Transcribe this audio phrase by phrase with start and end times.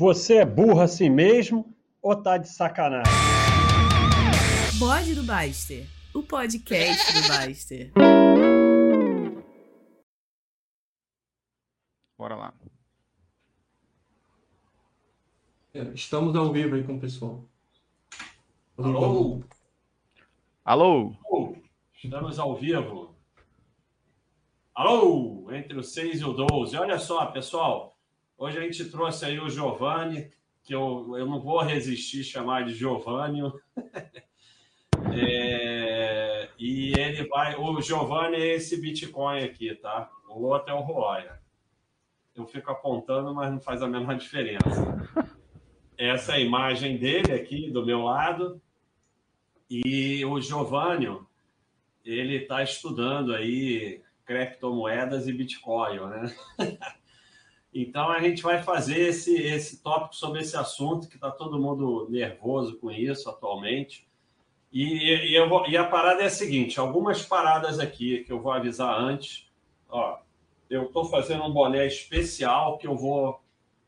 [0.00, 3.12] Você é burro assim mesmo ou tá de sacanagem?
[4.78, 7.92] Bode do Baster, o podcast do Baster.
[12.16, 12.54] Bora lá.
[15.74, 17.44] É, estamos ao vivo aí com o pessoal.
[18.78, 19.44] Alô?
[20.64, 21.14] Alô?
[22.02, 23.14] Estamos ao vivo.
[24.74, 25.52] Alô?
[25.52, 26.74] Entre o 6 e o 12.
[26.78, 27.99] Olha só, pessoal.
[28.40, 30.30] Hoje a gente trouxe aí o Giovanni,
[30.62, 33.42] que eu, eu não vou resistir chamar de Giovanni.
[35.12, 37.56] É, e ele vai.
[37.56, 40.08] O Giovanni é esse Bitcoin aqui, tá?
[40.28, 41.40] O outro é o Roya.
[42.36, 44.68] Eu fico apontando, mas não faz a menor diferença.
[45.96, 48.60] Essa é a imagem dele aqui do meu lado.
[49.68, 51.18] E o Giovanni,
[52.04, 56.36] ele está estudando aí criptomoedas e Bitcoin, né?
[57.72, 62.08] Então a gente vai fazer esse, esse tópico sobre esse assunto, que está todo mundo
[62.10, 64.08] nervoso com isso atualmente.
[64.72, 68.40] E, e, eu vou, e a parada é a seguinte: algumas paradas aqui que eu
[68.40, 69.48] vou avisar antes.
[69.88, 70.18] Ó,
[70.68, 73.40] eu estou fazendo um boné especial que eu vou.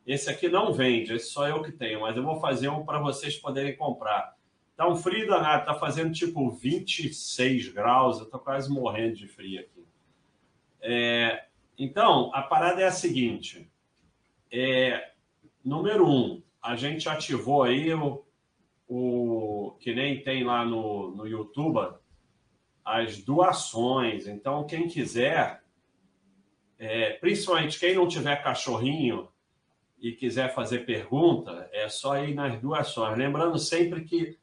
[0.05, 2.99] Esse aqui não vende, esse só eu que tenho, mas eu vou fazer um para
[2.99, 4.37] vocês poderem comprar.
[4.77, 9.61] Tá um frio danado, tá fazendo tipo 26 graus, eu tô quase morrendo de frio
[9.61, 9.87] aqui.
[10.81, 11.45] É,
[11.79, 13.71] então, a parada é a seguinte:
[14.53, 15.13] é,
[15.65, 18.23] número um, a gente ativou aí o,
[18.87, 21.97] o que nem tem lá no, no YouTube
[22.85, 24.27] as doações.
[24.27, 25.63] Então, quem quiser,
[26.79, 29.29] é, principalmente quem não tiver cachorrinho
[29.99, 33.17] e quiser fazer pergunta, é só ir nas doações.
[33.17, 34.39] Lembrando sempre que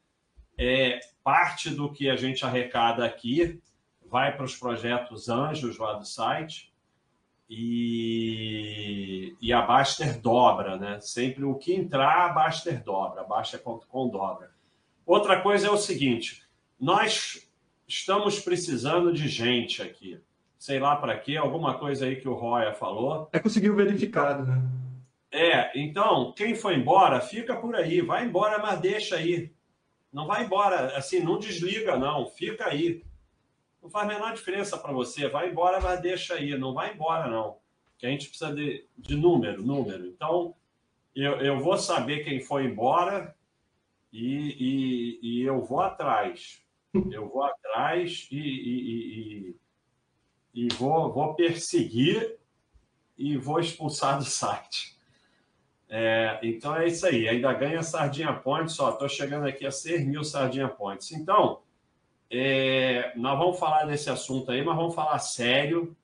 [0.58, 3.62] é, parte do que a gente arrecada aqui
[4.06, 6.69] vai para os projetos anjos lá do site
[7.52, 11.00] e, e a Baster dobra, né?
[11.00, 14.52] Sempre o que entrar, a Baster dobra, a Baster.com dobra.
[15.04, 16.44] Outra coisa é o seguinte:
[16.78, 17.50] nós
[17.88, 20.20] estamos precisando de gente aqui.
[20.56, 23.28] Sei lá para quê, alguma coisa aí que o Roya falou.
[23.32, 24.62] É conseguiu verificado, né?
[25.32, 28.00] É, então, quem foi embora, fica por aí.
[28.00, 29.50] Vai embora, mas deixa aí.
[30.12, 32.26] Não vai embora, assim, não desliga, não.
[32.26, 33.02] Fica aí.
[33.82, 35.28] Não faz a menor diferença para você.
[35.28, 36.56] Vai embora, mas deixa aí.
[36.56, 37.58] Não vai embora, não.
[37.98, 40.06] Que a gente precisa de, de número, número.
[40.06, 40.54] Então,
[41.14, 43.34] eu, eu vou saber quem foi embora
[44.12, 46.62] e, e, e eu vou atrás.
[47.12, 49.54] Eu vou atrás e, e,
[50.54, 52.36] e, e vou, vou perseguir
[53.16, 54.98] e vou expulsar do site.
[55.88, 57.28] É, então é isso aí.
[57.28, 58.74] Ainda ganha Sardinha Points.
[58.74, 61.12] Só estou chegando aqui a 6 mil Sardinha Points.
[61.12, 61.60] Então,
[62.30, 65.96] é, nós vamos falar desse assunto aí, mas vamos falar sério.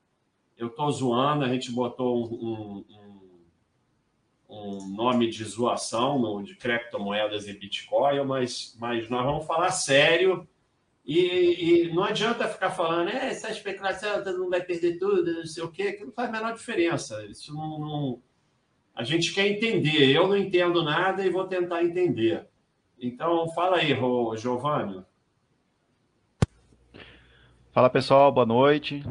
[0.59, 3.45] Eu estou zoando, a gente botou um, um,
[4.49, 10.49] um, nome de zoação de criptomoedas e Bitcoin, mas, mas nós vamos falar sério.
[11.05, 15.63] E, e não adianta ficar falando, é, essa especulação, mundo vai perder tudo, não sei
[15.63, 17.25] o quê, que não faz a menor diferença.
[17.27, 18.23] Isso não, não,
[18.93, 20.11] A gente quer entender.
[20.11, 22.49] Eu não entendo nada e vou tentar entender.
[22.99, 23.97] Então, fala aí,
[24.37, 25.05] Giovanni.
[27.77, 29.05] Fala pessoal, boa noite.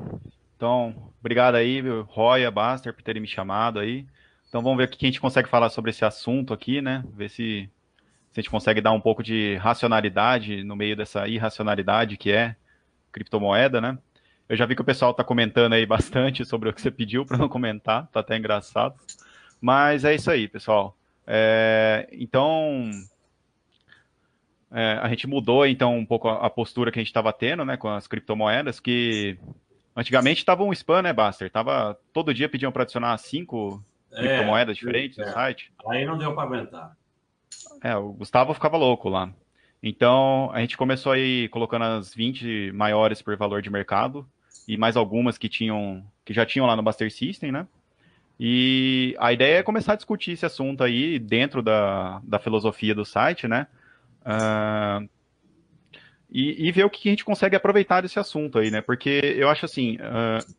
[0.56, 4.08] Então, obrigado aí, Roya, Baster, por terem me chamado aí.
[4.50, 7.04] Então vamos ver o que a gente consegue falar sobre esse assunto aqui, né?
[7.14, 7.70] Ver se,
[8.32, 12.56] se a gente consegue dar um pouco de racionalidade no meio dessa irracionalidade que é
[13.12, 14.00] criptomoeda, né?
[14.50, 17.24] Eu já vi que o pessoal está comentando aí bastante sobre o que você pediu
[17.24, 18.96] para não comentar, tá até engraçado.
[19.62, 20.98] Mas é isso aí, pessoal.
[21.28, 22.90] É, então,
[24.72, 27.64] é, a gente mudou então um pouco a, a postura que a gente estava tendo,
[27.64, 29.38] né, com as criptomoedas, que
[29.96, 31.50] antigamente estava um spam, né, Baster?
[31.50, 35.26] Tava todo dia pediam para adicionar cinco é, criptomoedas diferentes é.
[35.26, 35.72] no site.
[35.88, 36.98] Aí não deu para aguentar.
[37.84, 39.32] É, o Gustavo ficava louco lá.
[39.82, 44.28] Então, a gente começou aí colocando as 20 maiores por valor de mercado
[44.68, 47.68] e mais algumas que tinham que já tinham lá no Buster System, né?
[48.40, 53.06] E a ideia é começar a discutir esse assunto aí dentro da, da filosofia do
[53.06, 53.68] site, né?
[54.26, 55.08] Uh,
[56.32, 58.82] e, e, ver o que a gente consegue aproveitar desse assunto aí, né?
[58.82, 60.54] Porque eu acho assim, uh,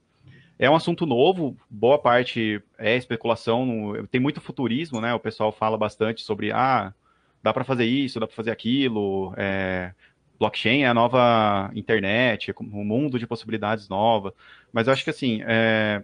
[0.58, 5.12] é um assunto novo, boa parte é especulação, tem muito futurismo, né?
[5.12, 6.94] O pessoal fala bastante sobre, ah,
[7.42, 9.92] dá para fazer isso, dá para fazer aquilo, é,
[10.38, 14.32] blockchain é a nova internet, é um mundo de possibilidades nova.
[14.72, 16.02] Mas eu acho que assim, é,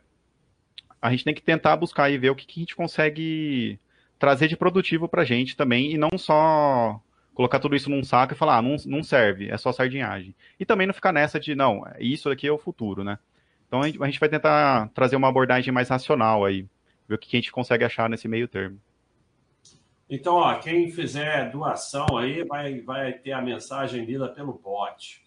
[1.01, 3.79] a gente tem que tentar buscar e ver o que, que a gente consegue
[4.19, 7.01] trazer de produtivo para a gente também, e não só
[7.35, 10.35] colocar tudo isso num saco e falar, ah, não, não serve, é só sardinhagem.
[10.59, 13.19] E também não ficar nessa de, não, isso aqui é o futuro, né?
[13.67, 16.67] Então a gente, a gente vai tentar trazer uma abordagem mais racional aí,
[17.09, 18.79] ver o que a gente consegue achar nesse meio termo.
[20.11, 25.23] Então, ó, quem fizer doação aí vai, vai ter a mensagem lida pelo bot.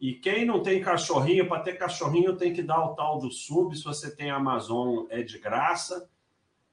[0.00, 3.76] E quem não tem cachorrinho, para ter cachorrinho tem que dar o tal do sub.
[3.76, 6.08] Se você tem Amazon, é de graça.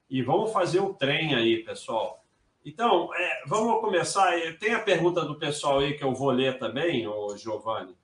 [0.08, 2.24] E vamos fazer o trem aí, pessoal.
[2.68, 4.30] Então, é, vamos começar.
[4.58, 7.96] Tem a pergunta do pessoal aí que eu vou ler também, o Giovanni.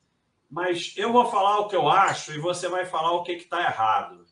[0.50, 3.60] Mas eu vou falar o que eu acho e você vai falar o que está
[3.60, 4.24] errado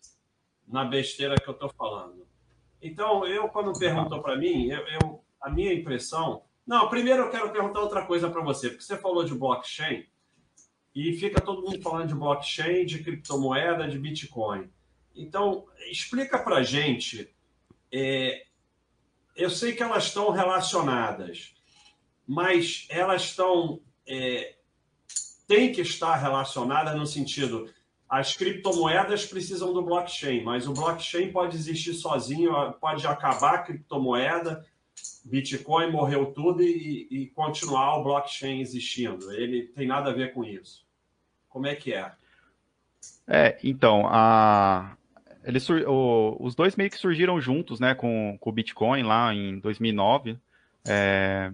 [0.67, 2.27] na besteira que eu estou falando.
[2.81, 6.45] Então, eu, quando perguntou para mim, eu, eu, a minha impressão.
[6.67, 10.07] Não, primeiro eu quero perguntar outra coisa para você, porque você falou de blockchain
[10.95, 14.71] e fica todo mundo falando de blockchain, de criptomoeda, de Bitcoin.
[15.15, 17.31] Então, explica para gente.
[17.93, 18.47] É,
[19.35, 21.55] eu sei que elas estão relacionadas,
[22.27, 23.81] mas elas estão.
[24.07, 24.57] É,
[25.47, 27.73] tem que estar relacionadas no sentido.
[28.09, 34.67] As criptomoedas precisam do blockchain, mas o blockchain pode existir sozinho, pode acabar a criptomoeda,
[35.25, 39.33] Bitcoin morreu tudo e, e continuar o blockchain existindo.
[39.33, 40.85] Ele tem nada a ver com isso.
[41.49, 42.13] Como é que é?
[43.27, 44.97] É, então, a,
[45.45, 49.59] eles, o, os dois meio que surgiram juntos, né, com, com o Bitcoin lá em
[49.59, 50.39] 2009.
[50.87, 51.53] É,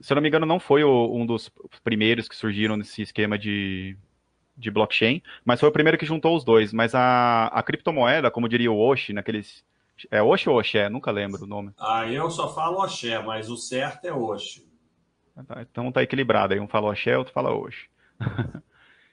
[0.00, 1.50] se eu não me engano, não foi o, um dos
[1.82, 3.96] primeiros que surgiram nesse esquema de,
[4.56, 6.72] de blockchain, mas foi o primeiro que juntou os dois.
[6.72, 9.64] Mas a, a criptomoeda, como diria o Oshi, naqueles.
[10.10, 10.88] É Oshi ou Oxé?
[10.88, 11.72] Nunca lembro o nome.
[11.76, 14.68] Ah, eu só falo Oxé, mas o certo é Oshi.
[15.46, 16.60] Tá, então tá equilibrado aí.
[16.60, 17.88] Um fala Oxé, outro fala Oshi.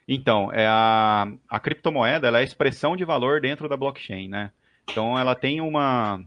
[0.08, 4.52] Então, é a, a criptomoeda ela é a expressão de valor dentro da blockchain, né?
[4.88, 6.22] Então, ela tem uma,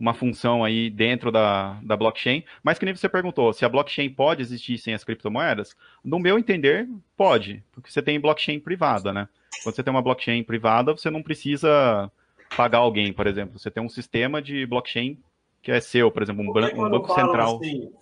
[0.00, 4.08] uma função aí dentro da, da blockchain, mas que nem você perguntou, se a blockchain
[4.08, 9.28] pode existir sem as criptomoedas, no meu entender, pode, porque você tem blockchain privada, né?
[9.62, 12.10] Quando você tem uma blockchain privada, você não precisa
[12.56, 13.58] pagar alguém, por exemplo.
[13.58, 15.18] Você tem um sistema de blockchain
[15.62, 17.56] que é seu, por exemplo, um, um banco central.
[17.56, 17.92] Assim,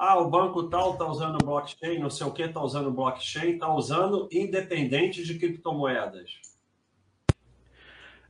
[0.00, 3.70] ah, o banco tal está usando blockchain, não sei o que está usando blockchain, está
[3.70, 6.40] usando independente de criptomoedas.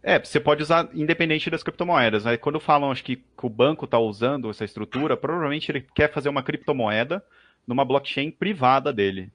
[0.03, 2.27] É, você pode usar independente das criptomoedas.
[2.27, 6.13] Aí quando falam acho que, que o banco está usando essa estrutura, provavelmente ele quer
[6.13, 7.25] fazer uma criptomoeda
[7.65, 9.31] numa blockchain privada dele.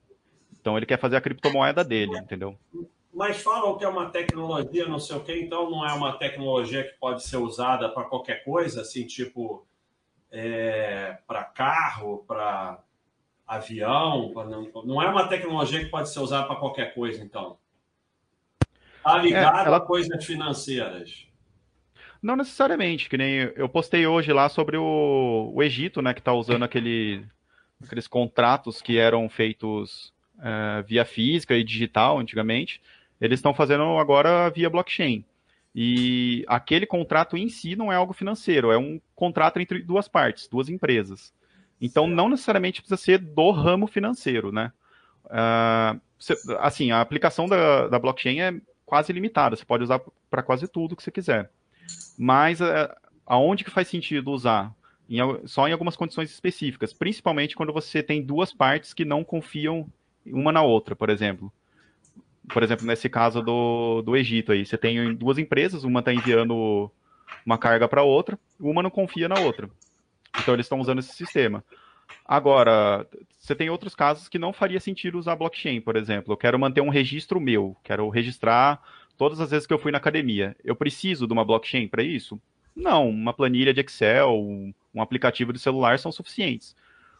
[0.59, 2.57] Então ele quer fazer a criptomoeda dele, entendeu?
[3.13, 6.83] Mas falam que é uma tecnologia, não sei o que, então não é uma tecnologia
[6.83, 9.65] que pode ser usada para qualquer coisa, assim, tipo
[10.35, 12.79] é, para carro, para
[13.47, 17.57] avião, pra, não, não, é uma tecnologia que pode ser usada para qualquer coisa, então.
[18.97, 19.77] Está ligado é, ela...
[19.77, 21.25] a coisas financeiras.
[22.21, 26.33] Não necessariamente, que nem eu postei hoje lá sobre o, o Egito, né, que está
[26.33, 27.23] usando aquele,
[27.81, 32.81] aqueles contratos que eram feitos é, via física e digital antigamente,
[33.21, 35.23] eles estão fazendo agora via blockchain.
[35.73, 40.47] E aquele contrato em si não é algo financeiro, é um contrato entre duas partes,
[40.47, 41.33] duas empresas.
[41.79, 44.71] Então, não necessariamente precisa ser do ramo financeiro, né?
[45.25, 45.99] Uh,
[46.59, 48.53] assim, a aplicação da, da blockchain é
[48.85, 51.51] quase limitada, você pode usar para quase tudo que você quiser.
[52.17, 52.65] Mas uh,
[53.25, 54.73] aonde que faz sentido usar?
[55.09, 59.87] Em, só em algumas condições específicas, principalmente quando você tem duas partes que não confiam
[60.25, 61.51] uma na outra, por exemplo
[62.47, 66.91] por exemplo, nesse caso do, do Egito aí, você tem duas empresas, uma está enviando
[67.45, 69.69] uma carga para outra, uma não confia na outra.
[70.39, 71.63] Então eles estão usando esse sistema.
[72.25, 76.33] Agora, você tem outros casos que não faria sentido usar blockchain, por exemplo.
[76.33, 78.81] Eu quero manter um registro meu, quero registrar
[79.17, 80.55] todas as vezes que eu fui na academia.
[80.63, 82.39] Eu preciso de uma blockchain para isso?
[82.75, 84.33] Não, uma planilha de Excel,
[84.93, 86.75] um aplicativo de celular são suficientes.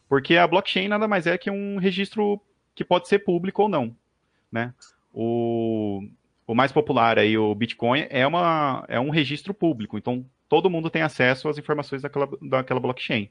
[0.10, 2.42] Porque a blockchain nada mais é que um registro
[2.74, 3.96] que pode ser público ou não,
[4.52, 4.74] né?
[5.16, 6.04] o,
[6.48, 9.98] o mais popular aí, o Bitcoin, é, uma, é um registro público.
[9.98, 13.30] Então, todo mundo tem acesso às informações daquela, daquela blockchain.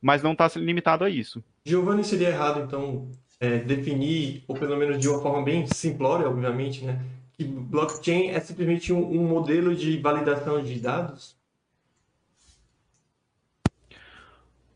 [0.00, 1.44] Mas não está limitado a isso.
[1.64, 6.84] Giovanni, seria errado, então, é, definir, ou pelo menos de uma forma bem simplória, obviamente,
[6.84, 7.00] né?
[7.32, 11.38] Que blockchain é simplesmente um, um modelo de validação de dados?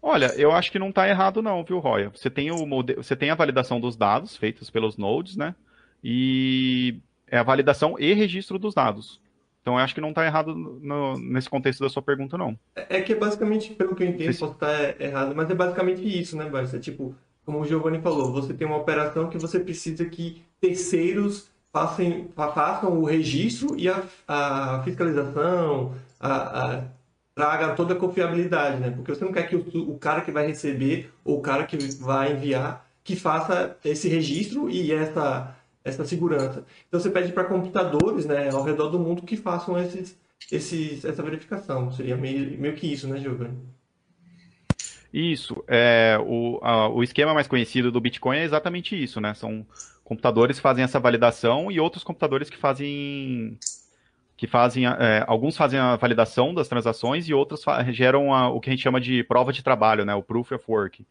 [0.00, 2.10] Olha, eu acho que não está errado não, viu, Roya?
[2.10, 5.54] Você tem, o modelo, você tem a validação dos dados feitos pelos nodes, né?
[6.04, 9.20] e é a validação e registro dos dados.
[9.62, 12.58] Então, eu acho que não está errado no, nesse contexto da sua pergunta, não.
[12.76, 16.02] É, é que é basicamente, pelo que eu entendo, posso estar errado, mas é basicamente
[16.02, 16.78] isso, né, Barça?
[16.78, 17.14] Tipo,
[17.46, 22.92] como o Giovanni falou, você tem uma operação que você precisa que terceiros façam, façam
[22.92, 26.84] o registro e a, a fiscalização, a, a
[27.34, 28.90] traga toda a confiabilidade, né?
[28.90, 31.76] Porque você não quer que o, o cara que vai receber ou o cara que
[31.96, 35.54] vai enviar que faça esse registro e essa
[35.84, 36.64] essa segurança.
[36.88, 40.18] Então você pede para computadores né, ao redor do mundo que façam esses,
[40.50, 41.92] esses, essa verificação.
[41.92, 43.58] Seria meio, meio que isso, né, Giovanni?
[45.12, 45.62] Isso.
[45.68, 49.34] É, o, a, o esquema mais conhecido do Bitcoin é exatamente isso, né?
[49.34, 49.64] São
[50.02, 53.56] computadores que fazem essa validação e outros computadores que fazem
[54.36, 58.68] que fazem é, alguns fazem a validação das transações e outros geram a, o que
[58.68, 60.14] a gente chama de prova de trabalho, né?
[60.16, 61.06] O proof of work.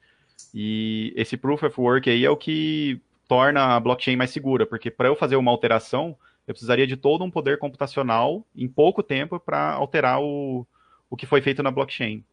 [0.53, 3.00] E esse proof of work aí é o que
[3.33, 6.15] torna a blockchain mais segura, porque para eu fazer uma alteração
[6.47, 10.67] eu precisaria de todo um poder computacional em pouco tempo para alterar o,
[11.09, 12.23] o que foi feito na blockchain.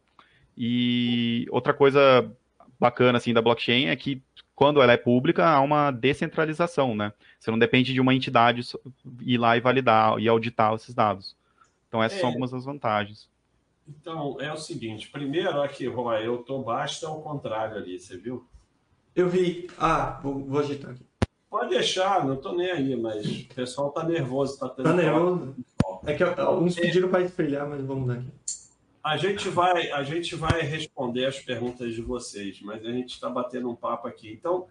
[0.55, 2.31] E outra coisa
[2.79, 4.21] bacana assim da blockchain é que
[4.53, 7.13] quando ela é pública há uma descentralização, né?
[7.39, 8.61] Você não depende de uma entidade
[9.21, 11.35] ir lá e validar e auditar esses dados.
[11.87, 12.21] Então essas é.
[12.21, 13.27] são algumas das vantagens.
[13.87, 18.45] Então, é o seguinte, primeiro aqui, Roy, eu tô basta ao contrário ali, você viu?
[19.15, 19.69] Eu vi.
[19.77, 21.05] Ah, vou, vou agitar aqui.
[21.49, 24.69] Pode deixar, não tô nem aí, mas o pessoal tá nervoso, tá.
[24.69, 25.53] Tá nervoso?
[26.05, 28.31] É que alguns pediram para espelhar, mas vamos dar aqui.
[29.03, 33.29] A gente vai, a gente vai responder as perguntas de vocês, mas a gente está
[33.29, 34.31] batendo um papo aqui.
[34.31, 34.67] Então,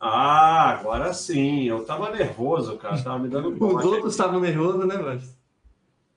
[0.00, 1.64] ah, agora sim.
[1.68, 3.00] Eu tava nervoso, cara.
[3.00, 5.38] Tava me dando Os outros estavam nervosos, né, mas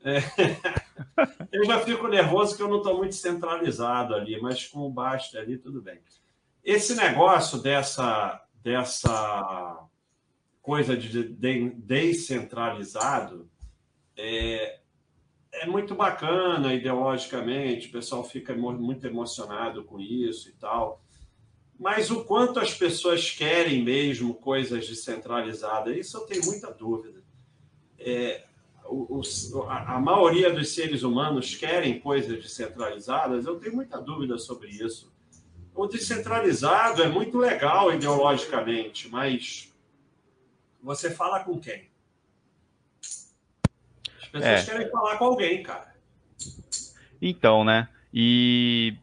[0.04, 0.20] é.
[1.52, 5.40] Eu já fico nervoso que eu não estou muito centralizado ali, mas com o Basta
[5.40, 6.00] ali, tudo bem.
[6.64, 9.86] Esse negócio dessa, dessa
[10.62, 11.24] coisa de
[11.76, 13.50] descentralizado
[14.16, 14.80] é,
[15.52, 21.04] é muito bacana ideologicamente, o pessoal fica muito emocionado com isso e tal.
[21.78, 27.22] Mas o quanto as pessoas querem mesmo coisas descentralizadas, isso eu tenho muita dúvida.
[28.00, 28.46] É,
[28.86, 34.70] os, a, a, maioria dos seres humanos querem coisas descentralizadas, eu tenho muita dúvida sobre
[34.70, 35.13] isso.
[35.76, 39.74] O descentralizado é muito legal ideologicamente, mas
[40.82, 41.90] você fala com quem?
[44.22, 44.72] As pessoas é.
[44.72, 45.94] querem falar com alguém, cara.
[47.22, 47.88] Então, né?
[48.14, 48.96] E,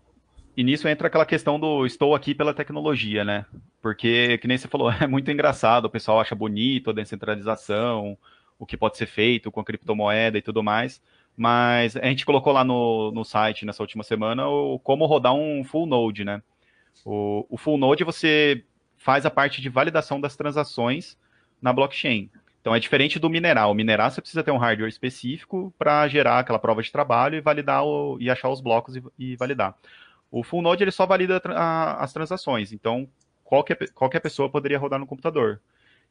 [0.56, 3.46] e nisso entra aquela questão do estou aqui pela tecnologia, né?
[3.82, 8.16] Porque, que nem você falou, é muito engraçado, o pessoal acha bonito a descentralização,
[8.58, 11.02] o que pode ser feito com a criptomoeda e tudo mais.
[11.36, 15.64] Mas a gente colocou lá no, no site nessa última semana o, como rodar um
[15.64, 16.42] full node, né?
[17.04, 18.64] O, o full node você
[18.96, 21.16] faz a parte de validação das transações
[21.60, 22.30] na blockchain.
[22.60, 23.70] Então é diferente do mineral.
[23.70, 27.40] O mineral você precisa ter um hardware específico para gerar aquela prova de trabalho e
[27.40, 29.74] validar o, e achar os blocos e, e validar.
[30.30, 32.72] O full node ele só valida a, as transações.
[32.72, 33.08] Então
[33.42, 35.60] qualquer, qualquer pessoa poderia rodar no computador.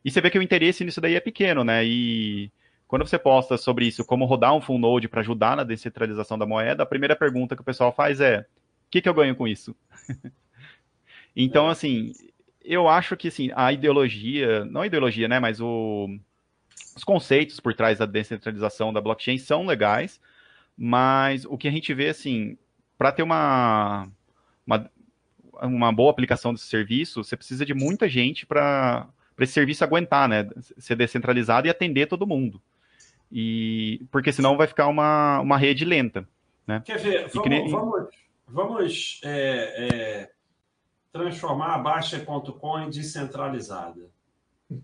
[0.03, 1.85] E você vê que o interesse nisso daí é pequeno, né?
[1.85, 2.51] E
[2.87, 6.45] quando você posta sobre isso, como rodar um full node para ajudar na descentralização da
[6.45, 8.45] moeda, a primeira pergunta que o pessoal faz é: o
[8.89, 9.75] que, que eu ganho com isso?
[11.45, 12.11] então, assim,
[12.63, 16.07] eu acho que assim, a ideologia, não a ideologia, né, mas o,
[16.95, 20.19] os conceitos por trás da descentralização da blockchain são legais,
[20.77, 22.57] mas o que a gente vê, assim,
[22.97, 24.07] para ter uma,
[24.65, 24.91] uma,
[25.61, 29.07] uma boa aplicação desse serviço, você precisa de muita gente para
[29.39, 30.49] para esse serviço aguentar, né?
[30.77, 32.61] Ser descentralizado e atender todo mundo.
[33.31, 36.27] E porque senão vai ficar uma, uma rede lenta,
[36.67, 36.81] né?
[36.83, 37.29] Quer ver?
[37.29, 37.69] Vamos, nem...
[37.69, 38.09] vamos,
[38.45, 40.31] vamos é, é,
[41.11, 44.09] transformar a Baixa.com em descentralizada.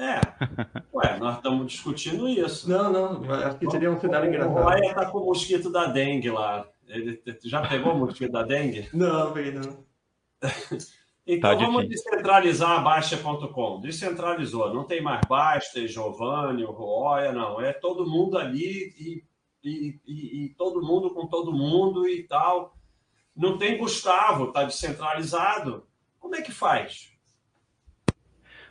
[0.00, 0.20] É,
[0.94, 2.70] ué, nós estamos discutindo isso.
[2.70, 4.56] Não, não, acho que seria um cenário engraçado.
[4.56, 6.64] O Raya está com o mosquito da dengue lá.
[6.86, 8.88] Ele já pegou o mosquito da dengue?
[8.94, 9.84] Não, peguei não.
[11.30, 12.10] Então tá vamos difícil.
[12.10, 13.80] descentralizar a Baixa.com.
[13.80, 17.60] Descentralizou, não tem mais Basta, Giovanni, Roya, não.
[17.60, 19.24] É todo mundo ali e,
[19.62, 22.77] e, e, e, todo mundo com todo mundo e tal.
[23.38, 25.86] Não tem Gustavo, está descentralizado.
[26.18, 27.12] Como é que faz?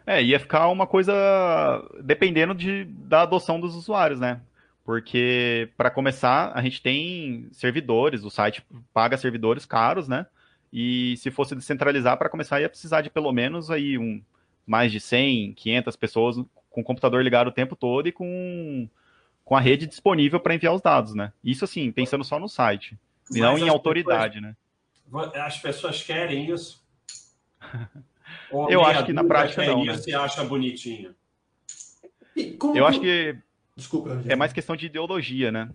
[0.05, 1.13] É, ia ficar uma coisa
[2.01, 4.41] dependendo de, da adoção dos usuários, né?
[4.83, 10.25] Porque, para começar, a gente tem servidores, o site paga servidores caros, né?
[10.71, 14.21] E se fosse descentralizar, para começar, ia precisar de pelo menos aí um,
[14.65, 16.35] mais de 100, 500 pessoas
[16.69, 18.87] com o computador ligado o tempo todo e com,
[19.45, 21.31] com a rede disponível para enviar os dados, né?
[21.43, 22.97] Isso assim, pensando só no site,
[23.33, 25.41] e não em autoridade, pessoas, né?
[25.41, 26.85] As pessoas querem isso?
[28.69, 29.83] Eu acho que na prática não.
[29.83, 29.93] Né?
[29.93, 31.15] Você acha bonitinho?
[32.75, 33.37] Eu acho que
[33.75, 35.69] Desculpa, é mais questão de ideologia, né?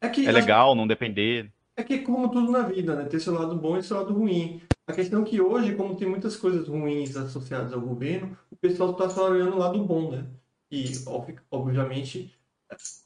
[0.00, 1.50] É, que, é legal não depender.
[1.76, 3.04] É que como tudo na vida, né?
[3.04, 4.60] Tem seu lado bom e seu lado ruim.
[4.86, 8.90] A questão é que hoje, como tem muitas coisas ruins associadas ao governo, o pessoal
[8.90, 10.26] está só olhando o lado bom, né?
[10.70, 10.92] E,
[11.50, 12.34] obviamente,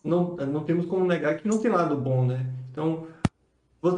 [0.03, 2.47] não, não temos como negar que não tem lado bom, né?
[2.71, 3.07] Então,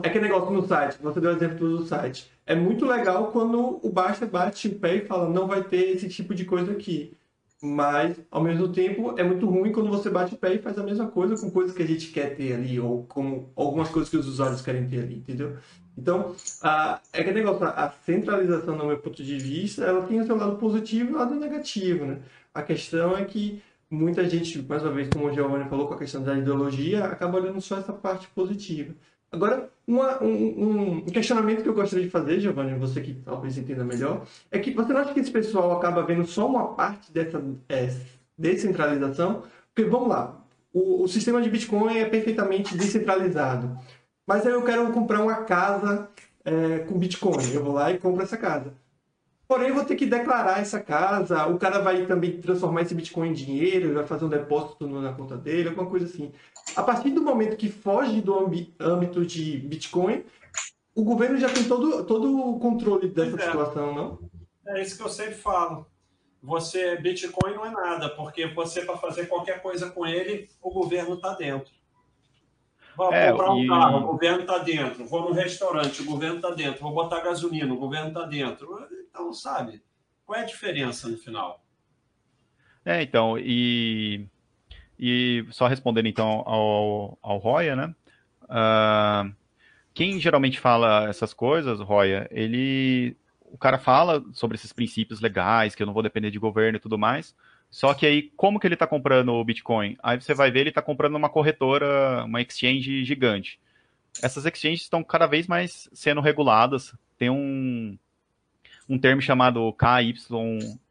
[0.02, 2.30] é aquele negócio no site, você deu exemplo do site.
[2.46, 6.08] É muito legal quando o Baixa bate o pé e fala, não vai ter esse
[6.08, 7.16] tipo de coisa aqui.
[7.62, 10.82] mas ao mesmo tempo é muito ruim quando você bate o pé e faz a
[10.82, 14.16] mesma coisa com coisas que a gente quer ter ali, ou com algumas coisas que
[14.16, 15.56] os usuários querem ter ali, entendeu?
[15.96, 20.24] Então, a, é que negócio, a centralização, no meu ponto de vista, ela tem o
[20.26, 22.20] seu lado positivo e o lado negativo, né?
[22.54, 25.98] A questão é que muita gente, mais uma vez, como o Giovanni falou, com a
[25.98, 28.94] questão da ideologia, acaba olhando só essa parte positiva.
[29.32, 33.84] Agora, uma, um, um, questionamento que eu gostaria de fazer, Giovanni, você que talvez entenda
[33.84, 37.42] melhor, é que você não acha que esse pessoal acaba vendo só uma parte dessa
[37.68, 37.94] é,
[38.36, 39.44] descentralização?
[39.72, 40.40] Porque, vamos lá,
[40.72, 43.78] o, o, sistema de Bitcoin é perfeitamente descentralizado,
[44.26, 46.08] mas aí eu quero comprar uma casa
[46.44, 48.74] é, com Bitcoin, eu vou lá e compro essa casa.
[49.50, 53.30] Porém, eu vou ter que declarar essa casa, o cara vai também transformar esse Bitcoin
[53.30, 56.30] em dinheiro, vai fazer um depósito na conta dele, alguma coisa assim.
[56.76, 60.24] A partir do momento que foge do âmbito de Bitcoin,
[60.94, 63.46] o governo já tem todo, todo o controle dessa é.
[63.46, 64.20] situação, não?
[64.68, 65.84] É isso que eu sempre falo.
[66.40, 71.14] Você, Bitcoin não é nada, porque você, para fazer qualquer coisa com ele, o governo
[71.14, 71.72] está dentro.
[72.96, 73.66] Vou é, comprar um e...
[73.66, 75.04] carro, o governo está dentro.
[75.06, 76.82] Vou no restaurante, o governo está dentro.
[76.82, 78.99] Vou botar gasolina, o governo está dentro.
[79.10, 79.82] Então, sabe,
[80.24, 81.62] qual é a diferença no final?
[82.84, 84.26] É, então, e,
[84.98, 87.94] e só respondendo então ao, ao Roya, né?
[88.44, 89.34] Uh,
[89.92, 93.16] quem geralmente fala essas coisas, Roya, ele.
[93.52, 96.80] O cara fala sobre esses princípios legais, que eu não vou depender de governo e
[96.80, 97.34] tudo mais,
[97.70, 99.96] só que aí, como que ele está comprando o Bitcoin?
[100.02, 103.60] Aí você vai ver, ele está comprando uma corretora, uma exchange gigante.
[104.22, 106.94] Essas exchanges estão cada vez mais sendo reguladas.
[107.16, 107.96] Tem um,
[108.90, 110.14] um termo chamado KY,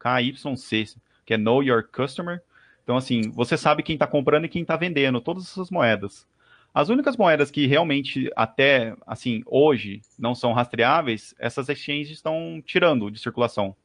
[0.00, 2.42] KYC, que é Know Your Customer.
[2.82, 6.26] Então, assim, você sabe quem está comprando e quem está vendendo todas essas moedas.
[6.72, 13.10] As únicas moedas que realmente, até, assim, hoje, não são rastreáveis, essas exchanges estão tirando
[13.10, 13.76] de circulação.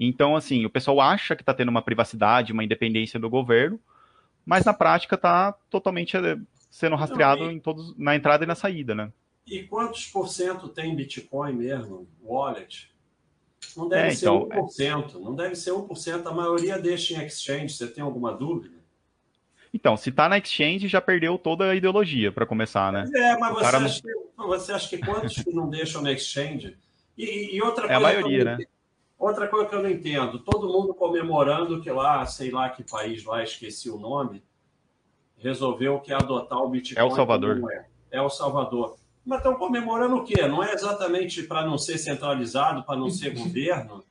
[0.00, 3.78] Então, assim, o pessoal acha que está tendo uma privacidade, uma independência do governo,
[4.46, 6.38] mas na prática está totalmente eh,
[6.70, 7.54] sendo rastreado Não, e...
[7.54, 9.12] em todos, na entrada e na saída, né?
[9.46, 12.93] E quantos por cento tem Bitcoin mesmo, wallet?
[13.76, 17.74] Não deve é, ser então, 1%, não deve ser 1%, a maioria deixa em exchange,
[17.74, 18.76] você tem alguma dúvida?
[19.72, 23.04] Então, se está na exchange, já perdeu toda a ideologia, para começar, né?
[23.12, 26.76] É, mas você, acha que, você acha que quantos que não deixam na exchange?
[27.18, 27.92] E, e outra coisa.
[27.92, 28.58] É a maioria, né?
[29.18, 33.24] Outra coisa que eu não entendo, todo mundo comemorando que lá, sei lá que país
[33.24, 34.44] lá, esqueci o nome,
[35.38, 37.00] resolveu que adotar o Bitcoin.
[37.00, 37.72] É o Salvador.
[37.72, 37.86] É.
[38.18, 38.96] é o Salvador.
[39.24, 40.46] Mas estão comemorando o quê?
[40.46, 44.04] Não é exatamente para não ser centralizado, para não ser governo?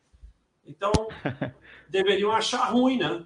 [0.65, 0.91] Então,
[1.89, 3.23] deveriam achar ruim, né?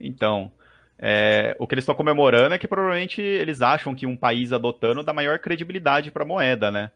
[0.00, 0.50] Então,
[0.98, 5.02] é, o que eles estão comemorando é que provavelmente eles acham que um país adotando
[5.02, 6.90] dá maior credibilidade para a moeda, né?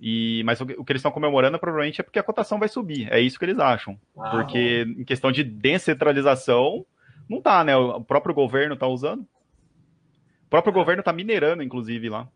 [0.00, 3.12] E, mas o, o que eles estão comemorando provavelmente é porque a cotação vai subir.
[3.12, 3.98] É isso que eles acham.
[4.16, 5.00] Ah, porque bom.
[5.00, 6.84] em questão de descentralização,
[7.28, 7.76] não tá, né?
[7.76, 9.22] O próprio governo tá usando.
[9.22, 10.74] O próprio é.
[10.74, 12.28] governo tá minerando, inclusive, lá.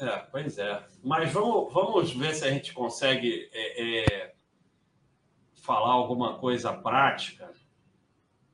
[0.00, 0.82] É, pois é.
[1.04, 4.34] Mas vamos, vamos ver se a gente consegue é, é,
[5.62, 7.52] falar alguma coisa prática.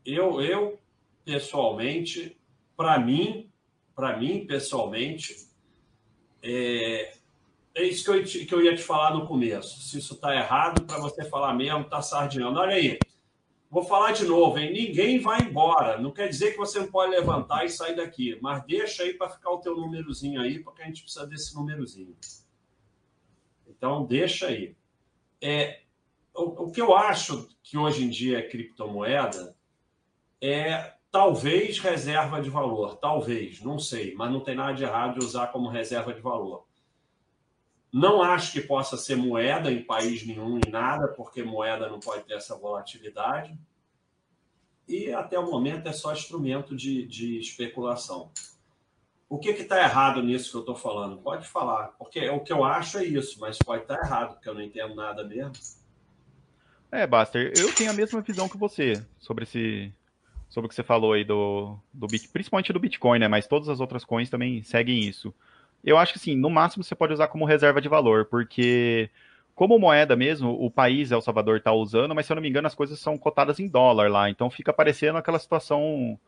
[0.04, 0.80] Eu, eu
[1.24, 2.36] pessoalmente,
[2.76, 3.50] para mim,
[3.94, 5.34] para mim, pessoalmente,
[6.42, 7.12] é,
[7.74, 9.80] é isso que eu, que eu ia te falar no começo.
[9.80, 12.58] Se isso está errado, para você falar mesmo, está sardinhando.
[12.58, 12.98] Olha aí,
[13.76, 14.72] vou falar de novo, hein?
[14.72, 16.00] Ninguém vai embora.
[16.00, 19.28] Não quer dizer que você não pode levantar e sair daqui, mas deixa aí para
[19.28, 22.16] ficar o teu númerozinho aí, porque a gente precisa desse númerozinho.
[23.68, 24.74] Então, deixa aí.
[25.42, 25.82] É,
[26.34, 29.54] o, o que eu acho que hoje em dia é criptomoeda
[30.40, 35.26] é talvez reserva de valor, talvez, não sei, mas não tem nada de errado de
[35.26, 36.65] usar como reserva de valor.
[37.96, 42.24] Não acho que possa ser moeda em país nenhum, em nada, porque moeda não pode
[42.24, 43.58] ter essa volatilidade.
[44.86, 48.30] E até o momento é só instrumento de, de especulação.
[49.30, 51.16] O que está errado nisso que eu estou falando?
[51.22, 54.50] Pode falar, porque o que eu acho é isso, mas pode estar tá errado, porque
[54.50, 55.54] eu não entendo nada mesmo.
[56.92, 59.90] É, Baster, eu tenho a mesma visão que você sobre esse,
[60.50, 63.26] sobre o que você falou aí do, do principalmente do Bitcoin, né?
[63.26, 65.34] Mas todas as outras coins também seguem isso.
[65.86, 69.08] Eu acho que sim, no máximo você pode usar como reserva de valor, porque
[69.54, 72.66] como moeda mesmo, o país El Salvador está usando, mas se eu não me engano
[72.66, 76.18] as coisas são cotadas em dólar lá, então fica parecendo aquela situação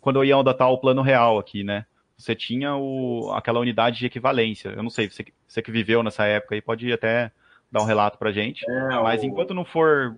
[0.00, 1.84] quando eu ia adotar o plano real aqui, né?
[2.16, 4.70] Você tinha o, aquela unidade de equivalência.
[4.70, 7.32] Eu não sei, você, você que viveu nessa época aí pode até
[7.70, 8.64] dar um relato pra gente.
[8.70, 10.16] É, mas enquanto não for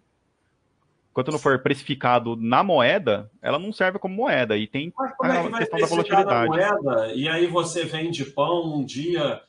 [1.12, 4.57] enquanto não for precificado na moeda, ela não serve como moeda.
[4.57, 6.48] E tem a é questão da volatilidade.
[6.48, 9.42] Moeda, e aí você vende pão um dia,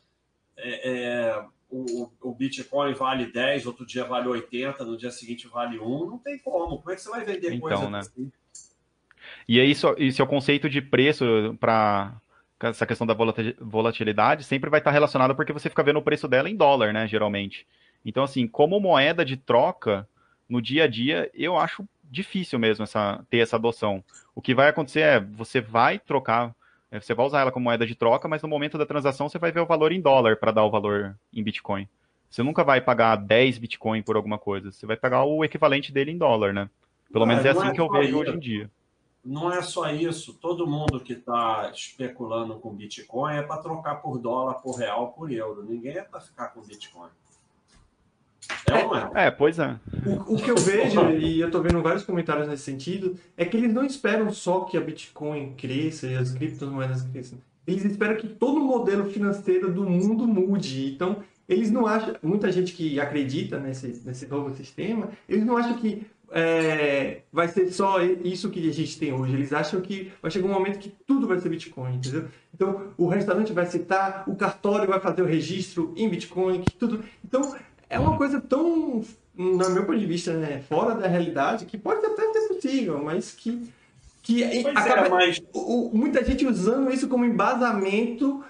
[0.58, 5.80] é, é, o, o, Bitcoin vale 10, outro dia vale 80, no dia seguinte vale
[5.80, 6.80] 1, não tem como.
[6.80, 8.00] Como é que você vai vender então, coisa né?
[8.00, 8.30] assim?
[9.48, 12.14] E aí, isso, isso é o conceito de preço para
[12.60, 13.16] essa questão da
[13.60, 17.08] volatilidade sempre vai estar relacionado porque você fica vendo o preço dela em dólar, né,
[17.08, 17.66] geralmente.
[18.06, 20.08] Então, assim, como moeda de troca,
[20.54, 24.04] no dia a dia, eu acho difícil mesmo essa, ter essa adoção.
[24.36, 26.56] O que vai acontecer é, você vai trocar,
[26.92, 29.40] é, você vai usar ela como moeda de troca, mas no momento da transação você
[29.40, 31.90] vai ver o valor em dólar para dar o valor em Bitcoin.
[32.30, 36.12] Você nunca vai pagar 10 Bitcoin por alguma coisa, você vai pagar o equivalente dele
[36.12, 36.70] em dólar, né?
[37.12, 38.70] Pelo menos é assim é que eu vejo hoje em dia
[39.24, 40.34] não é só isso.
[40.34, 45.32] Todo mundo que está especulando com Bitcoin é para trocar por dólar, por real, por
[45.32, 45.64] euro.
[45.64, 47.10] Ninguém é para ficar com Bitcoin.
[48.70, 49.12] É, ou é?
[49.28, 49.76] é, pois é.
[50.06, 53.58] O, o que eu vejo, e eu estou vendo vários comentários nesse sentido, é que
[53.58, 57.40] eles não esperam só que a Bitcoin cresça e as criptomoedas cresçam.
[57.66, 60.94] Eles esperam que todo o modelo financeiro do mundo mude.
[60.94, 65.78] Então, eles não acham, muita gente que acredita nesse, nesse novo sistema, eles não acham
[65.78, 69.34] que é, vai ser só isso que a gente tem hoje.
[69.34, 72.28] Eles acham que vai chegar um momento que tudo vai ser Bitcoin, entendeu?
[72.54, 77.04] Então, o restaurante vai citar, o cartório vai fazer o registro em Bitcoin, que tudo.
[77.24, 77.56] Então,
[77.94, 79.04] é uma coisa tão,
[79.36, 83.32] no meu ponto de vista, né, fora da realidade, que pode até ser possível, mas
[83.32, 83.72] que
[84.24, 85.44] que pois acaba, é, mas...
[85.54, 88.42] o, muita gente usando isso como embasamento,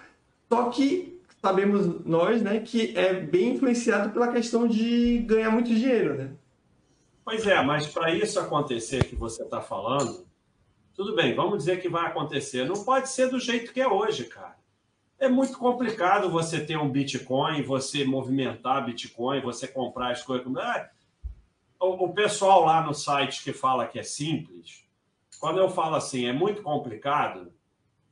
[0.48, 6.14] só que sabemos nós, né, que é bem influenciado pela questão de ganhar muito dinheiro,
[6.14, 6.30] né?
[7.26, 10.26] Pois é, mas para isso acontecer que você está falando,
[10.94, 12.66] tudo bem, vamos dizer que vai acontecer.
[12.66, 14.56] Não pode ser do jeito que é hoje, cara.
[15.24, 20.46] É muito complicado você ter um Bitcoin, você movimentar Bitcoin, você comprar as coisas.
[20.58, 20.90] É,
[21.80, 24.84] o pessoal lá no site que fala que é simples,
[25.40, 27.54] quando eu falo assim, é muito complicado,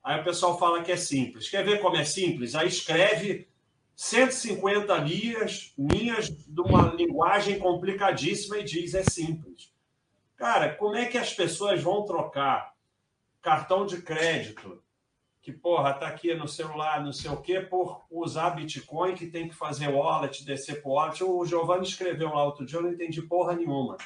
[0.01, 1.49] aí o pessoal fala que é simples.
[1.49, 2.55] Quer ver como é simples?
[2.55, 3.45] Aí escreve
[3.93, 9.69] 150 linhas, linhas de uma linguagem complicadíssima e diz é simples.
[10.37, 12.73] Cara, como é que as pessoas vão trocar
[13.41, 14.81] cartão de crédito,
[15.41, 19.47] que, porra, tá aqui no celular, não sei o quê, por usar Bitcoin, que tem
[19.47, 21.23] que fazer wallet, descer pro wallet.
[21.23, 23.97] O Giovanni escreveu lá outro dia, eu não entendi porra nenhuma.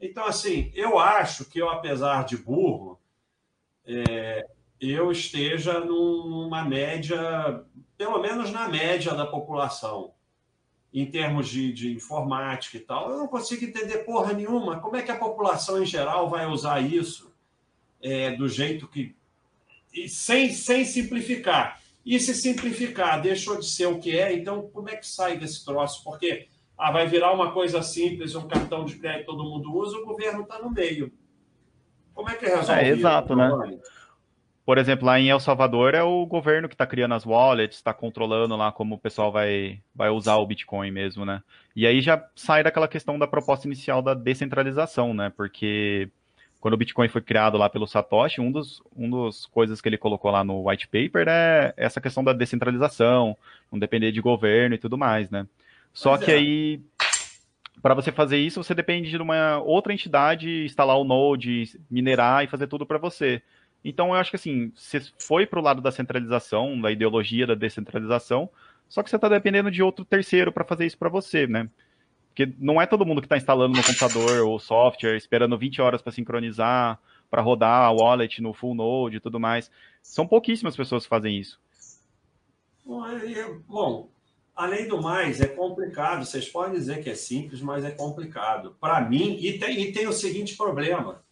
[0.00, 2.98] Então, assim, eu acho que eu, apesar de burro,
[3.86, 4.46] é,
[4.80, 7.64] eu esteja numa média,
[7.96, 10.12] pelo menos na média da população,
[10.92, 13.10] em termos de, de informática e tal.
[13.10, 14.80] Eu não consigo entender porra nenhuma.
[14.80, 17.32] Como é que a população em geral vai usar isso
[18.02, 19.14] é, do jeito que.
[19.92, 21.80] E sem, sem simplificar.
[22.04, 25.64] E se simplificar deixou de ser o que é, então como é que sai desse
[25.64, 26.02] troço?
[26.02, 30.04] Porque ah, vai virar uma coisa simples, um cartão de crédito todo mundo usa, o
[30.04, 31.12] governo está no meio.
[32.14, 33.50] Como é que resolve é, exato, né?
[34.64, 37.92] Por exemplo, lá em El Salvador é o governo que está criando as wallets, está
[37.92, 41.42] controlando lá como o pessoal vai, vai usar o Bitcoin mesmo, né?
[41.74, 45.32] E aí já sai daquela questão da proposta inicial da descentralização, né?
[45.36, 46.10] Porque
[46.60, 49.96] quando o Bitcoin foi criado lá pelo Satoshi, um dos, um dos coisas que ele
[49.96, 53.36] colocou lá no white paper é essa questão da descentralização,
[53.72, 55.46] não depender de governo e tudo mais, né?
[55.92, 56.34] Só que é.
[56.34, 56.80] aí,
[57.80, 62.48] para você fazer isso, você depende de uma outra entidade instalar o Node, minerar e
[62.48, 63.42] fazer tudo para você.
[63.82, 67.54] Então eu acho que assim, você foi para o lado da centralização, da ideologia da
[67.54, 68.50] descentralização,
[68.86, 71.70] só que você está dependendo de outro terceiro para fazer isso para você, né?
[72.40, 76.00] Porque não é todo mundo que está instalando no computador ou software, esperando 20 horas
[76.00, 76.98] para sincronizar,
[77.28, 79.70] para rodar a wallet no full node e tudo mais.
[80.02, 81.60] São pouquíssimas pessoas que fazem isso.
[83.68, 84.08] Bom,
[84.56, 86.24] além do mais, é complicado.
[86.24, 88.74] Vocês podem dizer que é simples, mas é complicado.
[88.80, 91.22] Para mim, e tem, e tem o seguinte problema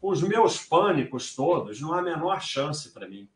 [0.00, 3.28] os meus pânicos todos, não há a menor chance para mim.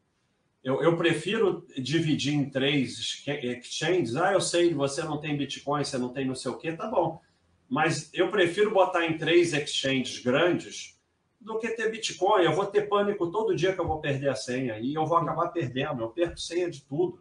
[0.62, 4.14] Eu, eu, prefiro dividir em três exchanges.
[4.16, 6.86] Ah, eu sei, você não tem Bitcoin, você não tem não sei o quê, tá
[6.86, 7.20] bom.
[7.68, 10.98] Mas eu prefiro botar em três exchanges grandes
[11.40, 12.44] do que ter Bitcoin.
[12.44, 15.16] Eu vou ter pânico todo dia que eu vou perder a senha e eu vou
[15.16, 16.02] acabar perdendo.
[16.02, 17.18] Eu perco senha de tudo.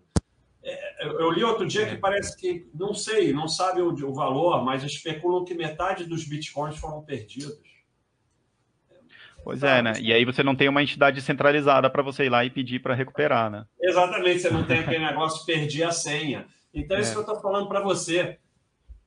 [0.61, 1.97] É, eu, eu, li outro dia que é.
[1.97, 6.77] parece que, não sei, não sabe o, o valor, mas especulam que metade dos Bitcoins
[6.77, 7.57] foram perdidos.
[9.49, 9.93] Pois é, né?
[9.99, 12.93] E aí você não tem uma entidade centralizada para você ir lá e pedir para
[12.93, 13.65] recuperar, né?
[13.81, 16.45] Exatamente, você não tem aquele negócio perdi a senha.
[16.71, 18.37] Então, é isso que eu estou falando para você.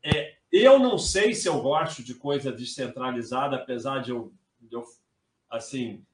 [0.02, 4.82] É, eu não sei se eu gosto de coisa descentralizada, apesar de eu, de eu
[5.48, 6.04] assim,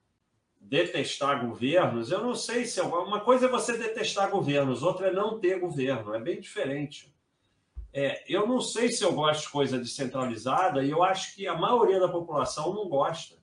[0.60, 2.12] detestar governos.
[2.12, 2.86] Eu não sei se eu...
[2.86, 6.14] uma coisa é você detestar governos, outra é não ter governo.
[6.14, 7.10] É bem diferente.
[7.94, 11.56] É, eu não sei se eu gosto de coisa descentralizada e eu acho que a
[11.56, 13.37] maioria da população não gosta.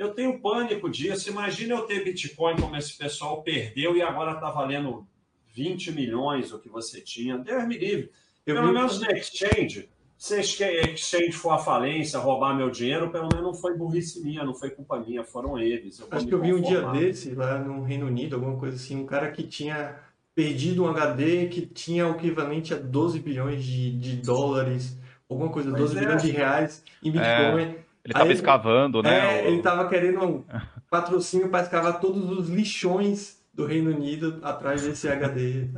[0.00, 1.28] Eu tenho pânico disso.
[1.28, 5.06] Imagina eu ter Bitcoin como esse pessoal perdeu e agora está valendo
[5.54, 7.36] 20 milhões o que você tinha.
[7.36, 8.10] Deus me livre.
[8.46, 13.10] Eu Pelo vi- menos na exchange, se a exchange for à falência, roubar meu dinheiro,
[13.10, 15.98] pelo menos não foi burrice minha, não foi culpa minha, foram eles.
[15.98, 18.96] vou Acho que eu vi um dia desse lá no Reino Unido, alguma coisa assim,
[18.96, 19.96] um cara que tinha
[20.34, 24.96] perdido um HD que tinha o equivalente a 12 bilhões de, de dólares,
[25.28, 26.00] alguma coisa, Pois 12 é.
[26.00, 27.74] bilhões de reais em Bitcoin.
[28.04, 29.40] Ele tava Aí- escavando, né?
[29.40, 30.44] É, o- ele tava querendo um
[30.88, 35.68] patrocínio para escavar todos os lixões do Reino Unido atrás desse HD.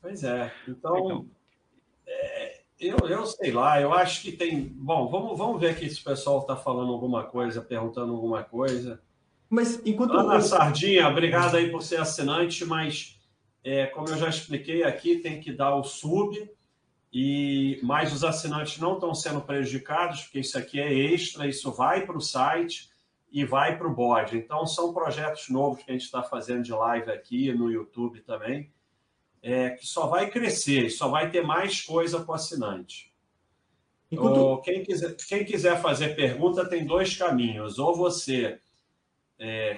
[0.00, 0.52] Pois é.
[0.68, 1.26] Então, Então.
[2.06, 4.60] é, eu, eu sei lá, eu acho que tem.
[4.76, 9.00] Bom, vamos, vamos ver aqui se o pessoal está falando alguma coisa, perguntando alguma coisa.
[9.48, 13.18] Mas enquanto Ana Sardinha, obrigado aí por ser assinante, mas
[13.62, 16.50] é, como eu já expliquei aqui, tem que dar o sub,
[17.14, 22.04] e mas os assinantes não estão sendo prejudicados, porque isso aqui é extra, isso vai
[22.04, 22.90] para o site
[23.30, 24.36] e vai para o bode.
[24.36, 28.68] Então, são projetos novos que a gente está fazendo de live aqui no YouTube também,
[29.40, 33.12] é, que só vai crescer, só vai ter mais coisa para o assinante.
[34.10, 37.78] enquanto Ou quem, quiser, quem quiser fazer pergunta tem dois caminhos.
[37.78, 38.58] Ou você,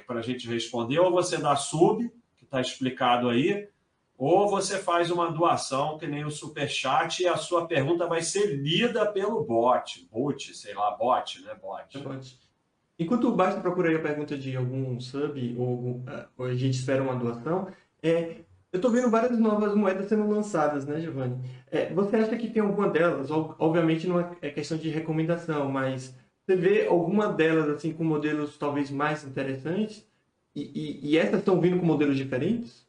[0.06, 3.68] para a gente responder, ou você dá sub, que está explicado aí,
[4.18, 8.46] ou você faz uma doação, que nem o Superchat, e a sua pergunta vai ser
[8.56, 10.08] lida pelo bot.
[10.10, 11.54] Bot, sei lá, bot, né?
[11.60, 11.98] Bot.
[11.98, 12.38] Pode.
[12.98, 16.74] Enquanto o Basta procura a pergunta de algum sub ou, algum- ah, ou a gente
[16.78, 17.68] espera uma doação,
[18.02, 18.38] é,
[18.72, 21.38] eu estou vendo várias novas moedas sendo lançadas, né, Giovanni?
[21.70, 23.30] É, você acha que tem alguma delas?
[23.30, 28.02] Ob- Obviamente não é é questão de recomendação, mas você vê alguma delas assim com
[28.04, 30.06] modelos talvez mais interessantes?
[30.54, 30.62] E,
[31.04, 32.85] e, e essas estão vindo com modelos diferentes?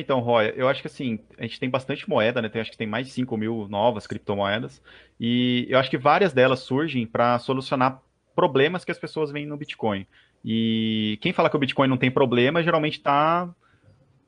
[0.00, 2.48] Então, Roy, eu acho que assim, a gente tem bastante moeda, né?
[2.48, 4.82] Tem, acho que tem mais de 5 mil novas criptomoedas.
[5.18, 8.00] E eu acho que várias delas surgem para solucionar
[8.34, 10.06] problemas que as pessoas veem no Bitcoin.
[10.44, 13.48] E quem fala que o Bitcoin não tem problema, geralmente está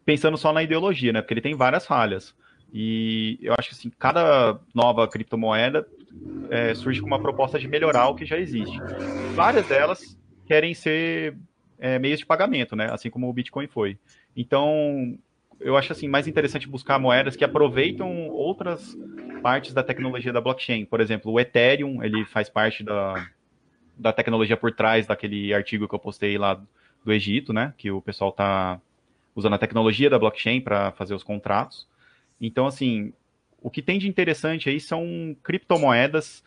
[0.04, 1.20] pensando só na ideologia, né?
[1.20, 2.35] Porque ele tem várias falhas.
[2.72, 5.87] E eu acho que assim, cada nova criptomoeda
[6.50, 8.78] é, surge com uma proposta de melhorar o que já existe.
[9.35, 11.37] Várias delas querem ser
[11.78, 12.90] é, meios de pagamento, né?
[12.90, 13.98] Assim como o Bitcoin foi.
[14.37, 15.18] Então,
[15.61, 18.97] eu acho assim mais interessante buscar moedas que aproveitam outras
[19.42, 20.85] partes da tecnologia da blockchain.
[20.85, 23.29] Por exemplo, o Ethereum, ele faz parte da,
[23.97, 26.61] da tecnologia por trás daquele artigo que eu postei lá
[27.05, 27.75] do Egito, né?
[27.77, 28.81] Que o pessoal está
[29.35, 31.88] usando a tecnologia da blockchain para fazer os contratos.
[32.40, 33.12] Então, assim,
[33.61, 36.42] o que tem de interessante aí são criptomoedas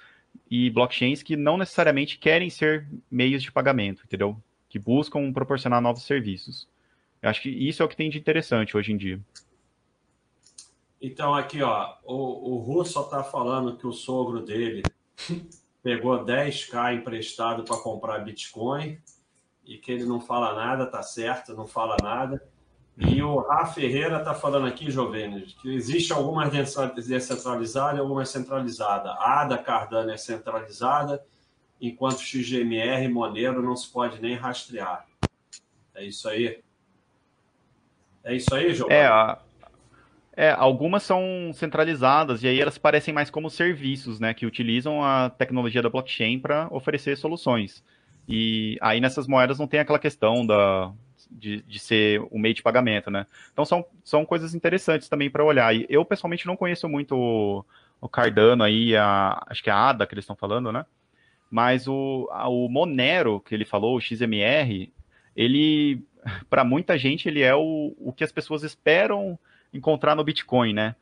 [0.50, 4.38] e blockchains que não necessariamente querem ser meios de pagamento, entendeu?
[4.70, 6.68] Que buscam proporcionar novos serviços.
[7.22, 9.20] Eu acho que isso é o que tem de interessante hoje em dia.
[11.00, 14.84] Então, aqui, ó, o, o Russo está falando que o sogro dele
[15.82, 19.00] pegou 10k emprestado para comprar Bitcoin
[19.66, 22.42] e que ele não fala nada, tá certo, não fala nada.
[22.98, 29.12] E o Rafa Ferreira está falando aqui, Jovênis, que existe algumas descentralizadas e algumas centralizadas.
[29.18, 31.24] A ADA Cardano é centralizada,
[31.80, 35.08] enquanto XGMR Monero não se pode nem rastrear.
[35.96, 36.62] É isso aí?
[38.24, 39.00] É isso aí, Giovanni?
[39.00, 39.40] É, a-
[40.36, 45.30] é, algumas são centralizadas e aí elas parecem mais como serviços, né, que utilizam a
[45.30, 47.84] tecnologia da blockchain para oferecer soluções.
[48.28, 50.94] E aí nessas moedas não tem aquela questão da,
[51.30, 53.26] de, de ser o meio de pagamento, né?
[53.52, 55.76] Então são, são coisas interessantes também para olhar.
[55.76, 57.66] E eu pessoalmente não conheço muito o,
[58.00, 60.86] o Cardano aí, a, acho que é a ADA que eles estão falando, né?
[61.50, 64.94] Mas o, o Monero que ele falou, o XMR,
[65.36, 66.04] ele,
[66.50, 69.38] para muita gente, ele é o, o que as pessoas esperam
[69.74, 70.96] encontrar no Bitcoin, né?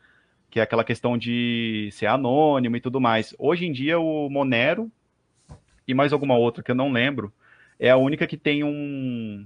[0.49, 3.35] Que é aquela questão de ser anônimo e tudo mais.
[3.37, 4.91] Hoje em dia, o Monero
[5.87, 7.33] e mais alguma outra que eu não lembro,
[7.79, 9.45] é a única que tem um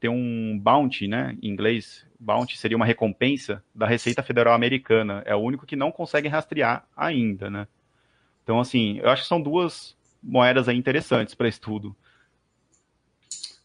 [0.00, 1.36] tem um bounty, né?
[1.42, 5.22] Em inglês, bounty seria uma recompensa da Receita Federal Americana.
[5.26, 7.66] É o único que não consegue rastrear ainda, né?
[8.44, 11.94] Então, assim, eu acho que são duas moedas aí interessantes para estudo.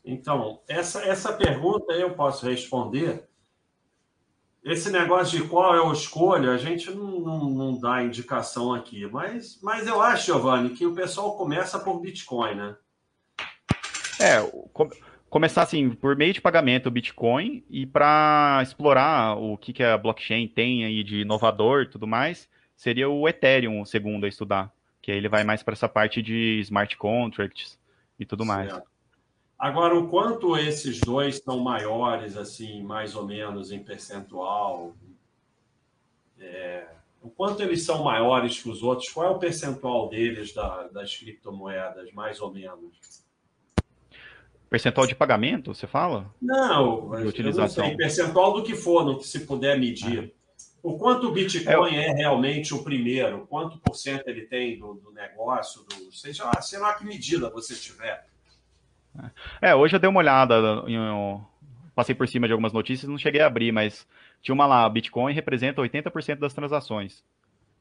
[0.04, 3.28] Então, essa, essa pergunta eu posso responder.
[4.63, 9.06] Esse negócio de qual é o escolho, a gente não, não, não dá indicação aqui.
[9.08, 12.76] Mas, mas eu acho, Giovanni, que o pessoal começa por Bitcoin, né?
[14.20, 14.89] É, com-
[15.30, 19.98] começar assim, por meio de pagamento o Bitcoin e para explorar o que, que a
[19.98, 24.72] blockchain tem aí de inovador e tudo mais, seria o Ethereum o segundo a estudar,
[25.02, 27.78] que aí ele vai mais para essa parte de smart contracts
[28.18, 28.72] e tudo mais.
[29.63, 34.93] Agora, o quanto esses dois são maiores, assim, mais ou menos em percentual,
[36.38, 36.86] é,
[37.21, 41.15] o quanto eles são maiores que os outros, qual é o percentual deles da- das
[41.15, 43.23] criptomoedas, mais ou menos?
[44.69, 46.30] Percentual de pagamento, você fala?
[46.41, 47.88] Não, De utilização.
[47.88, 50.34] não percentual do que for, no que se puder medir.
[50.84, 53.47] O quanto o Bitcoin é, é realmente o primeiro?
[53.47, 55.86] Quanto por cento ele tem do, do negócio?
[55.86, 58.28] Do, seja, sei lá que medida você tiver.
[59.62, 60.56] É, hoje eu dei uma olhada,
[60.88, 61.45] eu
[61.95, 64.08] passei por cima de algumas notícias, não cheguei a abrir, mas
[64.41, 67.23] tinha uma lá, Bitcoin representa 80% das transações.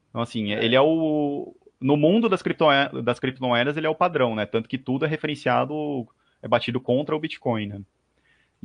[0.09, 0.63] Então, assim, é.
[0.63, 1.55] ele é o.
[1.81, 2.65] No mundo das, cripto,
[3.03, 4.45] das criptomoedas, ele é o padrão, né?
[4.45, 6.07] Tanto que tudo é referenciado,
[6.41, 7.81] é batido contra o Bitcoin, né?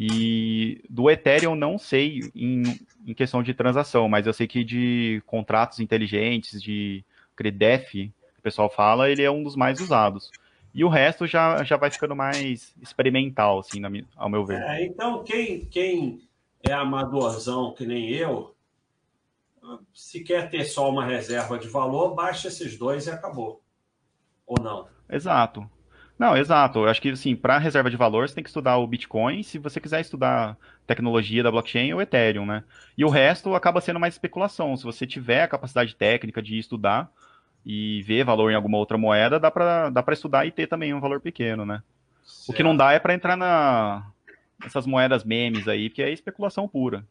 [0.00, 2.62] E do Ethereum não sei em,
[3.04, 7.04] em, questão de transação, mas eu sei que de contratos inteligentes, de
[7.34, 10.30] CREDEF, que o pessoal fala, ele é um dos mais usados.
[10.74, 14.62] E o resto já, já vai ficando mais experimental, assim, na, ao meu ver.
[14.62, 16.20] É, então, quem, quem
[16.62, 18.54] é amadorzão que nem eu,
[19.92, 23.62] se quer ter só uma reserva de valor, baixa esses dois e acabou.
[24.46, 24.88] Ou não?
[25.10, 25.68] Exato.
[26.18, 26.80] Não, exato.
[26.80, 29.56] Eu acho que, assim, para reserva de valor, você tem que estudar o Bitcoin, se
[29.56, 32.64] você quiser estudar tecnologia da blockchain ou Ethereum, né?
[32.96, 34.76] E o resto acaba sendo mais especulação.
[34.76, 37.08] Se você tiver a capacidade técnica de estudar
[37.70, 41.00] e ver valor em alguma outra moeda, dá para dá estudar e ter também um
[41.00, 41.82] valor pequeno, né?
[42.24, 42.48] Certo.
[42.48, 44.10] O que não dá é para entrar na
[44.64, 47.06] essas moedas memes aí, que é especulação pura.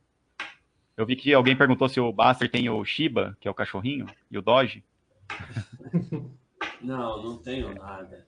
[0.97, 4.07] Eu vi que alguém perguntou se o Baster tem o Shiba, que é o cachorrinho,
[4.31, 4.83] e o Doge.
[6.81, 8.27] Não, não tenho nada.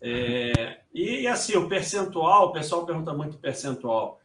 [0.00, 4.20] É, e assim, o percentual, o pessoal pergunta muito percentual.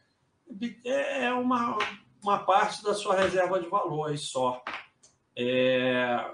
[0.86, 1.78] É uma,
[2.22, 4.64] uma parte da sua reserva de valores só.
[5.36, 6.26] É,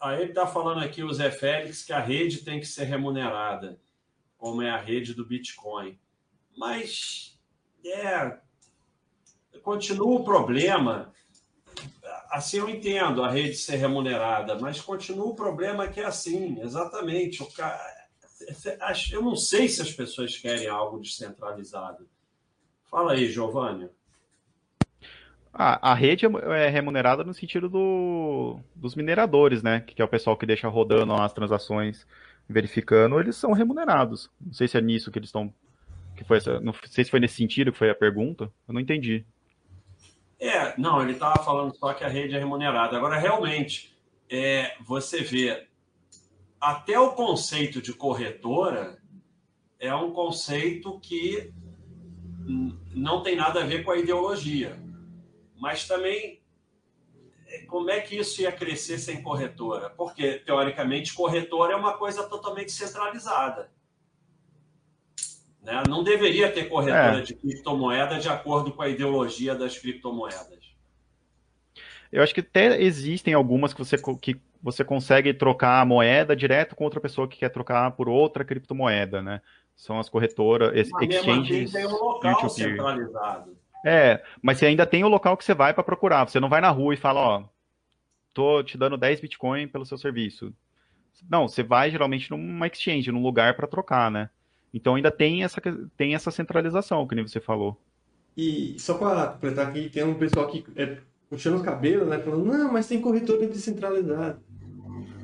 [0.00, 3.78] aí ele está falando aqui, o Zé Félix, que a rede tem que ser remunerada,
[4.38, 5.98] como é a rede do Bitcoin.
[6.56, 7.38] Mas
[7.84, 8.38] é,
[9.62, 11.12] continua o problema
[12.30, 17.42] assim eu entendo a rede ser remunerada, mas continua o problema que é assim, exatamente.
[17.42, 17.80] O cara,
[19.12, 22.08] eu não sei se as pessoas querem algo descentralizado.
[22.84, 23.88] Fala aí, Giovanni.
[25.52, 29.80] A rede é remunerada no sentido do, dos mineradores, né?
[29.80, 32.06] Que é o pessoal que deixa rodando as transações,
[32.48, 34.30] verificando, eles são remunerados.
[34.40, 35.52] Não sei se é nisso que eles estão.
[36.16, 38.44] Que foi essa, não sei se foi nesse sentido que foi a pergunta.
[38.66, 39.24] Eu não entendi.
[40.38, 42.96] É, não, ele estava falando só que a rede é remunerada.
[42.96, 43.94] Agora, realmente,
[44.28, 45.66] é, você vê
[46.60, 48.98] até o conceito de corretora
[49.78, 51.52] é um conceito que
[52.94, 54.78] não tem nada a ver com a ideologia.
[55.60, 56.40] Mas também,
[57.46, 59.90] é, como é que isso ia crescer sem corretora?
[59.90, 63.70] Porque, teoricamente, corretora é uma coisa totalmente centralizada.
[65.62, 65.82] Né?
[65.86, 67.22] Não deveria ter corretora é.
[67.22, 70.58] de criptomoeda de acordo com a ideologia das criptomoedas.
[72.10, 76.74] Eu acho que até existem algumas que você, que você consegue trocar a moeda direto
[76.74, 79.42] com outra pessoa que quer trocar por outra criptomoeda, né?
[79.76, 81.72] São as corretoras, mas exchanges.
[81.72, 83.56] Tem um local centralizado.
[83.84, 86.28] É, mas você ainda tem o local que você vai para procurar.
[86.28, 87.44] Você não vai na rua e fala, ó,
[88.34, 90.52] tô te dando 10 Bitcoin pelo seu serviço.
[91.28, 94.30] Não, você vai geralmente numa exchange, num lugar para trocar, né?
[94.72, 95.60] Então ainda tem essa,
[95.96, 97.80] tem essa centralização, que nem você falou.
[98.36, 102.18] E só para completar aqui, tem um pessoal que é, puxando os cabelos, né?
[102.18, 104.40] Falando, não, mas tem corretora descentralizada.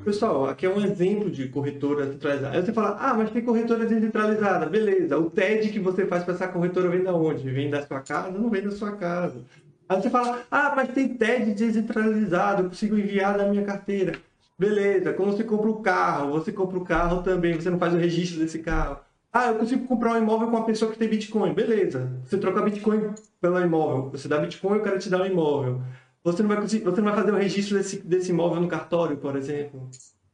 [0.06, 2.56] Pessoal, aqui é um exemplo de corretora centralizada.
[2.56, 4.64] Aí você fala, ah, mas tem corretora descentralizada.
[4.66, 7.50] Beleza, o TED que você faz para essa corretora vem da onde?
[7.50, 8.30] Vem da sua casa?
[8.30, 9.42] Não vem da sua casa.
[9.88, 14.12] Aí você fala, ah, mas tem TED descentralizado, eu consigo enviar da minha carteira.
[14.56, 17.98] Beleza, quando você compra o carro, você compra o carro também, você não faz o
[17.98, 18.98] registro desse carro.
[19.32, 21.52] Ah, eu consigo comprar um imóvel com uma pessoa que tem Bitcoin.
[21.52, 22.12] Beleza.
[22.24, 24.10] Você troca Bitcoin pelo imóvel.
[24.12, 25.82] Você dá Bitcoin, o cara te dá um imóvel.
[26.26, 29.36] Você não vai, você não vai fazer o registro desse, desse imóvel no cartório, por
[29.36, 29.88] exemplo.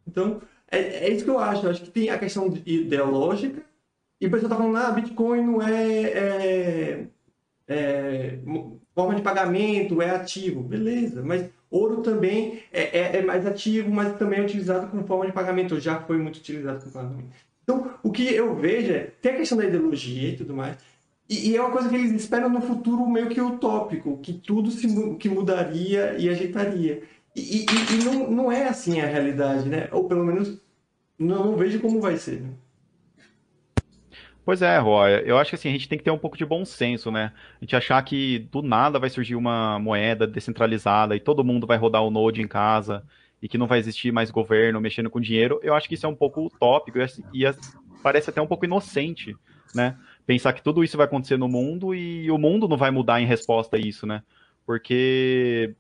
[0.09, 1.66] Então, é, é isso que eu acho.
[1.66, 3.62] Eu acho que tem a questão ideológica.
[4.18, 7.07] E o pessoal está falando, ah, Bitcoin não é, é,
[7.68, 8.38] é,
[8.94, 10.62] forma de pagamento, é ativo.
[10.62, 15.26] Beleza, mas ouro também é, é, é mais ativo, mas também é utilizado como forma
[15.26, 15.78] de pagamento.
[15.78, 17.35] Já foi muito utilizado como pagamento.
[17.64, 20.78] Então, o que eu vejo é, tem a questão da ideologia e tudo mais,
[21.28, 24.70] e, e, é uma coisa que eles esperam no futuro meio que utópico, que tudo
[24.70, 24.87] se
[25.18, 27.02] que mudaria e ajeitaria.
[27.35, 29.88] E, e, e não, não é assim a realidade, né?
[29.92, 30.61] Ou pelo menos
[31.18, 32.42] não, não vejo como vai ser.
[32.42, 32.50] Né?
[34.44, 35.23] Pois é, Roy.
[35.25, 37.33] Eu acho que assim, a gente tem que ter um pouco de bom senso, né?
[37.60, 41.79] A gente achar que do nada vai surgir uma moeda descentralizada e todo mundo vai
[41.79, 43.04] rodar o Node em casa
[43.40, 46.08] e que não vai existir mais governo mexendo com dinheiro, eu acho que isso é
[46.08, 47.54] um pouco utópico e, e
[48.02, 49.35] parece até um pouco inocente,
[49.75, 49.96] né?
[50.27, 53.27] Pensar que tudo isso vai acontecer no mundo e o mundo não vai mudar em
[53.27, 54.23] resposta a isso, né?
[54.64, 55.75] Porque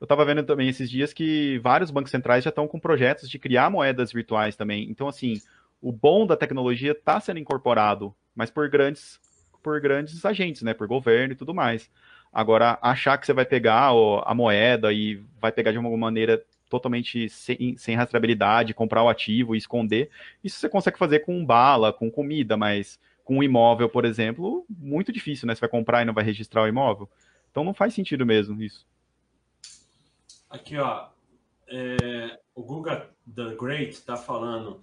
[0.00, 3.38] eu estava vendo também esses dias que vários bancos centrais já estão com projetos de
[3.38, 4.90] criar moedas virtuais também.
[4.90, 5.40] Então, assim,
[5.80, 9.20] o bom da tecnologia está sendo incorporado, mas por grandes,
[9.62, 10.74] por grandes agentes, né?
[10.74, 11.90] Por governo e tudo mais.
[12.32, 13.92] Agora, achar que você vai pegar
[14.24, 19.54] a moeda e vai pegar de alguma maneira totalmente sem, sem rastreabilidade, comprar o ativo
[19.54, 20.10] e esconder,
[20.42, 25.12] isso você consegue fazer com bala, com comida, mas com um imóvel, por exemplo, muito
[25.12, 25.54] difícil, né?
[25.54, 27.10] Você vai comprar e não vai registrar o imóvel.
[27.50, 28.86] Então não faz sentido mesmo isso.
[30.48, 31.08] Aqui, ó,
[31.66, 33.02] é, o Google
[33.34, 34.80] The Great está falando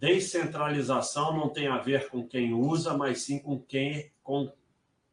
[0.00, 4.52] descentralização não tem a ver com quem usa, mas sim com quem, com,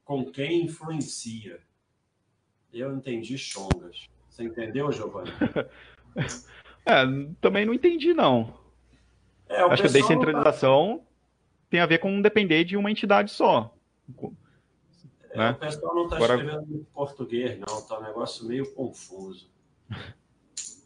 [0.03, 1.59] com quem influencia.
[2.73, 4.09] Eu entendi chongas.
[4.27, 5.29] Você entendeu, Giovanni?
[6.83, 7.03] é,
[7.39, 8.51] também não entendi, não.
[9.47, 11.03] É, Acho que a descentralização tá...
[11.73, 13.75] tem a ver com depender de uma entidade só.
[15.31, 15.51] É, né?
[15.53, 16.35] O pessoal não está Agora...
[16.35, 17.79] escrevendo em português, não.
[17.79, 19.49] Está um negócio meio confuso.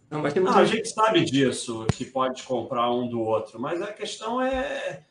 [0.10, 0.56] Não, mas tem muita...
[0.56, 5.04] não, a gente sabe disso, que pode comprar um do outro, mas a questão é.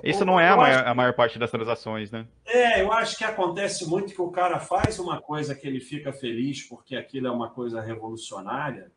[0.00, 2.24] Isso não é a maior, a maior, parte das transações, né?
[2.46, 6.12] É, eu acho que acontece muito que o cara faz uma coisa que ele fica
[6.12, 8.92] feliz porque aquilo é uma coisa revolucionária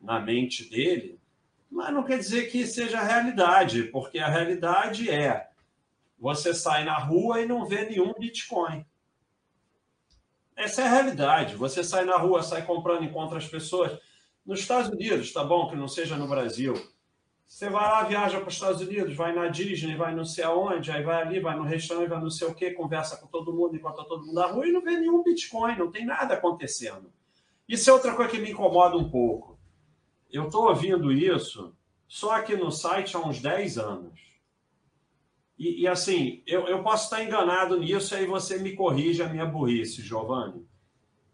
[0.00, 1.18] na mente dele,
[1.70, 5.48] mas não quer dizer que seja a realidade, porque a realidade é
[6.18, 8.84] você sai na rua e não vê nenhum Bitcoin.
[10.56, 11.54] Essa é a realidade.
[11.56, 13.98] Você sai na rua, sai comprando, encontra as pessoas.
[14.44, 16.74] Nos Estados Unidos, tá bom que não seja no Brasil.
[17.46, 20.90] Você vai lá, viaja para os Estados Unidos, vai na Disney, vai não sei aonde,
[20.90, 23.76] aí vai ali, vai no restaurante, vai não sei o quê, conversa com todo mundo,
[23.76, 27.12] encontra todo mundo na rua e não vê nenhum Bitcoin, não tem nada acontecendo.
[27.68, 29.55] Isso é outra coisa que me incomoda um pouco.
[30.36, 31.74] Eu estou ouvindo isso
[32.06, 34.20] só aqui no site há uns 10 anos.
[35.58, 39.46] E, e, assim, eu, eu posso estar enganado nisso, aí você me corrige a minha
[39.46, 40.68] burrice, Giovanni.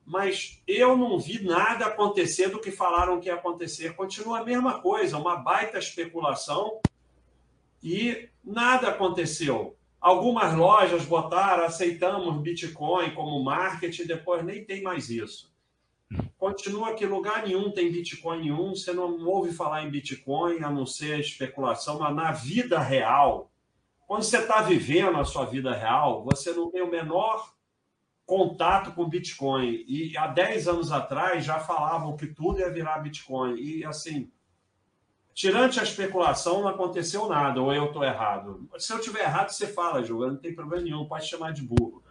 [0.06, 3.96] Mas eu não vi nada acontecer do que falaram que ia acontecer.
[3.96, 6.80] Continua a mesma coisa, uma baita especulação
[7.82, 9.76] e nada aconteceu.
[10.00, 15.51] Algumas lojas botaram, aceitamos Bitcoin como marketing, depois nem tem mais isso.
[16.36, 20.84] Continua que lugar nenhum tem Bitcoin nenhum, você não ouve falar em Bitcoin, a não
[20.84, 23.50] ser especulação, mas na vida real,
[24.06, 27.52] quando você está vivendo a sua vida real, você não tem o menor
[28.26, 29.84] contato com Bitcoin.
[29.86, 33.56] E há 10 anos atrás já falavam que tudo ia virar Bitcoin.
[33.56, 34.30] E assim,
[35.34, 38.68] tirante a especulação, não aconteceu nada, ou eu estou errado.
[38.78, 42.01] Se eu tiver errado, você fala, Ju, não tem problema nenhum, pode chamar de burro.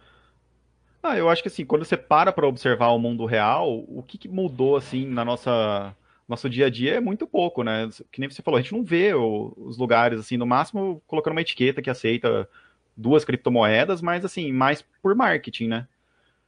[1.02, 4.16] Ah, eu acho que assim, quando você para para observar o mundo real, o que,
[4.16, 5.96] que mudou assim na nossa
[6.28, 7.88] nosso dia a dia é muito pouco, né?
[8.10, 11.32] Que nem você falou, a gente não vê o, os lugares, assim, no máximo colocando
[11.32, 12.48] uma etiqueta que aceita
[12.96, 15.88] duas criptomoedas, mas, assim, mais por marketing, né?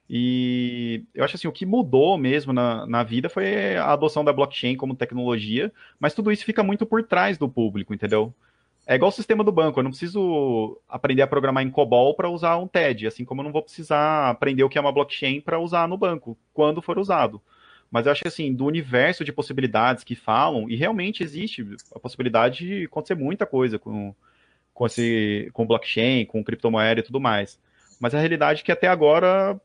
[0.08, 4.32] E eu acho assim, o que mudou mesmo na, na vida foi a adoção da
[4.32, 8.34] blockchain como tecnologia, mas tudo isso fica muito por trás do público, entendeu?
[8.86, 12.28] É igual o sistema do banco, eu não preciso aprender a programar em COBOL para
[12.28, 15.40] usar um TED, assim como eu não vou precisar aprender o que é uma blockchain
[15.40, 17.40] para usar no banco, quando for usado.
[17.90, 21.98] Mas eu acho que, assim, do universo de possibilidades que falam, e realmente existe a
[21.98, 24.14] possibilidade de acontecer muita coisa com,
[24.74, 27.58] com, esse, com blockchain, com criptomoeda e tudo mais.
[27.98, 29.58] Mas a realidade é que até agora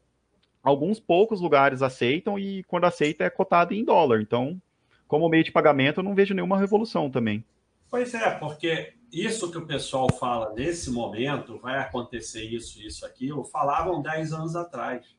[0.63, 4.21] alguns poucos lugares aceitam e quando aceita é cotado em dólar.
[4.21, 4.61] Então,
[5.07, 7.43] como meio de pagamento, eu não vejo nenhuma revolução também.
[7.89, 13.43] Pois é, porque isso que o pessoal fala nesse momento, vai acontecer isso, isso, aquilo,
[13.43, 15.17] falavam 10 anos atrás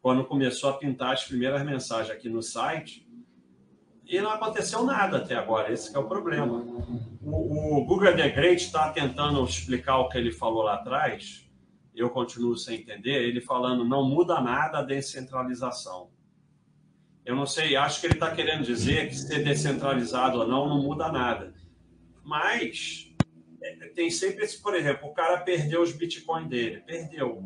[0.00, 3.06] quando começou a pintar as primeiras mensagens aqui no site,
[4.04, 5.72] e não aconteceu nada até agora.
[5.72, 6.64] Esse é o problema.
[7.22, 11.48] O, o Google The Great está tentando explicar o que ele falou lá atrás.
[11.94, 13.22] Eu continuo sem entender.
[13.22, 16.10] Ele falando não muda nada a descentralização.
[17.24, 20.82] Eu não sei, acho que ele está querendo dizer que ser descentralizado ou não não
[20.82, 21.54] muda nada.
[22.22, 23.12] Mas
[23.62, 27.42] é, tem sempre esse, por exemplo, o cara perdeu os bitcoins dele, perdeu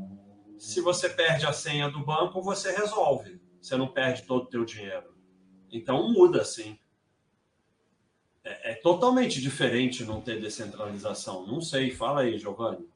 [0.59, 3.41] se você perde a senha do banco, você resolve.
[3.61, 5.15] Você não perde todo o teu dinheiro.
[5.71, 6.79] Então muda, sim.
[8.45, 11.47] É, é, totalmente diferente não ter descentralização.
[11.47, 12.89] Não sei, fala aí, Giovanni.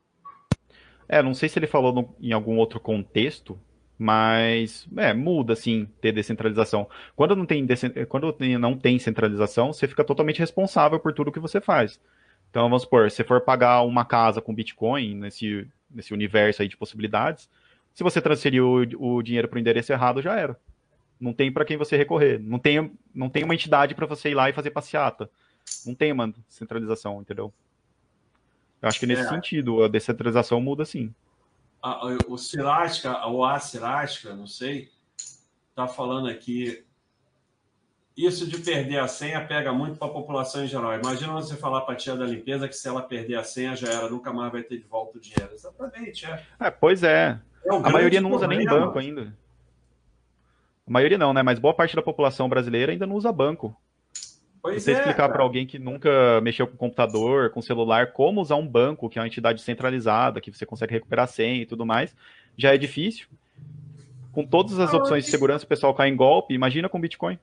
[1.08, 3.60] É, não sei se ele falou no, em algum outro contexto,
[4.00, 6.88] mas é, muda sim ter descentralização.
[7.14, 7.66] Quando não tem
[8.08, 12.00] quando não tem centralização, você fica totalmente responsável por tudo que você faz.
[12.48, 16.78] Então vamos supor, se for pagar uma casa com Bitcoin nesse nesse universo aí de
[16.78, 17.46] possibilidades,
[17.92, 20.56] se você transferir o, o dinheiro para o endereço errado, já era.
[21.20, 22.40] Não tem para quem você recorrer.
[22.40, 25.28] Não tem, não tem uma entidade para você ir lá e fazer passeata.
[25.84, 27.52] Não tem uma centralização, entendeu?
[28.80, 29.28] Eu acho que nesse é.
[29.28, 31.12] sentido a descentralização muda sim.
[32.28, 34.90] O Sirasca, ou a Sirasca, não sei,
[35.70, 36.84] está falando aqui
[38.16, 40.94] isso de perder a senha pega muito para a população em geral.
[40.94, 43.88] Imagina você falar para a tia da limpeza que se ela perder a senha já
[43.88, 45.52] era, nunca mais vai ter de volta o dinheiro.
[45.54, 46.42] Exatamente, é.
[46.58, 47.38] é pois é.
[47.64, 49.34] É a maioria não usa nem banco ainda.
[50.86, 51.42] A maioria não, né?
[51.42, 53.74] Mas boa parte da população brasileira ainda não usa banco.
[54.62, 58.56] Pois Você é, explicar para alguém que nunca mexeu com computador, com celular, como usar
[58.56, 62.14] um banco, que é uma entidade centralizada, que você consegue recuperar senha e tudo mais,
[62.56, 63.26] já é difícil.
[64.32, 66.54] Com todas as opções de segurança, o pessoal cai em golpe.
[66.54, 67.38] Imagina com Bitcoin.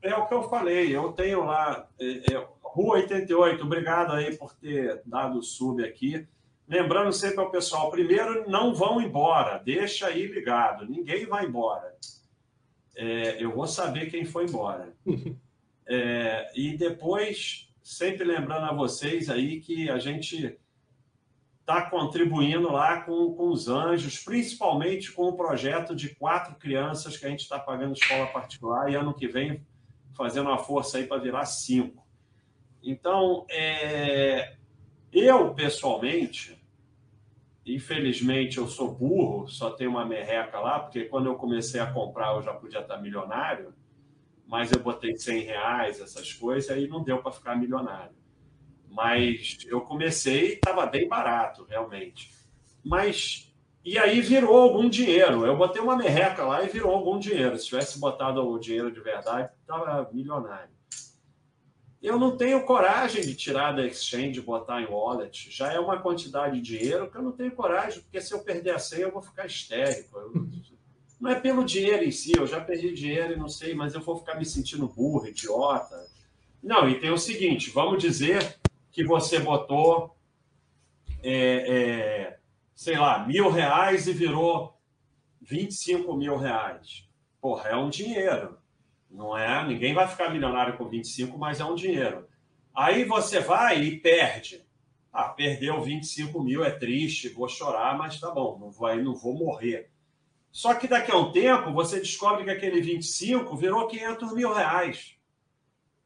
[0.00, 0.94] É o que eu falei.
[0.94, 6.26] Eu tenho lá, é, é, Rua 88, obrigado aí por ter dado o sub aqui.
[6.66, 11.94] Lembrando sempre ao pessoal, primeiro, não vão embora, deixa aí ligado, ninguém vai embora.
[12.96, 14.92] É, eu vou saber quem foi embora.
[15.86, 20.58] É, e depois, sempre lembrando a vocês aí que a gente
[21.60, 27.24] está contribuindo lá com, com os anjos, principalmente com o projeto de quatro crianças que
[27.24, 29.64] a gente está pagando escola particular e ano que vem
[30.14, 32.06] fazendo uma força aí para virar cinco.
[32.82, 34.56] Então, é,
[35.10, 36.62] eu, pessoalmente,
[37.64, 42.34] infelizmente eu sou burro, só tenho uma merreca lá, porque quando eu comecei a comprar
[42.34, 43.72] eu já podia estar milionário,
[44.54, 48.14] mas eu botei 100 reais, essas coisas, aí não deu para ficar milionário.
[48.88, 52.30] Mas eu comecei e estava bem barato, realmente.
[52.84, 53.52] Mas,
[53.84, 55.44] e aí virou algum dinheiro.
[55.44, 57.58] Eu botei uma merreca lá e virou algum dinheiro.
[57.58, 60.70] Se tivesse botado o dinheiro de verdade, estava milionário.
[62.00, 65.50] Eu não tenho coragem de tirar da exchange e botar em wallet.
[65.50, 68.76] Já é uma quantidade de dinheiro que eu não tenho coragem, porque se eu perder
[68.76, 70.16] a senha, eu vou ficar histérico.
[70.16, 70.32] Eu...
[71.24, 74.02] Não é pelo dinheiro em si, eu já perdi dinheiro e não sei, mas eu
[74.02, 76.06] vou ficar me sentindo burro, idiota.
[76.62, 78.60] Não, e tem o seguinte: vamos dizer
[78.92, 80.14] que você botou,
[81.22, 82.38] é, é,
[82.74, 84.78] sei lá, mil reais e virou
[85.40, 87.08] 25 mil reais.
[87.40, 88.58] Porra, é um dinheiro.
[89.10, 89.66] Não é?
[89.66, 92.28] Ninguém vai ficar milionário com 25, mas é um dinheiro.
[92.74, 94.62] Aí você vai e perde.
[95.10, 99.32] Ah, perdeu 25 mil, é triste, vou chorar, mas tá bom, não, vai, não vou
[99.32, 99.93] morrer.
[100.54, 105.16] Só que daqui a um tempo você descobre que aquele 25 virou 500 mil reais.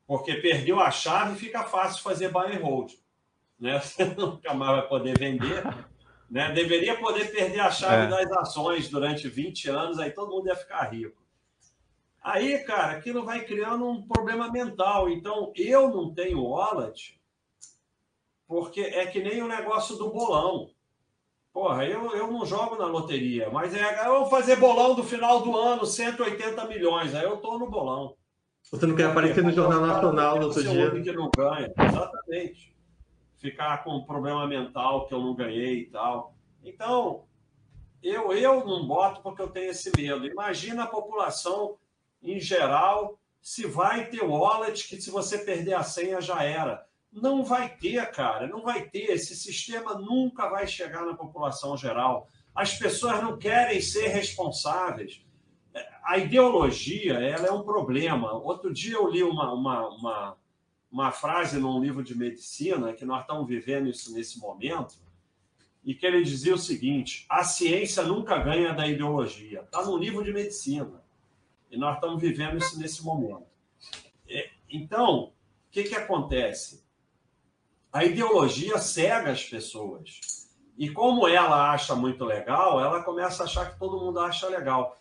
[0.07, 2.94] Porque perdeu a chave e fica fácil fazer buy and hold.
[3.61, 3.78] Né?
[3.84, 5.62] Você nunca mais vai poder vender.
[6.30, 6.51] Né?
[6.53, 8.09] Deveria poder perder a chave é.
[8.09, 11.22] das ações durante 20 anos, aí todo mundo ia ficar rico.
[12.22, 15.11] Aí, cara, aquilo vai criando um problema mental.
[15.11, 17.18] Então, eu não tenho wallet
[18.46, 20.70] porque é que nem o negócio do bolão.
[21.59, 25.43] Porra, eu, eu não jogo na loteria, mas é, eu vou fazer bolão do final
[25.43, 27.13] do ano, 180 milhões.
[27.17, 28.15] Aí eu tô no bolão.
[28.71, 30.89] Você não quer aparecer no Jornal Nacional no outro dia?
[31.03, 32.77] que não ganha, exatamente.
[33.39, 36.33] Ficar com um problema mental que eu não ganhei e tal.
[36.63, 37.25] Então,
[38.01, 40.29] eu, eu não boto porque eu tenho esse medo.
[40.29, 41.77] Imagina a população
[42.23, 46.87] em geral, se vai ter wallet que se você perder a senha já era.
[47.13, 49.11] Não vai ter, cara, não vai ter.
[49.11, 52.29] Esse sistema nunca vai chegar na população geral.
[52.55, 55.25] As pessoas não querem ser responsáveis.
[56.05, 58.33] A ideologia ela é um problema.
[58.33, 60.37] Outro dia eu li uma, uma, uma,
[60.91, 64.97] uma frase num livro de medicina, que nós estamos vivendo isso nesse momento,
[65.85, 69.61] e que ele dizia o seguinte: a ciência nunca ganha da ideologia.
[69.61, 71.03] Está no livro de medicina.
[71.71, 73.47] E nós estamos vivendo isso nesse momento.
[74.29, 75.33] É, então, o
[75.71, 76.88] que, que acontece?
[77.93, 80.20] A ideologia cega as pessoas.
[80.76, 84.97] E como ela acha muito legal, ela começa a achar que todo mundo acha legal.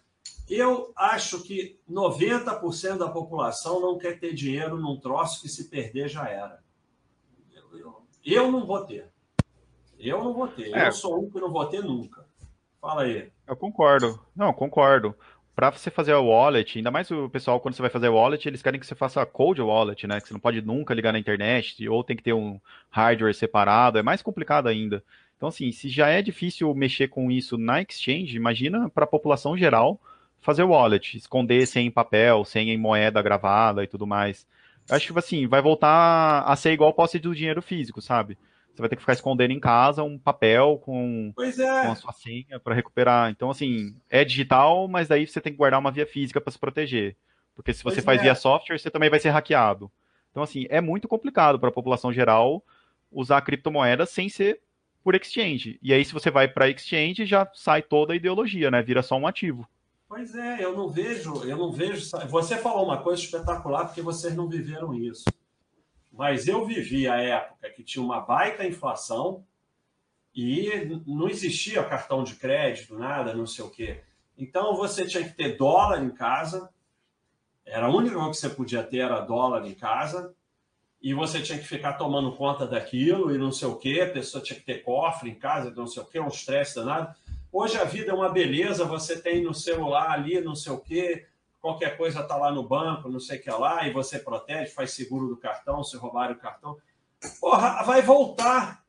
[0.49, 6.07] Eu acho que 90% da população não quer ter dinheiro num troço que se perder
[6.07, 6.63] já era.
[7.53, 9.11] Eu, eu, eu não vou ter.
[9.99, 10.73] Eu não vou ter.
[10.73, 10.87] É.
[10.87, 12.25] Eu sou um que não vou ter nunca.
[12.79, 13.31] Fala aí.
[13.45, 14.19] Eu concordo.
[14.35, 15.15] Não, concordo
[15.57, 18.47] para você fazer a wallet, ainda mais o pessoal, quando você vai fazer a wallet,
[18.47, 20.21] eles querem que você faça a cold wallet, né?
[20.21, 23.97] Que você não pode nunca ligar na internet, ou tem que ter um hardware separado,
[23.97, 25.03] é mais complicado ainda.
[25.35, 29.57] Então, assim, se já é difícil mexer com isso na exchange, imagina para a população
[29.57, 29.99] geral
[30.41, 34.45] fazer wallet, esconder sem em papel, sem em moeda gravada e tudo mais.
[34.87, 38.37] Eu acho que, assim, vai voltar a ser igual posse do dinheiro físico, sabe?
[38.77, 41.81] Você vai ter que ficar escondendo em casa um papel com, é.
[41.81, 43.31] com a sua senha para recuperar.
[43.31, 46.59] Então, assim, é digital, mas daí você tem que guardar uma via física para se
[46.59, 47.17] proteger.
[47.55, 48.23] Porque se você pois faz é.
[48.25, 49.91] via software, você também vai ser hackeado.
[50.29, 52.63] Então, assim, é muito complicado para a população geral
[53.11, 54.61] usar criptomoedas sem ser
[55.03, 55.79] por exchange.
[55.81, 58.83] E aí, se você vai para exchange, já sai toda a ideologia, né?
[58.83, 59.67] Vira só um ativo.
[60.07, 62.15] Pois é, eu não vejo, eu não vejo.
[62.29, 65.23] Você falou uma coisa espetacular porque vocês não viveram isso.
[66.17, 69.45] Mas eu vivi a época que tinha uma baita inflação
[70.33, 74.01] e não existia cartão de crédito, nada, não sei o quê.
[74.35, 76.69] Então você tinha que ter dólar em casa,
[77.63, 80.33] era a única coisa que você podia ter era dólar em casa,
[80.99, 84.43] e você tinha que ficar tomando conta daquilo e não sei o quê, a pessoa
[84.43, 87.15] tinha que ter cofre em casa, não sei o quê, um estresse danado.
[87.51, 91.27] Hoje a vida é uma beleza, você tem no celular ali, não sei o quê,
[91.67, 94.91] qualquer coisa está lá no banco, não sei o que lá, e você protege, faz
[94.91, 96.77] seguro do cartão, se roubarem o cartão.
[97.41, 98.85] Porra, vai voltar.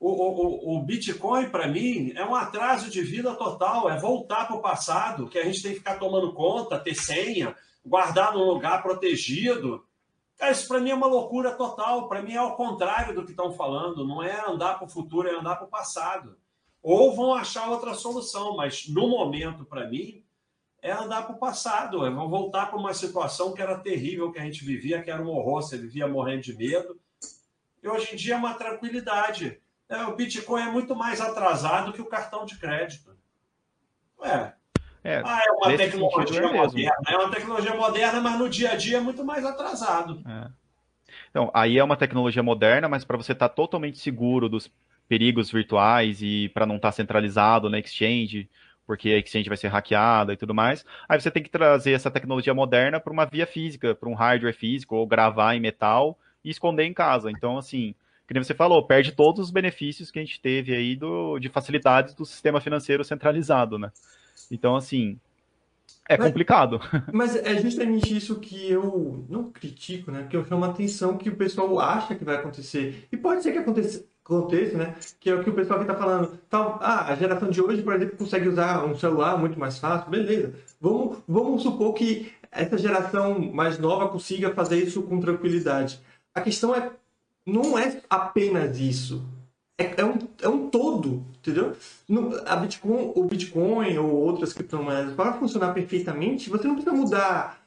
[0.00, 4.56] O, o, o Bitcoin, para mim, é um atraso de vida total, é voltar para
[4.56, 7.54] o passado, que a gente tem que ficar tomando conta, ter senha,
[7.86, 9.86] guardar num lugar protegido.
[10.36, 12.08] Cara, isso para mim é uma loucura total.
[12.08, 14.04] Para mim é ao contrário do que estão falando.
[14.04, 16.36] Não é andar para o futuro, é andar para o passado.
[16.82, 20.21] Ou vão achar outra solução, mas no momento, para mim,
[20.82, 22.04] é andar para o passado.
[22.04, 25.28] É voltar para uma situação que era terrível que a gente vivia, que era um
[25.28, 25.62] horror.
[25.62, 27.00] Você vivia morrendo de medo.
[27.82, 29.60] E hoje em dia é uma tranquilidade.
[29.88, 33.16] É, o Bitcoin é muito mais atrasado que o cartão de crédito.
[34.20, 34.54] Ué,
[35.04, 37.02] é, ah, é uma tecnologia é moderna.
[37.08, 40.22] É uma tecnologia moderna, mas no dia a dia é muito mais atrasado.
[40.26, 40.50] É.
[41.30, 44.70] Então, aí é uma tecnologia moderna, mas para você estar tá totalmente seguro dos
[45.08, 48.48] perigos virtuais e para não estar tá centralizado na exchange,
[48.92, 52.10] porque a exchange vai ser hackeada e tudo mais, aí você tem que trazer essa
[52.10, 56.50] tecnologia moderna para uma via física, para um hardware físico, ou gravar em metal e
[56.50, 57.30] esconder em casa.
[57.30, 57.94] Então, assim,
[58.28, 61.48] que nem você falou, perde todos os benefícios que a gente teve aí do, de
[61.48, 63.90] facilidades do sistema financeiro centralizado, né?
[64.50, 65.18] Então, assim,
[66.06, 66.78] é mas, complicado.
[67.14, 70.26] Mas é justamente isso que eu não critico, né?
[70.28, 73.08] Que eu chamo a atenção que o pessoal acha que vai acontecer.
[73.10, 74.94] E pode ser que aconteça, aconteça né?
[75.20, 76.38] Que é o que o pessoal está falando.
[76.48, 80.10] Tal, ah, a geração de hoje, por exemplo, consegue usar um celular muito mais fácil.
[80.10, 80.54] Beleza.
[80.80, 86.00] Vamos, vamos supor que essa geração mais nova consiga fazer isso com tranquilidade.
[86.34, 86.90] A questão é,
[87.46, 89.22] não é apenas isso
[89.82, 91.76] é, é, um, é um todo, entendeu?
[92.08, 97.60] No, a Bitcoin, o Bitcoin ou outras criptomoedas, para funcionar perfeitamente, você não precisa mudar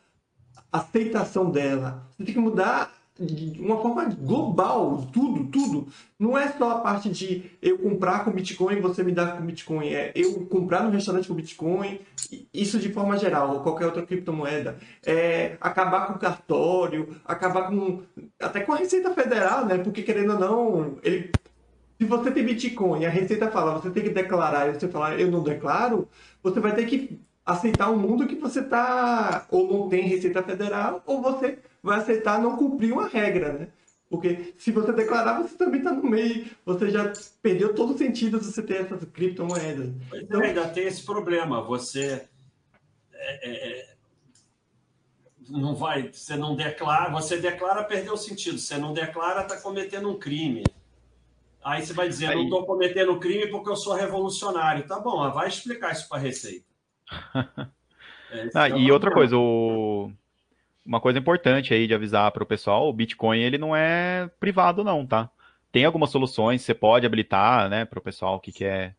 [0.72, 2.08] a aceitação dela.
[2.12, 5.88] Você tem que mudar de uma forma global, tudo, tudo.
[6.20, 9.46] Não é só a parte de eu comprar com Bitcoin e você me dar com
[9.46, 9.88] Bitcoin.
[9.88, 12.00] É eu comprar no restaurante com Bitcoin,
[12.54, 14.78] isso de forma geral, ou qualquer outra criptomoeda.
[15.06, 18.02] É acabar com o cartório, acabar com.
[18.40, 19.78] até com a Receita Federal, né?
[19.78, 21.32] Porque querendo ou não, ele
[21.98, 25.18] se você tem Bitcoin e a Receita fala, você tem que declarar, e você falar,
[25.18, 26.10] eu não declaro,
[26.44, 31.02] você vai ter que aceitar um mundo que você tá ou não tem Receita Federal,
[31.06, 33.68] ou você vai aceitar não cumprir uma regra, né?
[34.10, 37.12] Porque se você declarar, você também está no meio, você já
[37.42, 39.94] perdeu todo o sentido de você ter essas criptomoedas.
[40.14, 42.28] Então, ainda tem esse problema, você
[43.14, 43.96] é, é, é,
[45.50, 50.10] não vai, você não declara, você declara, perdeu o sentido, você não declara, está cometendo
[50.10, 50.64] um crime.
[51.64, 52.36] Aí você vai dizer, Aí...
[52.36, 54.88] não estou cometendo crime porque eu sou revolucionário.
[54.88, 56.66] Tá bom, vai explicar isso para a Receita.
[58.32, 60.12] é, ah, é e outra coisa, o...
[60.86, 64.84] uma coisa importante aí de avisar para o pessoal, o Bitcoin ele não é privado
[64.84, 65.30] não, tá?
[65.72, 68.96] Tem algumas soluções, você pode habilitar, né, para o pessoal que quer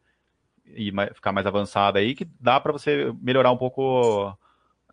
[0.67, 4.37] ir ficar mais avançado aí, que dá para você melhorar um pouco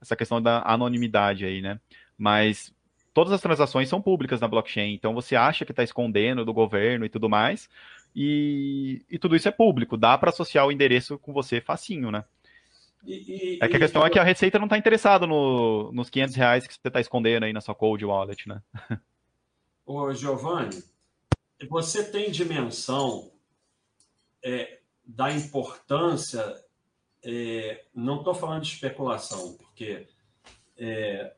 [0.02, 1.80] essa questão da anonimidade aí, né?
[2.18, 2.74] Mas
[3.14, 7.06] todas as transações são públicas na blockchain, então você acha que está escondendo do governo
[7.06, 7.70] e tudo mais,
[8.16, 12.24] e, e tudo isso é público, dá para associar o endereço com você facinho, né?
[13.06, 14.08] E, e, é que a questão e...
[14.08, 17.44] é que a Receita não está interessada no, nos 500 reais que você está escondendo
[17.44, 18.62] aí na sua cold wallet, né?
[19.86, 20.82] Ô, Giovanni,
[21.70, 23.32] você tem dimensão
[24.44, 26.56] é, da importância,
[27.24, 30.08] é, não estou falando de especulação, porque
[30.78, 31.34] é,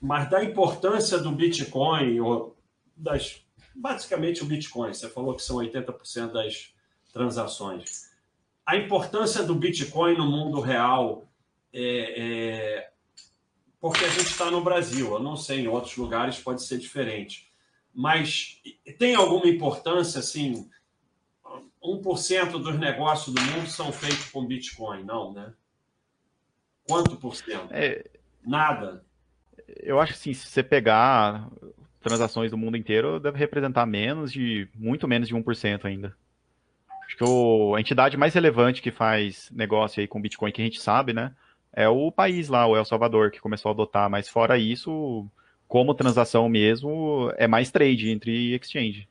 [0.00, 2.56] mas da importância do Bitcoin, ou
[2.96, 3.44] das,
[3.74, 6.74] basicamente o Bitcoin, você falou que são 80% das
[7.12, 8.09] transações.
[8.70, 11.28] A importância do Bitcoin no mundo real
[11.72, 12.90] é, é
[13.80, 17.50] porque a gente está no Brasil, eu não sei, em outros lugares pode ser diferente.
[17.92, 18.60] Mas
[18.98, 20.68] tem alguma importância, assim,
[21.82, 25.52] 1% dos negócios do mundo são feitos com Bitcoin, não, né?
[26.86, 27.72] Quanto por cento?
[27.72, 28.04] É...
[28.42, 29.04] Nada
[29.78, 31.48] eu acho que assim, se você pegar
[32.00, 36.16] transações do mundo inteiro, deve representar menos de, muito menos de 1% ainda.
[37.10, 40.64] Acho que o, a entidade mais relevante que faz negócio aí com Bitcoin, que a
[40.64, 41.34] gente sabe, né,
[41.72, 45.26] é o país lá, o El Salvador, que começou a adotar, mas fora isso,
[45.66, 49.08] como transação mesmo, é mais trade entre exchange.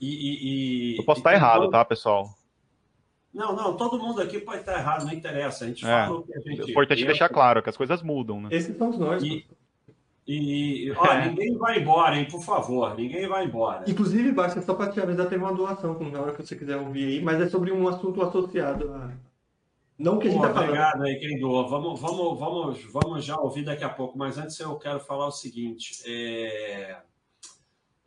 [0.00, 2.30] E, e, e Eu posso estar errado, tá, pessoal?
[3.34, 5.64] Não, não, todo mundo aqui pode estar errado, não interessa.
[5.64, 5.88] A gente é.
[5.88, 6.60] fala o que a gente.
[6.60, 8.48] É importante deixar claro que as coisas mudam, né?
[8.52, 9.22] Esses são os nós.
[9.24, 9.44] E,
[10.26, 11.28] e ó, é.
[11.28, 13.88] ninguém vai embora, hein, por favor, ninguém vai embora.
[13.90, 17.06] Inclusive, Baixa, só para te avisar, tem uma doação, na hora que você quiser ouvir
[17.06, 19.10] aí, mas é sobre um assunto associado a.
[19.98, 20.68] Não que a gente está falando.
[20.70, 21.68] Obrigado aí, quem doa.
[21.68, 25.32] Vamos, vamos, vamos, vamos já ouvir daqui a pouco, mas antes eu quero falar o
[25.32, 26.96] seguinte: é...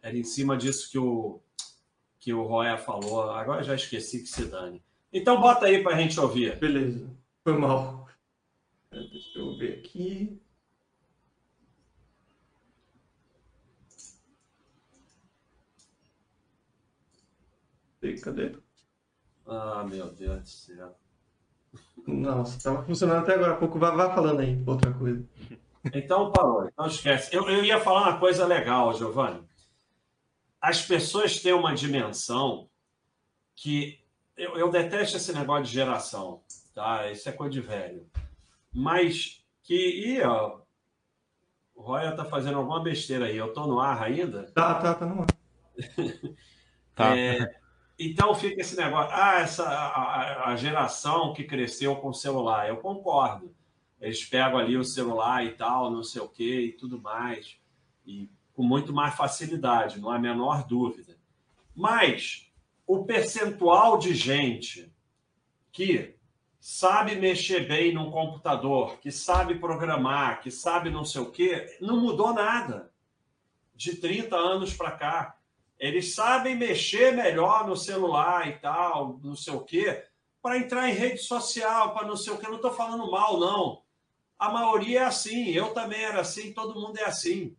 [0.01, 1.39] era em cima disso que o,
[2.19, 4.81] que o Roya falou, agora já esqueci que se dane.
[5.13, 6.57] Então bota aí para a gente ouvir.
[6.57, 7.09] Beleza.
[7.43, 8.07] Foi mal.
[8.91, 10.41] Deixa eu ver aqui.
[18.13, 18.55] Cadê?
[19.45, 20.95] Ah, meu Deus do céu.
[22.07, 23.79] Nossa, estava funcionando até agora há pouco.
[23.79, 25.27] Vá, vá falando aí outra coisa.
[25.93, 27.35] Então parou, então esquece.
[27.35, 29.43] Eu, eu ia falar uma coisa legal, Giovanni.
[30.59, 32.67] As pessoas têm uma dimensão
[33.55, 33.99] que
[34.35, 36.41] eu, eu detesto esse negócio de geração,
[36.73, 37.09] tá?
[37.11, 38.09] Isso é coisa de velho.
[38.73, 39.75] Mas que.
[39.75, 40.59] Ih, ó,
[41.75, 43.37] o Roya tá fazendo alguma besteira aí.
[43.37, 44.51] Eu tô no ar ainda?
[44.51, 45.27] Tá, tá, tá no ar.
[46.95, 47.17] tá.
[47.17, 47.59] É,
[47.97, 53.55] então fica esse negócio, ah, essa a, a, geração que cresceu com celular, eu concordo.
[54.01, 57.57] Eles pegam ali o celular e tal, não sei o que e tudo mais,
[58.05, 61.17] e com muito mais facilidade, não há a menor dúvida.
[61.73, 62.51] Mas
[62.85, 64.91] o percentual de gente
[65.71, 66.15] que
[66.59, 71.99] sabe mexer bem num computador, que sabe programar, que sabe não sei o que, não
[71.99, 72.91] mudou nada
[73.75, 75.37] de 30 anos para cá.
[75.79, 80.03] Eles sabem mexer melhor no celular e tal, não sei o quê,
[80.41, 82.47] para entrar em rede social, para não sei o quê.
[82.47, 83.81] não estou falando mal, não.
[84.37, 87.55] A maioria é assim, eu também era assim, todo mundo é assim.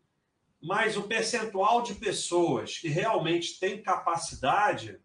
[0.62, 5.00] Mas o percentual de pessoas que realmente têm capacidade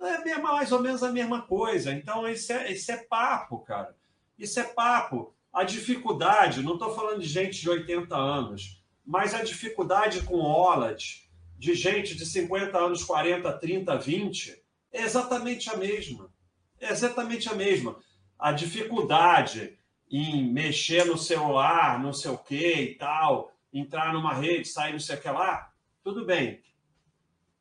[0.00, 1.92] é mais ou menos a mesma coisa.
[1.92, 3.96] Então, isso é, isso é papo, cara.
[4.38, 5.34] Isso é papo.
[5.52, 11.27] A dificuldade, não estou falando de gente de 80 anos, mas a dificuldade com OLED,
[11.58, 16.32] de gente de 50 anos, 40, 30, 20 é exatamente a mesma.
[16.80, 17.98] É exatamente a mesma.
[18.38, 19.76] A dificuldade
[20.10, 25.00] em mexer no celular, não sei o que e tal, entrar numa rede, sair não
[25.00, 25.70] sei o que lá,
[26.02, 26.62] tudo bem.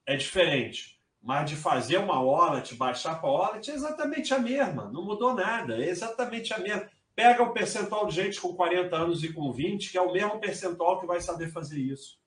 [0.06, 0.98] É diferente.
[1.22, 4.89] Mas de fazer uma wallet, baixar para wallet, é exatamente a mesma.
[4.91, 5.76] Não mudou nada.
[5.76, 6.88] É exatamente a mesma.
[7.14, 10.39] Pega o percentual de gente com 40 anos e com 20, que é o mesmo
[10.39, 12.18] percentual que vai saber fazer isso.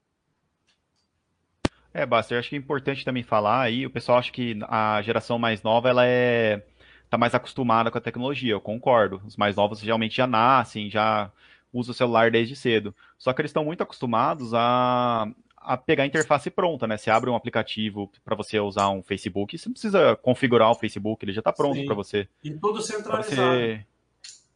[1.93, 5.03] É, Basta, eu acho que é importante também falar aí, o pessoal acha que a
[5.03, 6.63] geração mais nova, ela é
[7.11, 9.21] tá mais acostumada com a tecnologia, eu concordo.
[9.27, 11.31] Os mais novos realmente já nascem, já
[11.73, 12.95] usam o celular desde cedo.
[13.19, 16.97] Só que eles estão muito acostumados a, a pegar a interface pronta, né?
[16.97, 21.25] Você abre um aplicativo para você usar um Facebook, você não precisa configurar o Facebook,
[21.25, 22.29] ele já está pronto para você.
[22.45, 23.59] E tudo centralizado.
[23.59, 23.85] Você...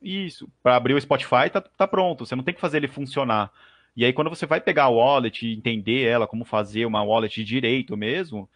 [0.00, 3.50] Isso, para abrir o Spotify tá, tá pronto, você não tem que fazer ele funcionar.
[3.96, 7.34] E aí, quando você vai pegar a wallet e entender ela, como fazer uma wallet
[7.34, 8.48] de direito mesmo,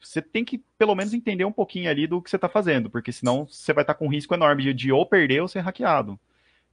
[0.00, 3.10] você tem que, pelo menos, entender um pouquinho ali do que você está fazendo, porque
[3.10, 5.60] senão você vai estar tá com um risco enorme de, de ou perder ou ser
[5.60, 6.18] hackeado.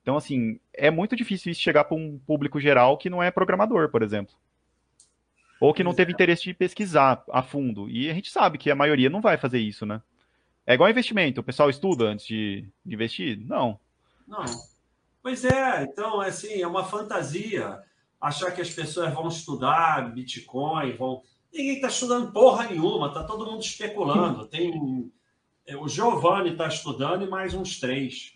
[0.02, 3.90] Então, assim, é muito difícil isso chegar para um público geral que não é programador,
[3.90, 4.36] por exemplo.
[5.62, 7.90] Ou que não teve interesse de pesquisar a fundo.
[7.90, 10.02] E a gente sabe que a maioria não vai fazer isso, né?
[10.68, 11.40] É igual investimento.
[11.40, 13.40] O pessoal estuda antes de, de investir?
[13.40, 13.80] Não.
[14.28, 14.44] Não.
[15.22, 17.82] Pois é, então, assim, é uma fantasia
[18.24, 21.22] achar que as pessoas vão estudar Bitcoin, vão.
[21.52, 24.48] Ninguém está estudando porra nenhuma, está todo mundo especulando.
[24.48, 25.12] Tem
[25.68, 28.34] é, o Giovanni está estudando e mais uns três.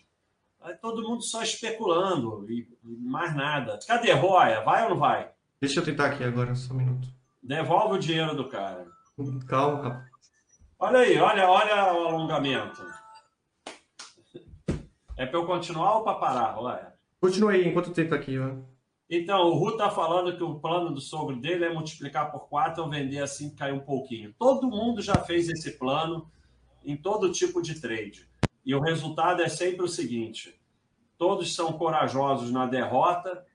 [0.60, 3.78] Vai todo mundo só especulando e mais nada.
[3.86, 4.60] Cadê Roya?
[4.60, 5.30] Vai ou não vai?
[5.60, 7.08] Deixa eu tentar aqui agora, só um minuto.
[7.42, 8.86] Devolve o dinheiro do cara.
[9.46, 10.08] Calma, rapaz.
[10.78, 12.86] Olha aí, olha, olha o alongamento.
[15.16, 16.94] É para eu continuar ou para parar, Roya?
[17.20, 18.54] Continue aí enquanto eu tento aqui, ó.
[19.10, 22.84] Então, o Ru está falando que o plano do sogro dele é multiplicar por quatro
[22.84, 24.34] ou vender assim que cair um pouquinho.
[24.38, 26.30] Todo mundo já fez esse plano
[26.84, 28.28] em todo tipo de trade.
[28.64, 30.60] E o resultado é sempre o seguinte:
[31.16, 33.46] todos são corajosos na derrota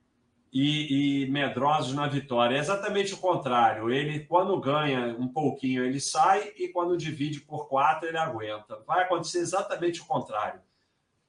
[0.51, 2.55] e, e medrosos na vitória.
[2.55, 3.91] É exatamente o contrário.
[3.91, 8.81] Ele, quando ganha um pouquinho, ele sai e quando divide por quatro, ele aguenta.
[8.87, 10.61] Vai acontecer exatamente o contrário.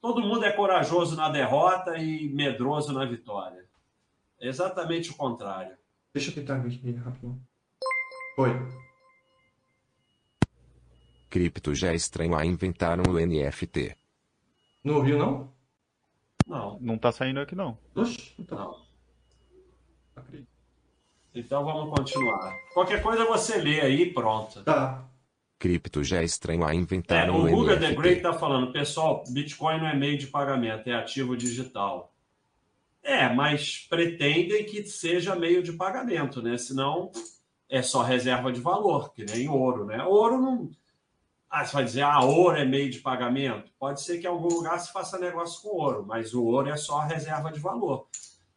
[0.01, 3.64] Todo mundo é corajoso na derrota e medroso na vitória.
[4.39, 5.75] Exatamente o contrário.
[6.13, 7.41] Deixa eu tentar ver aqui rápido.
[8.37, 8.51] Oi.
[11.29, 13.95] Cripto já é estranho a inventaram o NFT.
[14.83, 15.53] Não ouviu, não?
[16.47, 16.77] Não.
[16.79, 17.77] Não tá saindo aqui, não.
[17.95, 18.57] Oxi, então.
[18.57, 18.85] Não.
[21.33, 22.57] Então vamos continuar.
[22.73, 24.63] Qualquer coisa você lê aí e pronto.
[24.63, 25.05] Tá.
[25.59, 29.23] Cripto já é estranho a inventaram é, o, o Google The Great tá falando, pessoal,
[29.29, 32.14] Bitcoin não é meio de pagamento, é ativo digital.
[33.05, 36.57] É, mas pretendem que seja meio de pagamento, né?
[36.57, 37.11] Senão
[37.69, 40.03] é só reserva de valor, que nem ouro, né?
[40.03, 40.71] Ouro não.
[41.47, 43.71] Ah, você vai dizer, ah, ouro é meio de pagamento?
[43.77, 46.75] Pode ser que em algum lugar se faça negócio com ouro, mas o ouro é
[46.75, 48.07] só reserva de valor.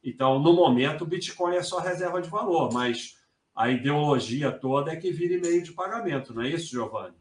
[0.03, 3.19] Então, no momento, o Bitcoin é só reserva de valor, mas
[3.55, 7.17] a ideologia toda é que vire meio de pagamento, não é isso, Giovanni?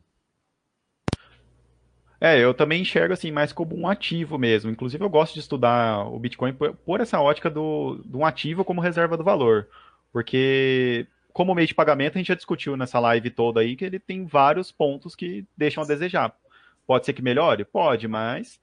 [2.20, 4.72] É, eu também enxergo assim mais como um ativo mesmo.
[4.72, 8.66] Inclusive, eu gosto de estudar o Bitcoin por, por essa ótica do, de um ativo
[8.66, 9.68] como reserva do valor.
[10.12, 14.00] Porque, como meio de pagamento, a gente já discutiu nessa live toda aí que ele
[14.00, 16.36] tem vários pontos que deixam a desejar.
[16.88, 17.66] Pode ser que melhore?
[17.66, 18.60] Pode, mas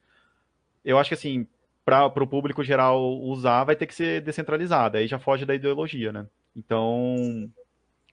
[0.84, 1.46] eu acho que assim,
[1.84, 4.96] para o público geral usar, vai ter que ser descentralizado.
[4.96, 6.26] Aí já foge da ideologia, né?
[6.57, 7.50] Então,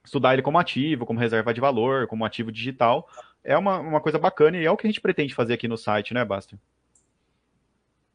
[0.04, 3.08] estudar ele como ativo, como reserva de valor, como ativo digital,
[3.44, 5.76] é uma, uma coisa bacana e é o que a gente pretende fazer aqui no
[5.76, 6.58] site, né, Basta?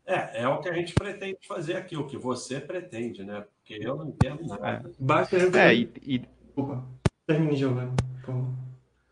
[0.06, 3.44] É, é o que a gente pretende fazer aqui, o que você pretende, né?
[3.58, 4.88] Porque eu não entendo nada.
[4.88, 4.92] É.
[4.98, 5.36] Basta.
[5.60, 6.22] É, e, e...
[6.56, 6.84] Opa,
[7.26, 7.92] termine, Giovanni.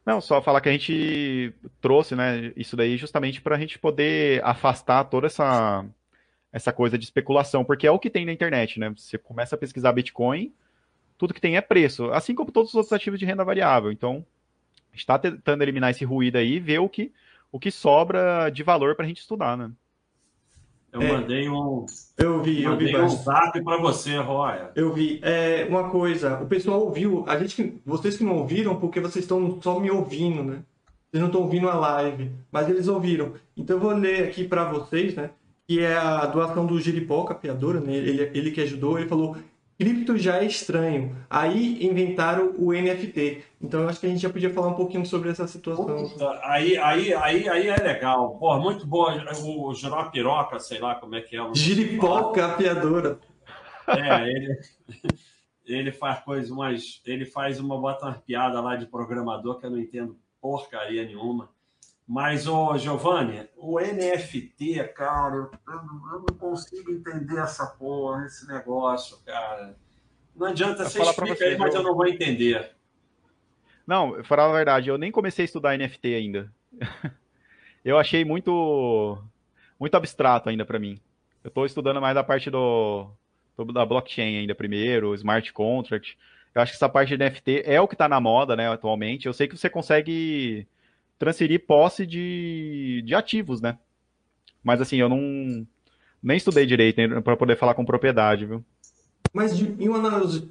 [0.05, 4.43] Não, só falar que a gente trouxe, né, isso daí justamente para a gente poder
[4.45, 5.83] afastar toda essa,
[6.53, 8.93] essa coisa de especulação, porque é o que tem na internet, né?
[8.95, 10.53] Você começa a pesquisar Bitcoin,
[11.17, 13.91] tudo que tem é preço, assim como todos os outros ativos de renda variável.
[13.91, 14.25] Então,
[14.97, 17.11] está tentando eliminar esse ruído aí e ver o que,
[17.51, 19.71] o que sobra de valor para a gente estudar, né?
[20.95, 21.85] Eu é, mandei um.
[22.17, 22.95] Eu vi, eu vi.
[22.95, 24.71] um zap para você, Roya.
[24.73, 25.19] Eu vi.
[25.21, 29.59] É, uma coisa, o pessoal ouviu, a gente, vocês que não ouviram, porque vocês estão
[29.61, 30.63] só me ouvindo, né?
[31.11, 33.33] Vocês não estão ouvindo a live, mas eles ouviram.
[33.57, 35.31] Então eu vou ler aqui para vocês, né?
[35.67, 37.93] Que é a doação do Giripó, capiadora, né?
[37.93, 39.35] Ele, ele que ajudou, ele falou:
[39.77, 41.15] cripto já é estranho.
[41.29, 43.43] Aí inventaram o NFT.
[43.61, 45.87] Então eu acho que a gente já podia falar um pouquinho sobre essa situação.
[46.43, 48.37] Aí, aí, aí, aí é legal.
[48.37, 49.13] Pô, muito boa.
[49.43, 51.53] O Jurapiroca, sei lá como é que é.
[51.53, 53.19] Giripoca apiadora.
[53.87, 54.59] É, ele,
[55.65, 59.71] ele faz coisas, mas ele faz uma bota uma piada lá de programador que eu
[59.71, 61.49] não entendo porcaria nenhuma.
[62.07, 69.75] Mas, ô, Giovanni, o NFT, cara, eu não consigo entender essa porra, esse negócio, cara.
[70.35, 72.75] Não adianta você explicar aí, mas eu não vou entender.
[73.87, 76.51] Não, falar a verdade, eu nem comecei a estudar NFT ainda.
[77.83, 79.17] eu achei muito
[79.79, 80.99] muito abstrato ainda para mim.
[81.43, 83.09] Eu estou estudando mais a parte do,
[83.57, 86.17] do, da blockchain ainda primeiro, smart contract.
[86.53, 89.25] Eu acho que essa parte de NFT é o que está na moda, né, atualmente.
[89.25, 90.67] Eu sei que você consegue
[91.17, 93.77] transferir posse de, de ativos, né?
[94.63, 95.65] Mas assim, eu não
[96.21, 98.63] nem estudei direito para poder falar com propriedade, viu?
[99.33, 99.99] Mas de, em uma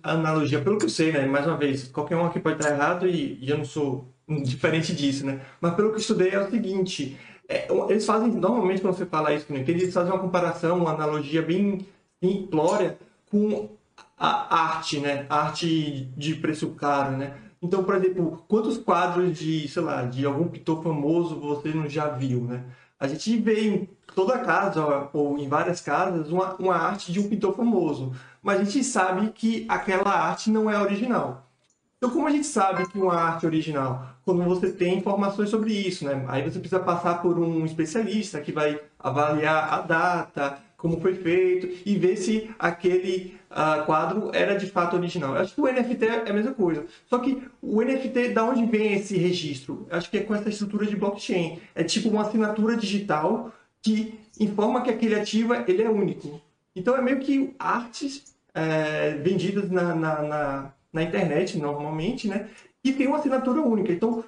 [0.02, 1.26] analogia, pelo que eu sei, né?
[1.26, 4.12] Mais uma vez, qualquer um aqui pode estar errado e, e eu não sou
[4.44, 5.40] diferente disso, né?
[5.60, 7.16] Mas pelo que eu estudei é o seguinte:
[7.48, 10.78] é, eles fazem, normalmente, quando você fala isso que não entende, eles fazem uma comparação,
[10.78, 11.86] uma analogia bem
[12.22, 12.98] simplória
[13.30, 13.70] com
[14.18, 15.26] a arte, né?
[15.28, 17.34] arte de preço caro, né?
[17.64, 22.08] Então, por exemplo, quantos quadros de, sei lá, de algum pintor famoso você não já
[22.10, 22.62] viu, né?
[23.00, 27.28] A gente vê em toda casa, ou em várias casas, uma, uma arte de um
[27.28, 28.12] pintor famoso.
[28.42, 31.48] Mas a gente sabe que aquela arte não é original.
[31.96, 34.08] Então, como a gente sabe que uma arte é original?
[34.26, 36.22] Quando você tem informações sobre isso, né?
[36.28, 41.66] Aí você precisa passar por um especialista que vai avaliar a data, como foi feito
[41.86, 45.34] e ver se aquele uh, quadro era de fato original.
[45.34, 46.84] Eu acho que o NFT é a mesma coisa.
[47.06, 49.86] Só que o NFT, da onde vem esse registro?
[49.90, 51.58] Eu acho que é com essa estrutura de blockchain.
[51.74, 56.38] É tipo uma assinatura digital que informa que aquele ativo ele é único.
[56.76, 62.50] Então é meio que artes é, vendidas na, na, na, na internet normalmente, né?
[62.84, 63.90] E tem uma assinatura única.
[63.90, 64.22] Então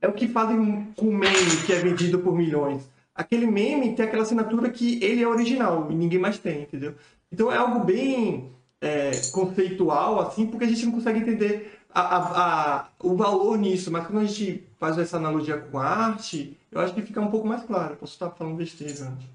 [0.00, 1.34] é o que fazem com o meme
[1.66, 2.88] que é vendido por milhões
[3.18, 6.94] aquele meme tem aquela assinatura que ele é original e ninguém mais tem, entendeu?
[7.32, 12.76] Então é algo bem é, conceitual, assim, porque a gente não consegue entender a, a,
[12.76, 16.80] a, o valor nisso, mas quando a gente faz essa analogia com a arte, eu
[16.80, 17.96] acho que fica um pouco mais claro.
[17.96, 19.26] posso estar falando besteira antes.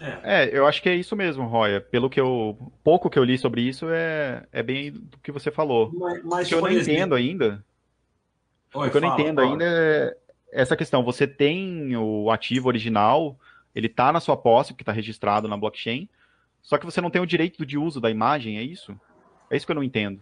[0.00, 0.44] É.
[0.44, 1.80] é, eu acho que é isso mesmo, Roya.
[1.80, 2.58] Pelo que eu.
[2.82, 5.90] Pouco que eu li sobre isso é, é bem do que você falou.
[5.94, 7.64] Mas, mas o que eu não entendo ainda.
[8.74, 9.50] Oi, o que eu não entendo fala.
[9.50, 10.16] ainda é
[10.54, 13.36] essa questão, você tem o ativo original,
[13.74, 16.08] ele está na sua posse, porque está registrado na blockchain,
[16.62, 18.98] só que você não tem o direito de uso da imagem, é isso?
[19.50, 20.20] É isso que eu não entendo.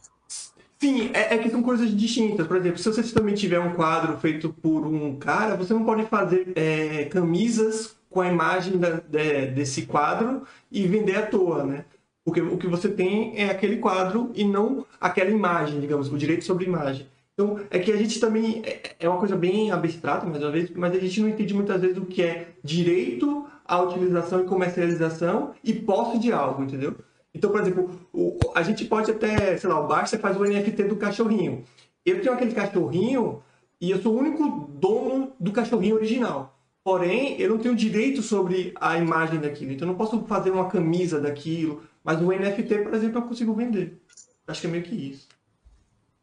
[0.81, 2.47] Sim, é, é que são coisas distintas.
[2.47, 6.05] Por exemplo, se você também tiver um quadro feito por um cara, você não pode
[6.07, 11.85] fazer é, camisas com a imagem da, de, desse quadro e vender à toa, né?
[12.25, 16.45] Porque o que você tem é aquele quadro e não aquela imagem, digamos, o direito
[16.45, 17.07] sobre imagem.
[17.35, 18.63] Então, é que a gente também.
[18.65, 21.81] É, é uma coisa bem abstrata, mais uma vez, mas a gente não entende muitas
[21.81, 26.97] vezes o que é direito à utilização e comercialização e posse de algo, entendeu?
[27.35, 30.85] Então, por exemplo, o, a gente pode até, sei lá, o Basta faz o NFT
[30.85, 31.65] do cachorrinho.
[32.05, 33.43] Eu tenho aquele cachorrinho
[33.81, 36.59] e eu sou o único dono do cachorrinho original.
[36.85, 39.73] Porém, eu não tenho direito sobre a imagem daquilo.
[39.73, 41.83] Então, eu não posso fazer uma camisa daquilo.
[42.05, 44.03] Mas o NFT, por exemplo, eu consigo vender.
[44.47, 45.29] Acho que é meio que isso.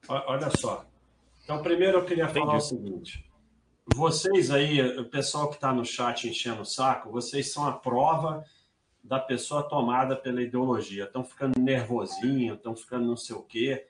[0.07, 0.85] Olha só,
[1.49, 2.57] então, primeiro eu queria falar Entendi.
[2.57, 3.25] o seguinte:
[3.95, 8.45] vocês aí, o pessoal que está no chat enchendo o saco, vocês são a prova
[9.03, 11.05] da pessoa tomada pela ideologia.
[11.05, 13.87] Estão ficando nervosinho, estão ficando não sei o quê.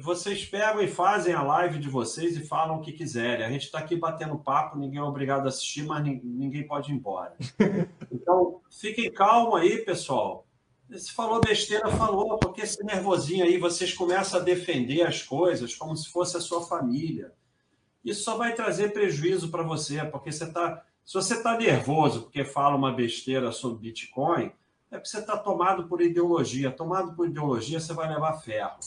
[0.00, 3.44] Vocês pegam e fazem a live de vocês e falam o que quiserem.
[3.44, 6.94] A gente está aqui batendo papo, ninguém é obrigado a assistir, mas ninguém pode ir
[6.94, 7.36] embora.
[8.10, 10.46] Então, fiquem calmos aí, pessoal.
[10.98, 15.96] Se falou besteira, falou, porque esse nervosinho aí, vocês começam a defender as coisas como
[15.96, 17.32] se fosse a sua família.
[18.04, 20.84] Isso só vai trazer prejuízo para você, porque você está.
[21.04, 24.52] Se você está nervoso porque fala uma besteira sobre Bitcoin,
[24.90, 26.70] é porque você está tomado por ideologia.
[26.70, 28.78] Tomado por ideologia, você vai levar ferro.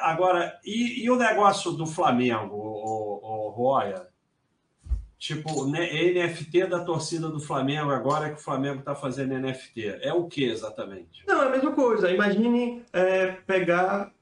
[0.00, 4.13] Agora, e, e o negócio do Flamengo, o, o, o Roya?
[5.24, 10.00] Tipo, NFT da torcida do Flamengo, agora que o Flamengo está fazendo NFT.
[10.02, 11.24] É o que exatamente?
[11.26, 12.10] Não, é a mesma coisa.
[12.10, 14.12] Imagine é, pegar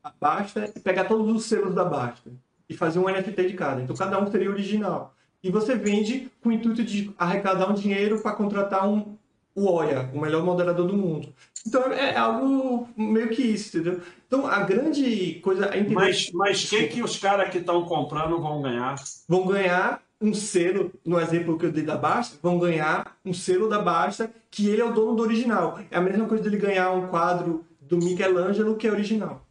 [0.00, 2.30] a Basta e pegar todos os selos da Basta
[2.68, 3.82] e fazer um NFT de cada.
[3.82, 5.12] Então cada um seria original.
[5.42, 9.18] E você vende com o intuito de arrecadar um dinheiro para contratar um
[9.56, 11.34] o Oya, o melhor moderador do mundo.
[11.66, 14.00] Então é algo meio que isso, entendeu?
[14.26, 15.94] Então a grande coisa é entender.
[15.94, 18.94] Mas, mas que que os caras que estão comprando vão ganhar?
[19.28, 23.68] Vão ganhar um selo, no exemplo que eu dei da Basta, vão ganhar um selo
[23.68, 25.78] da Basta, que ele é o dono do original.
[25.90, 29.46] É a mesma coisa dele ganhar um quadro do Michelangelo que é original.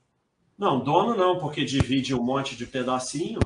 [0.58, 3.40] Não, dono não, porque divide um monte de pedacinho.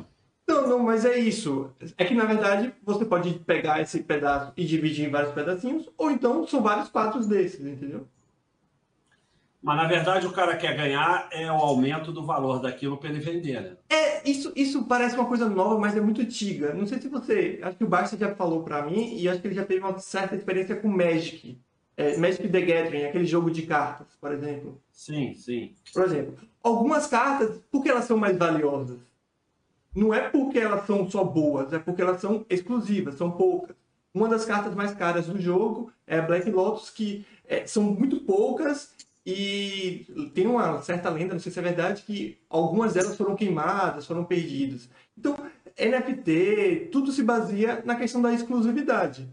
[0.48, 1.70] Não, não, mas é isso.
[1.98, 6.10] É que na verdade você pode pegar esse pedaço e dividir em vários pedacinhos, ou
[6.10, 8.08] então são vários quadros desses, entendeu?
[9.68, 13.20] Mas na verdade o cara quer ganhar é o aumento do valor daquilo para ele
[13.20, 13.76] vender, né?
[13.90, 16.74] É, isso, isso parece uma coisa nova, mas é muito antiga.
[16.74, 17.60] Não sei se você.
[17.62, 20.00] Acho que o Basta já falou para mim e acho que ele já teve uma
[20.00, 21.60] certa experiência com Magic.
[21.98, 24.82] É, Magic the Gathering, aquele jogo de cartas, por exemplo.
[24.90, 25.74] Sim, sim.
[25.94, 29.00] Por exemplo, algumas cartas, por que elas são mais valiosas?
[29.94, 33.76] Não é porque elas são só boas, é porque elas são exclusivas, são poucas.
[34.14, 38.22] Uma das cartas mais caras do jogo é a Black Lotus, que é, são muito
[38.22, 38.94] poucas
[39.30, 44.06] e tem uma certa lenda, não sei se é verdade, que algumas delas foram queimadas,
[44.06, 44.90] foram perdidas.
[45.18, 45.36] Então,
[45.78, 49.30] NFT, tudo se baseia na questão da exclusividade.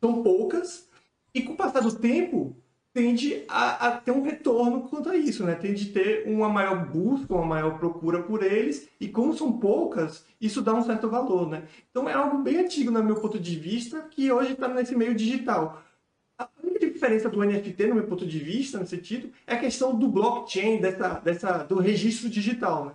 [0.00, 0.88] São poucas,
[1.34, 2.56] e com o passar do tempo,
[2.94, 5.56] tende a, a, ter um retorno quanto a isso, né?
[5.56, 10.24] Tende a ter uma maior busca, uma maior procura por eles, e como são poucas,
[10.40, 11.64] isso dá um certo valor, né?
[11.90, 15.12] Então é algo bem antigo, no meu ponto de vista, que hoje está nesse meio
[15.12, 15.82] digital.
[16.98, 20.80] Diferença do NFT, no meu ponto de vista, nesse sentido, é a questão do blockchain,
[20.80, 22.92] dessa, dessa, do registro digital, né?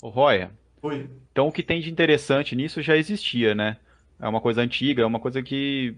[0.00, 0.50] O Roya.
[0.80, 1.10] Oi.
[1.30, 3.76] Então o que tem de interessante nisso já existia, né?
[4.18, 5.94] É uma coisa antiga, é uma coisa que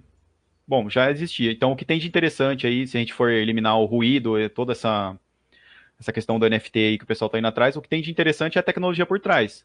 [0.71, 1.51] bom, já existia.
[1.51, 4.49] Então, o que tem de interessante aí, se a gente for eliminar o ruído e
[4.49, 5.19] toda essa,
[5.99, 8.09] essa questão do NFT aí que o pessoal está indo atrás, o que tem de
[8.09, 9.65] interessante é a tecnologia por trás,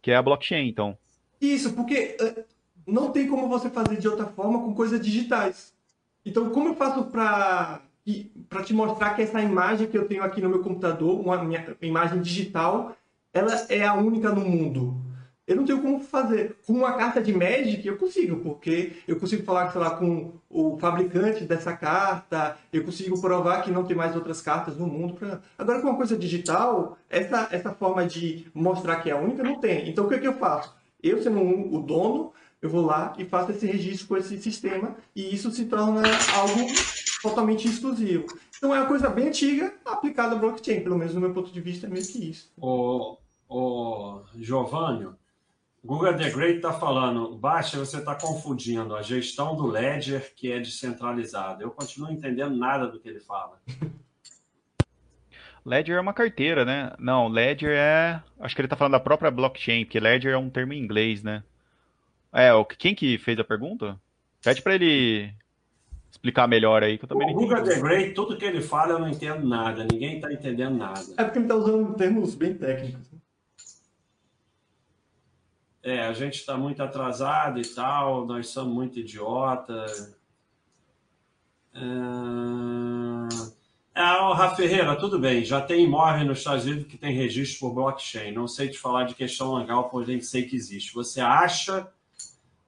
[0.00, 0.96] que é a blockchain, então.
[1.38, 2.44] Isso, porque uh,
[2.86, 5.75] não tem como você fazer de outra forma com coisas digitais.
[6.26, 7.80] Então, como eu faço para
[8.48, 11.76] para te mostrar que essa imagem que eu tenho aqui no meu computador, uma minha
[11.82, 12.96] imagem digital,
[13.32, 15.06] ela é a única no mundo
[15.46, 16.56] eu não tenho como fazer.
[16.66, 20.76] Com uma carta de Magic, eu consigo, porque eu consigo falar, sei lá, com o
[20.78, 25.14] fabricante dessa carta, eu consigo provar que não tem mais outras cartas no mundo.
[25.14, 25.40] Pra...
[25.56, 29.60] Agora, com uma coisa digital, essa, essa forma de mostrar que é a única não
[29.60, 29.88] tem.
[29.88, 30.74] Então, o que, é que eu faço?
[31.00, 35.34] Eu, sendo o dono, eu vou lá e faço esse registro com esse sistema, e
[35.34, 36.02] isso se torna
[36.34, 36.66] algo
[37.22, 38.26] totalmente exclusivo.
[38.56, 41.60] Então, é uma coisa bem antiga aplicada à blockchain, pelo menos no meu ponto de
[41.60, 42.50] vista, é meio que isso.
[42.56, 45.08] O, o Giovanni,
[45.84, 50.58] Google The Great está falando, baixa, você está confundindo a gestão do Ledger, que é
[50.58, 51.62] descentralizada.
[51.62, 53.60] Eu continuo entendendo nada do que ele fala.
[55.64, 56.92] Ledger é uma carteira, né?
[56.98, 58.22] Não, Ledger é.
[58.40, 61.22] Acho que ele está falando da própria blockchain, porque Ledger é um termo em inglês,
[61.22, 61.42] né?
[62.36, 63.98] É, quem que fez a pergunta?
[64.44, 65.32] Pede para ele
[66.10, 68.92] explicar melhor aí, que eu também o não Google The Great, tudo que ele fala
[68.92, 71.00] eu não entendo nada, ninguém está entendendo nada.
[71.16, 73.08] É porque ele está usando termos bem técnicos.
[75.82, 79.86] É, a gente está muito atrasado e tal, nós somos muito idiota.
[81.74, 81.80] É...
[83.94, 87.74] Ah, Rafa Ferreira, tudo bem, já tem imóvel nos Estados Unidos que tem registro por
[87.74, 88.30] blockchain.
[88.30, 90.92] Não sei te falar de questão legal, porém sei que existe.
[90.92, 91.90] Você acha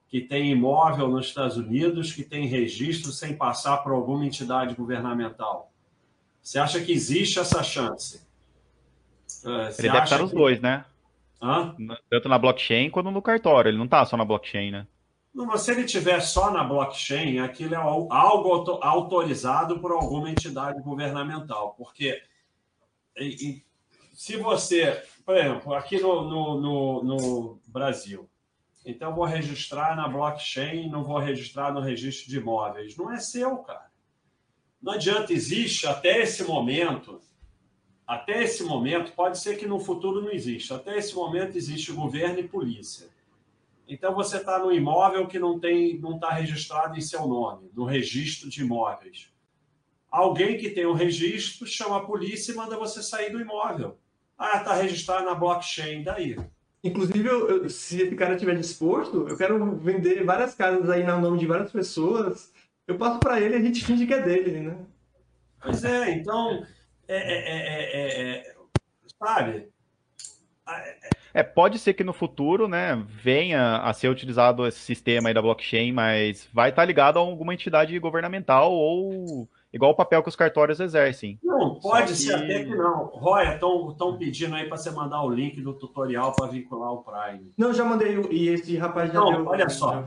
[0.09, 5.71] que tem imóvel nos Estados Unidos que tem registro sem passar por alguma entidade governamental?
[6.41, 8.27] Você acha que existe essa chance?
[9.45, 10.83] É, você Ele deve estar os dois, né?
[11.41, 11.75] Hã?
[12.09, 13.69] Tanto na blockchain quanto no cartório.
[13.69, 14.87] Ele não está só na blockchain, né?
[15.33, 21.75] Não, se ele tiver só na blockchain, aquilo é algo autorizado por alguma entidade governamental.
[21.77, 22.21] Porque
[24.13, 28.28] se você, por exemplo, aqui no, no, no, no Brasil,
[28.89, 32.97] então vou registrar na blockchain, não vou registrar no registro de imóveis.
[32.97, 33.89] Não é seu, cara.
[34.81, 37.21] Não adianta, existe até esse momento,
[38.07, 42.39] até esse momento, pode ser que no futuro não exista, até esse momento existe governo
[42.39, 43.09] e polícia.
[43.87, 47.85] Então você está no imóvel que não tem, não está registrado em seu nome, no
[47.85, 49.31] registro de imóveis.
[50.09, 53.99] Alguém que tem o um registro chama a polícia e manda você sair do imóvel.
[54.37, 56.35] Ah, está registrado na blockchain, daí.
[56.83, 61.19] Inclusive, eu, eu, se esse cara estiver disposto, eu quero vender várias casas aí no
[61.19, 62.53] nome de várias pessoas.
[62.87, 64.77] Eu passo para ele e a gente finge que é dele, né?
[65.61, 66.65] Pois é, então,
[67.07, 68.55] é, é, é,
[69.21, 69.69] sabe?
[71.33, 75.41] É, pode ser que no futuro, né, venha a ser utilizado esse sistema aí da
[75.41, 80.35] blockchain, mas vai estar ligado a alguma entidade governamental ou igual o papel que os
[80.35, 81.39] cartórios exercem.
[81.43, 83.05] Não, pode ser até que não.
[83.05, 87.53] Roy, estão pedindo aí para você mandar o link do tutorial para vincular o Prime.
[87.57, 89.47] Não, já mandei e esse rapaz já não, deu.
[89.47, 90.03] Olha só,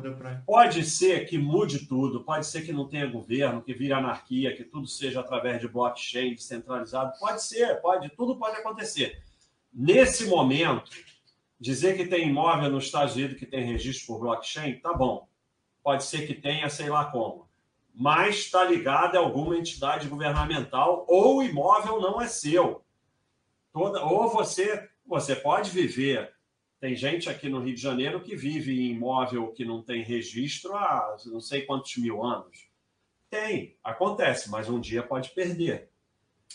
[0.46, 4.64] pode ser que mude tudo, pode ser que não tenha governo, que vire anarquia, que
[4.64, 7.12] tudo seja através de blockchain descentralizado.
[7.18, 9.22] Pode ser, pode, tudo pode acontecer.
[9.72, 10.90] Nesse momento,
[11.58, 15.26] dizer que tem imóvel nos Estados Unidos que tem registro por blockchain, tá bom.
[15.82, 17.51] Pode ser que tenha, sei lá como
[17.94, 22.82] mas está ligado a alguma entidade governamental ou o imóvel não é seu.
[23.72, 26.32] Toda, ou você, você pode viver.
[26.80, 30.74] Tem gente aqui no Rio de Janeiro que vive em imóvel que não tem registro
[30.74, 32.68] há não sei quantos mil anos.
[33.30, 35.88] Tem, acontece, mas um dia pode perder.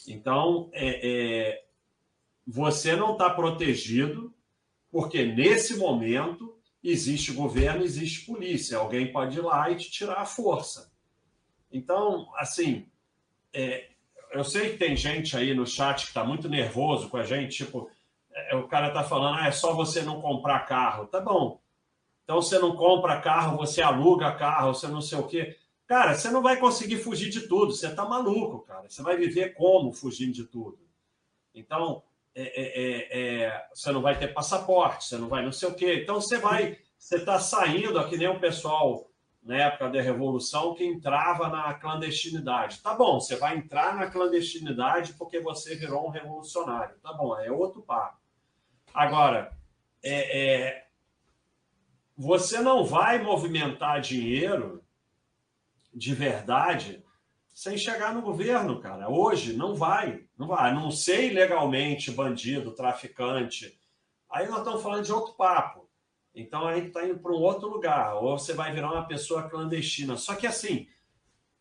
[0.08, 1.66] Então, é, é,
[2.46, 4.34] você não está protegido,
[4.92, 8.78] porque nesse momento existe governo, existe polícia.
[8.78, 10.92] Alguém pode ir lá e te tirar a força.
[11.72, 12.88] Então, assim,
[13.54, 13.90] é,
[14.32, 17.58] eu sei que tem gente aí no chat que está muito nervoso com a gente,
[17.66, 17.90] tipo,
[18.32, 21.08] é, o cara está falando, ah, é só você não comprar carro.
[21.08, 21.60] Tá bom.
[22.24, 25.58] Então, você não compra carro, você aluga carro, você não sei o quê.
[25.88, 27.72] Cara, você não vai conseguir fugir de tudo.
[27.72, 28.90] Você está maluco, cara.
[28.90, 30.78] Você vai viver como fugindo de tudo.
[31.56, 32.04] Então,
[32.36, 35.74] é, é, é, é, você não vai ter passaporte, você não vai não sei o
[35.74, 36.02] quê.
[36.04, 36.78] Então, você vai...
[37.00, 39.08] Você está saindo, aqui nem o pessoal
[39.48, 42.82] na época da Revolução, que entrava na clandestinidade.
[42.82, 46.98] Tá bom, você vai entrar na clandestinidade porque você virou um revolucionário.
[47.02, 48.18] Tá bom, é outro papo.
[48.94, 49.58] Agora,
[50.04, 50.88] é, é,
[52.18, 54.84] você não vai movimentar dinheiro
[55.94, 57.02] de verdade
[57.54, 59.10] sem chegar no governo, cara.
[59.10, 60.74] Hoje não vai, não vai.
[60.74, 63.80] Não sei legalmente bandido, traficante.
[64.30, 65.87] Aí nós estamos falando de outro papo.
[66.38, 69.50] Então a gente está indo para um outro lugar, ou você vai virar uma pessoa
[69.50, 70.16] clandestina.
[70.16, 70.88] Só que assim,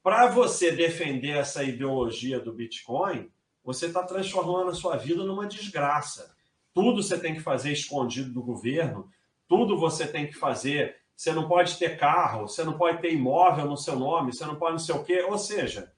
[0.03, 3.31] para você defender essa ideologia do Bitcoin,
[3.65, 6.37] você está transformando a sua vida numa desgraça.
[6.75, 9.11] Tudo você tem que fazer escondido do governo,
[9.49, 10.95] tudo você tem que fazer.
[11.17, 14.57] Você não pode ter carro, você não pode ter imóvel no seu nome, você não
[14.57, 15.23] pode não sei o quê.
[15.23, 15.91] Ou seja,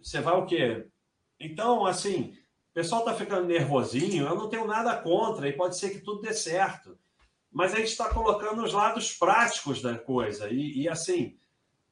[0.00, 0.84] você vai o quê?
[1.38, 2.36] Então, assim,
[2.70, 6.22] o pessoal está ficando nervosinho, eu não tenho nada contra, e pode ser que tudo
[6.22, 6.98] dê certo
[7.58, 10.48] mas a gente está colocando os lados práticos da coisa.
[10.48, 11.36] E, e, assim,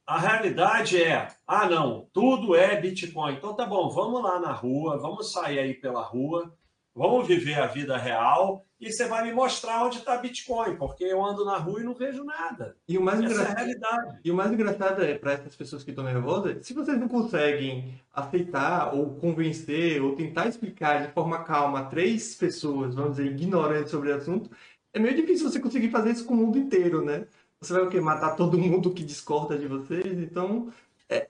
[0.05, 3.33] a realidade é: ah, não, tudo é Bitcoin.
[3.33, 6.55] Então tá bom, vamos lá na rua, vamos sair aí pela rua,
[6.95, 11.25] vamos viver a vida real e você vai me mostrar onde está Bitcoin, porque eu
[11.25, 12.77] ando na rua e não vejo nada.
[12.87, 14.19] E o mais Essa engraçado, é a realidade.
[14.23, 17.99] E o mais engraçado é, para essas pessoas que estão nervosas, se vocês não conseguem
[18.13, 24.11] aceitar ou convencer ou tentar explicar de forma calma três pessoas, vamos dizer, ignorantes sobre
[24.11, 24.49] o assunto,
[24.97, 27.25] é meio difícil você conseguir fazer isso com o mundo inteiro, né?
[27.59, 27.99] Você vai o quê?
[27.99, 30.19] Matar todo mundo que discorda de vocês?
[30.19, 30.71] Então,
[31.09, 31.27] é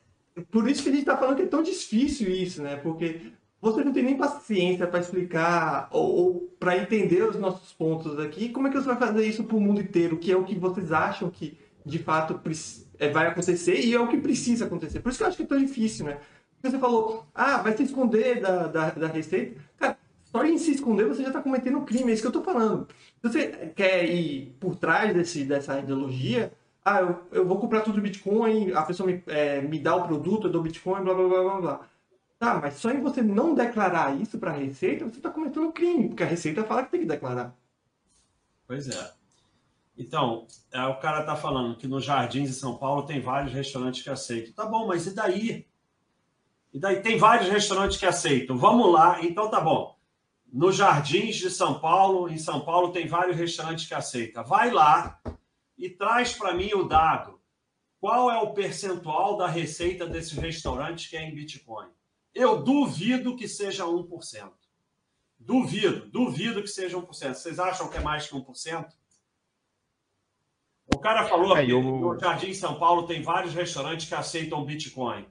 [0.51, 2.75] por isso que a gente está falando que é tão difícil isso, né?
[2.77, 3.31] Porque
[3.61, 8.49] você não tem nem paciência para explicar ou, ou para entender os nossos pontos aqui.
[8.49, 10.17] Como é que você vai fazer isso para o mundo inteiro?
[10.17, 12.39] Que é o que vocês acham que de fato
[12.99, 14.99] é, vai acontecer e é o que precisa acontecer.
[14.99, 16.19] Por isso que eu acho que é tão difícil, né?
[16.61, 19.59] Você falou, ah, vai se esconder da, da, da receita.
[19.77, 19.96] Cara,
[20.37, 22.43] só em se esconder você já está cometendo um crime, é isso que eu estou
[22.43, 22.87] falando.
[23.21, 26.53] Se você quer ir por trás desse, dessa ideologia,
[26.85, 30.47] ah, eu, eu vou comprar tudo Bitcoin, a pessoa me, é, me dá o produto,
[30.47, 31.89] eu dou Bitcoin, blá blá blá blá blá.
[32.37, 35.71] Tá, mas só em você não declarar isso para a Receita, você está cometendo um
[35.71, 37.55] crime, porque a Receita fala que tem que declarar.
[38.67, 39.11] Pois é.
[39.97, 44.03] Então, é, o cara está falando que nos Jardins de São Paulo tem vários restaurantes
[44.03, 44.53] que aceitam.
[44.53, 45.65] Tá bom, mas e daí?
[46.71, 48.55] E daí tem vários restaurantes que aceitam.
[48.55, 49.96] Vamos lá, então tá bom
[50.51, 54.43] nos Jardins de São Paulo, em São Paulo, tem vários restaurantes que aceitam.
[54.43, 55.19] Vai lá
[55.77, 57.39] e traz para mim o dado.
[57.99, 61.89] Qual é o percentual da receita desses restaurantes que é em Bitcoin?
[62.33, 64.51] Eu duvido que seja 1%.
[65.39, 67.33] Duvido, duvido que seja 1%.
[67.35, 68.87] Vocês acham que é mais que 1%?
[70.93, 74.63] O cara falou É, que eu- no Jardim São Paulo tem vários restaurantes que aceitam
[74.63, 75.27] Bitcoin.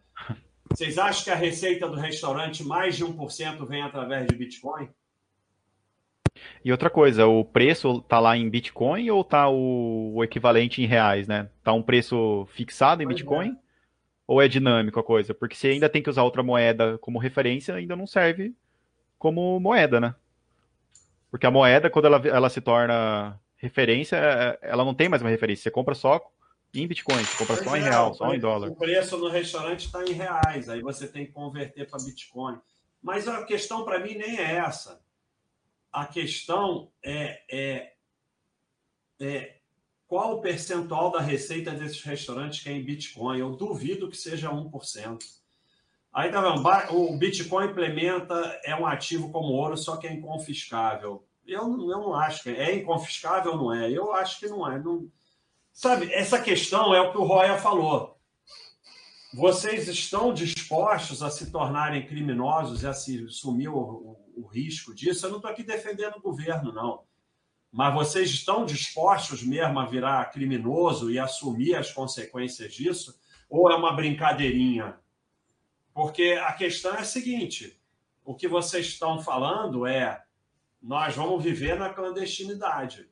[0.70, 4.88] Vocês acham que a receita do restaurante, mais de 1%, vem através de Bitcoin?
[6.64, 10.86] E outra coisa, o preço tá lá em Bitcoin ou tá o, o equivalente em
[10.86, 11.48] reais, né?
[11.62, 13.56] Tá um preço fixado em Pois Bitcoin?
[14.27, 15.32] Ou é dinâmico a coisa?
[15.32, 18.55] Porque se ainda tem que usar outra moeda como referência, ainda não serve
[19.18, 20.14] como moeda, né?
[21.31, 25.31] Porque a moeda, quando ela, ela se torna referência, é- ela não tem mais uma
[25.31, 25.64] referência.
[25.64, 26.20] Você compra só
[26.74, 28.68] em Bitcoin, você compra só Pois em é, real, o só em dólar.
[28.70, 32.59] O preço no restaurante está em reais, aí você tem que converter para Bitcoin.
[33.02, 35.01] Mas a questão para mim nem é essa.
[35.97, 37.93] A questão é, é,
[39.18, 39.56] é
[40.06, 43.39] qual o percentual da receita desses restaurantes que é em Bitcoin.
[43.39, 45.24] Eu duvido que seja 1%.
[46.12, 46.62] Aí tá vendo,
[46.94, 51.27] o Bitcoin implementa, é um ativo como ouro, só que é inconfiscável.
[51.47, 53.90] Eu, não- eu não acho que é, é inconfiscável ou não é.
[53.90, 54.78] Eu acho que não é.
[54.78, 55.10] Não,
[55.73, 58.15] Sabe, essa questão é o que o Roya falou.
[59.36, 64.94] Vocês estão dispostos a se tornarem criminosos e a se assumir o, o- o risco
[64.94, 65.26] disso?
[65.26, 67.02] Eu não estou aqui defendendo o governo, não.
[67.70, 73.14] Mas vocês estão dispostos mesmo a virar criminoso e assumir as consequências disso?
[73.50, 74.98] Ou é uma brincadeirinha?
[75.92, 77.78] Porque a questão é a seguinte:
[78.24, 80.24] o que vocês estão falando é
[80.80, 83.06] nós vamos viver na clandestinidade.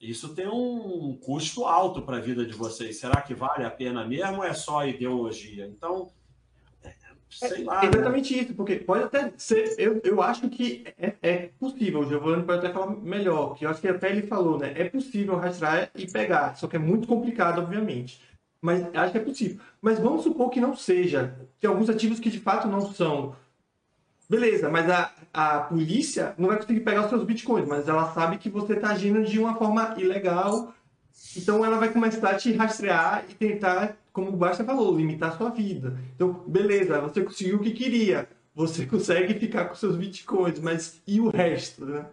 [0.00, 2.96] Isso tem um custo alto para a vida de vocês.
[2.98, 5.66] Será que vale a pena mesmo ou é só ideologia?
[5.66, 6.10] Então,
[6.82, 6.94] é,
[7.28, 7.80] sei lá.
[7.80, 7.90] É né?
[7.92, 12.44] exatamente isso, porque pode até ser, eu, eu acho que é, é possível, o Giovanni
[12.44, 14.72] pode até falar melhor, que eu acho que até ele falou, né?
[14.74, 18.22] É possível rastrear e pegar, só que é muito complicado, obviamente.
[18.62, 19.60] Mas acho que é possível.
[19.82, 23.36] Mas vamos supor que não seja, que alguns ativos que de fato não são.
[24.28, 28.38] Beleza, mas a, a polícia não vai conseguir pegar os seus bitcoins, mas ela sabe
[28.38, 30.74] que você está agindo de uma forma ilegal,
[31.36, 35.36] então ela vai começar a te rastrear e tentar, como o Basta falou, limitar a
[35.36, 35.96] sua vida.
[36.14, 38.28] Então, beleza, você conseguiu o que queria.
[38.54, 42.06] Você consegue ficar com seus bitcoins, mas e o resto, né?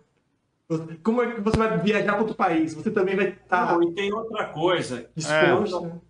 [1.02, 2.73] Como é que você vai viajar para outro país?
[2.73, 5.10] Você também vai estar Não, e tem outra coisa.
[5.15, 5.81] disposto.
[5.81, 6.02] né?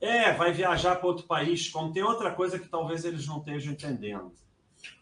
[0.00, 1.68] É, vai viajar para outro país.
[1.68, 4.32] Como tem outra coisa que talvez eles não estejam entendendo.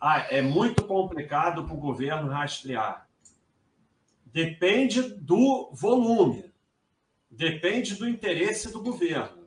[0.00, 3.08] Ah, é muito complicado para o governo rastrear.
[4.26, 6.52] Depende do volume.
[7.30, 9.42] Depende do interesse do governo.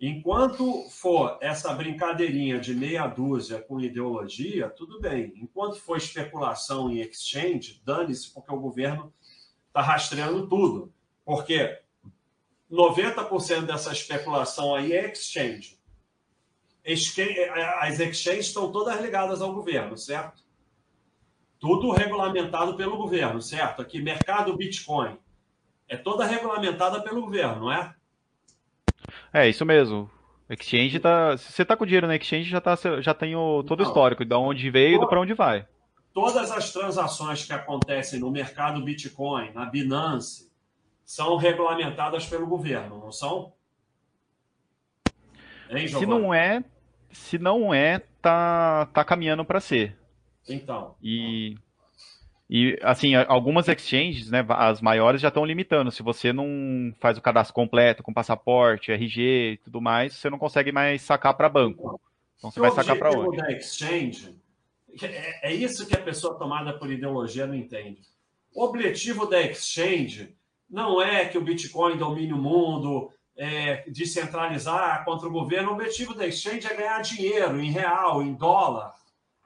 [0.00, 5.32] Enquanto for essa brincadeirinha de meia dúzia com ideologia, tudo bem.
[5.36, 9.12] Enquanto for especulação em exchange, dane-se, porque o governo
[9.68, 10.92] está rastreando tudo.
[11.24, 11.80] Porque
[12.70, 15.78] 90% dessa especulação aí é exchange.
[16.84, 17.38] Exque-
[17.80, 20.42] As exchanges estão todas ligadas ao governo, certo?
[21.58, 23.80] Tudo regulamentado pelo governo, certo?
[23.80, 25.16] Aqui, mercado Bitcoin.
[25.88, 27.94] É toda regulamentada pelo governo, não é?
[29.32, 30.10] É, isso mesmo.
[30.48, 31.36] Exchange tá.
[31.38, 33.88] Se você tá com dinheiro na Exchange, já, tá, já tem o, todo o Não.
[33.88, 35.66] histórico, de onde veio e para onde vai.
[36.12, 40.52] Todas as transações que acontecem no mercado Bitcoin, na Binance,
[41.04, 43.52] são regulamentadas pelo governo, não são?
[45.70, 46.62] Hein, Se não é,
[47.14, 49.96] se não é, tá, tá caminhando para ser.
[50.48, 51.56] Então, E,
[52.50, 55.90] e assim, algumas exchanges, né, as maiores já estão limitando.
[55.90, 60.38] Se você não faz o cadastro completo com passaporte, RG e tudo mais, você não
[60.38, 62.00] consegue mais sacar para banco.
[62.36, 63.36] Então você vai sacar para objetivo onde?
[63.38, 64.36] da exchange,
[65.02, 68.02] é, é isso que a pessoa tomada por ideologia não entende.
[68.54, 70.34] O objetivo da exchange
[70.68, 75.70] não é que o Bitcoin domine o mundo, é, descentralizar contra o governo.
[75.70, 78.94] O objetivo da exchange é ganhar dinheiro em real, em dólar.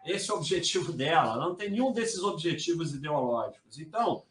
[0.04, 1.34] Esse é o objetivo dela.
[1.34, 3.78] Ela não tem nenhum desses objetivos ideológicos.
[3.78, 4.24] Então, o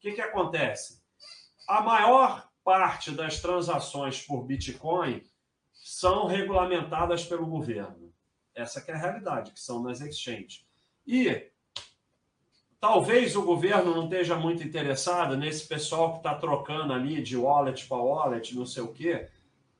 [0.00, 1.00] que, que acontece?
[1.68, 5.22] A maior parte das transações por Bitcoin
[5.72, 8.12] são regulamentadas pelo governo.
[8.54, 10.64] Essa é a realidade, que são nas exchanges.
[11.06, 11.49] E
[12.80, 17.86] talvez o governo não esteja muito interessado nesse pessoal que está trocando ali de wallet
[17.86, 19.28] para wallet, não sei o quê,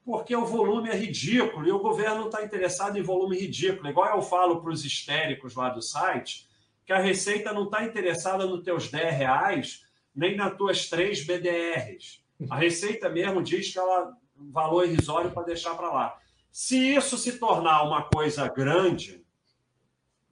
[0.05, 3.89] porque o volume é ridículo e o governo está interessado em volume ridículo.
[3.89, 6.49] Igual eu falo para os histéricos lá do site,
[6.85, 12.23] que a Receita não está interessada nos teus 10 reais, nem nas tuas 3 BDRs.
[12.51, 14.13] A Receita mesmo diz que ela
[14.49, 16.19] valor irrisório para deixar para lá.
[16.51, 19.25] Se isso se tornar uma coisa grande,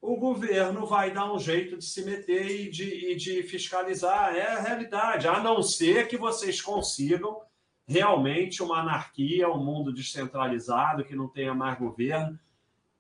[0.00, 4.34] o governo vai dar um jeito de se meter e de, e de fiscalizar.
[4.34, 7.40] É a realidade, a não ser que vocês consigam
[7.86, 12.38] realmente uma anarquia, um mundo descentralizado, que não tenha mais governo,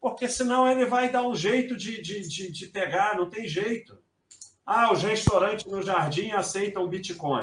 [0.00, 3.98] porque senão ele vai dar um jeito de, de, de, de pegar, não tem jeito.
[4.64, 7.40] Ah, os restaurantes no Jardim aceitam Bitcoin.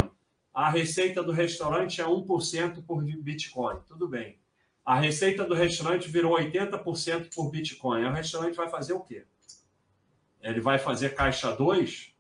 [0.54, 3.80] A receita do restaurante é 1% por Bitcoin.
[3.86, 4.40] Tudo bem.
[4.86, 8.06] A receita do restaurante virou 80% por Bitcoin.
[8.06, 9.26] O restaurante vai fazer o quê?
[10.46, 12.14] Ele vai fazer caixa 2?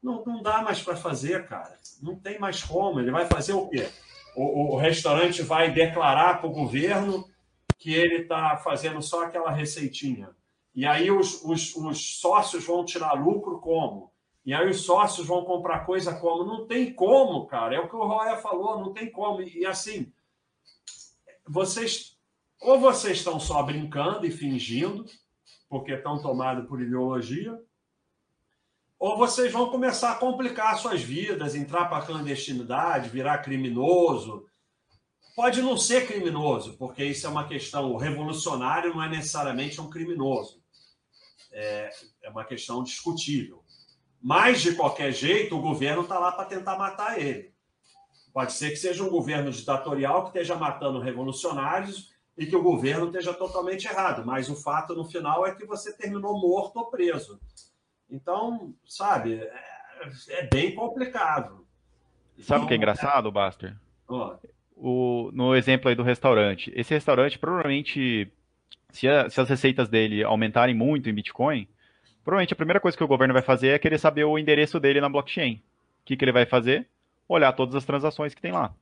[0.00, 1.76] Não, não dá mais para fazer, cara.
[2.00, 3.00] Não tem mais como.
[3.00, 3.88] Ele vai fazer o quê?
[4.36, 7.28] O, o restaurante vai declarar para o governo
[7.76, 10.30] que ele está fazendo só aquela receitinha.
[10.72, 14.12] E aí os, os, os sócios vão tirar lucro como?
[14.46, 16.44] E aí os sócios vão comprar coisa como?
[16.44, 17.74] Não tem como, cara.
[17.74, 19.42] É o que o Roya falou, não tem como.
[19.42, 20.12] E assim,
[21.46, 22.16] vocês
[22.60, 25.04] ou vocês estão só brincando e fingindo,
[25.68, 27.58] porque estão tomados por ideologia,
[28.98, 34.44] ou vocês vão começar a complicar suas vidas, entrar para a clandestinidade, virar criminoso.
[35.36, 37.92] Pode não ser criminoso, porque isso é uma questão.
[37.92, 40.60] O revolucionário não é necessariamente um criminoso.
[41.52, 41.90] É,
[42.24, 43.62] é uma questão discutível.
[44.20, 47.54] Mas, de qualquer jeito, o governo está lá para tentar matar ele.
[48.32, 53.06] Pode ser que seja um governo ditatorial que esteja matando revolucionários e que o governo
[53.06, 57.40] esteja totalmente errado, mas o fato no final é que você terminou morto ou preso.
[58.08, 59.62] Então, sabe, é,
[60.30, 61.66] é bem complicado.
[62.38, 63.76] Sabe o que é então, engraçado, Baster?
[64.76, 66.72] O, no exemplo aí do restaurante.
[66.76, 68.30] Esse restaurante, provavelmente,
[68.90, 71.66] se, a, se as receitas dele aumentarem muito em Bitcoin,
[72.24, 75.00] provavelmente a primeira coisa que o governo vai fazer é querer saber o endereço dele
[75.00, 75.54] na blockchain.
[75.54, 76.88] O que, que ele vai fazer?
[77.28, 78.72] Olhar todas as transações que tem lá.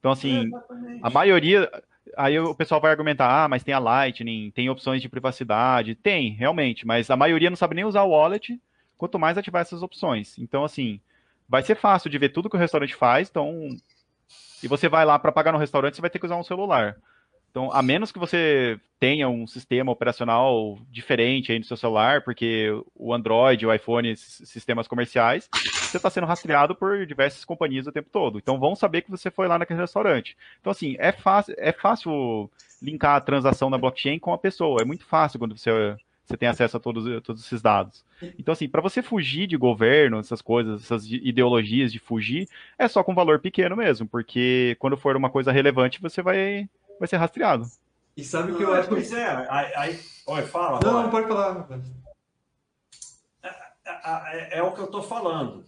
[0.00, 1.70] Então, assim, é, a maioria.
[2.16, 5.94] Aí o pessoal vai argumentar, ah, mas tem a Lightning, tem opções de privacidade.
[5.94, 8.60] Tem, realmente, mas a maioria não sabe nem usar o wallet,
[8.96, 10.38] quanto mais ativar essas opções.
[10.38, 11.00] Então, assim,
[11.48, 13.68] vai ser fácil de ver tudo que o restaurante faz, então.
[14.62, 16.96] E você vai lá para pagar no restaurante, você vai ter que usar um celular.
[17.54, 22.68] Então, a menos que você tenha um sistema operacional diferente aí no seu celular, porque
[22.96, 28.08] o Android, o iPhone, sistemas comerciais, você está sendo rastreado por diversas companhias o tempo
[28.10, 28.38] todo.
[28.38, 30.36] Então, vão saber que você foi lá naquele restaurante.
[30.60, 32.50] Então, assim, é fácil, é fácil
[32.82, 34.82] linkar a transação na blockchain com a pessoa.
[34.82, 35.70] É muito fácil quando você,
[36.26, 38.04] você tem acesso a todos, todos esses dados.
[38.36, 43.04] Então, assim, para você fugir de governo, essas coisas, essas ideologias de fugir, é só
[43.04, 46.68] com valor pequeno mesmo, porque quando for uma coisa relevante, você vai
[46.98, 47.66] vai ser rastreado.
[48.16, 48.88] E sabe o que eu acho?
[48.88, 50.00] Pois é, aí, aí...
[50.26, 50.80] Oi, fala.
[50.82, 51.66] Não, não pode falar.
[53.42, 55.64] É, é, é, é, o que eu estou falando.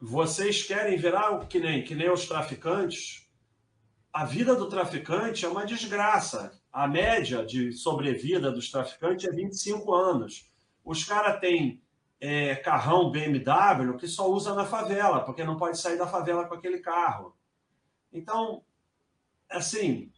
[0.00, 3.26] Vocês querem virar que nem, que nem os traficantes?
[4.12, 6.52] A vida do traficante é uma desgraça.
[6.72, 10.50] A média de sobrevida dos traficantes é 25 anos.
[10.84, 11.82] Os caras têm
[12.20, 16.54] é, carrão BMW que só usa na favela, porque não pode sair da favela com
[16.54, 17.34] aquele carro.
[18.12, 18.62] Então,
[19.50, 20.10] assim,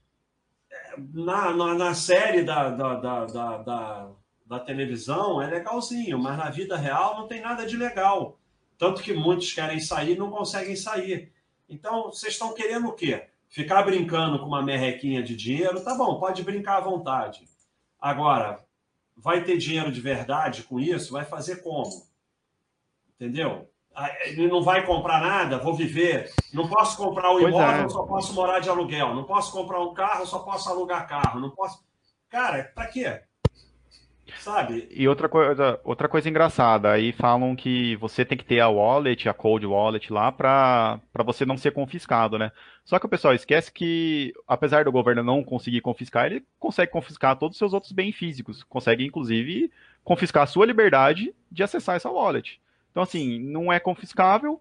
[1.13, 4.11] na, na, na série da, da, da, da,
[4.47, 8.39] da televisão é legalzinho, mas na vida real não tem nada de legal.
[8.77, 11.33] Tanto que muitos querem sair e não conseguem sair.
[11.69, 13.29] Então, vocês estão querendo o quê?
[13.49, 15.83] Ficar brincando com uma merrequinha de dinheiro?
[15.83, 17.49] Tá bom, pode brincar à vontade.
[18.01, 18.65] Agora,
[19.17, 21.13] vai ter dinheiro de verdade com isso?
[21.13, 22.07] Vai fazer como?
[23.15, 23.71] Entendeu?
[24.25, 26.31] Ele não vai comprar nada, vou viver.
[26.53, 27.89] Não posso comprar um imóvel, é.
[27.89, 29.15] só posso morar de aluguel.
[29.15, 31.41] Não posso comprar um carro, só posso alugar carro.
[31.41, 31.83] Não posso.
[32.29, 33.21] Cara, para quê?
[34.39, 34.89] Sabe?
[34.91, 39.29] E outra coisa, outra coisa engraçada, aí falam que você tem que ter a wallet,
[39.29, 42.53] a cold wallet lá para você não ser confiscado, né?
[42.85, 47.37] Só que o pessoal esquece que, apesar do governo não conseguir confiscar, ele consegue confiscar
[47.37, 48.63] todos os seus outros bens físicos.
[48.63, 49.71] Consegue, inclusive,
[50.05, 52.60] confiscar a sua liberdade de acessar essa wallet.
[52.91, 54.61] Então, assim, não é confiscável,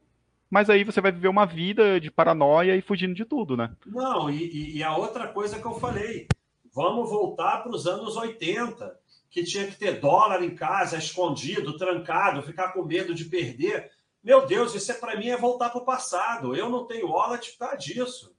[0.50, 3.76] mas aí você vai viver uma vida de paranoia e fugindo de tudo, né?
[3.86, 6.28] Não, e, e a outra coisa que eu falei,
[6.74, 8.98] vamos voltar para os anos 80,
[9.30, 13.92] que tinha que ter dólar em casa, escondido, trancado, ficar com medo de perder.
[14.24, 16.56] Meu Deus, isso é para mim é voltar para o passado.
[16.56, 18.36] Eu não tenho wallet por causa disso.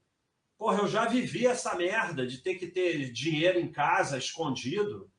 [0.58, 5.09] Porra, eu já vivi essa merda de ter que ter dinheiro em casa escondido.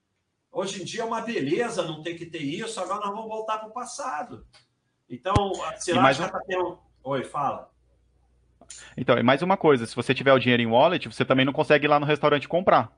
[0.52, 3.57] Hoje em dia é uma beleza não ter que ter isso, agora nós vamos voltar
[3.57, 4.45] para o passado.
[5.10, 5.34] Então,
[5.94, 6.78] lá já está tendo.
[7.03, 7.69] Oi, fala.
[8.98, 11.53] Então, e mais uma coisa, se você tiver o dinheiro em wallet, você também não
[11.53, 12.91] consegue ir lá no restaurante comprar.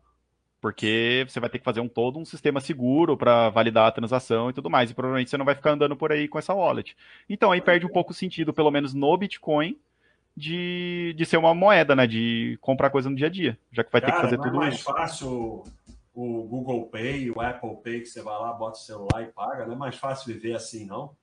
[0.60, 4.50] Porque você vai ter que fazer um todo um sistema seguro para validar a transação
[4.50, 4.90] e tudo mais.
[4.90, 6.96] E provavelmente você não vai ficar andando por aí com essa wallet.
[7.30, 9.78] Então aí perde um pouco o sentido, pelo menos no Bitcoin,
[10.36, 12.08] de, de ser uma moeda, né?
[12.08, 13.60] De comprar coisa no dia a dia.
[13.72, 14.86] Já que vai Cara, ter que fazer tudo é mais isso.
[14.86, 15.64] fácil
[16.14, 19.66] o Google Pay, o Apple Pay, que você vai lá, bota o celular e paga,
[19.66, 21.16] não é mais fácil viver assim, não?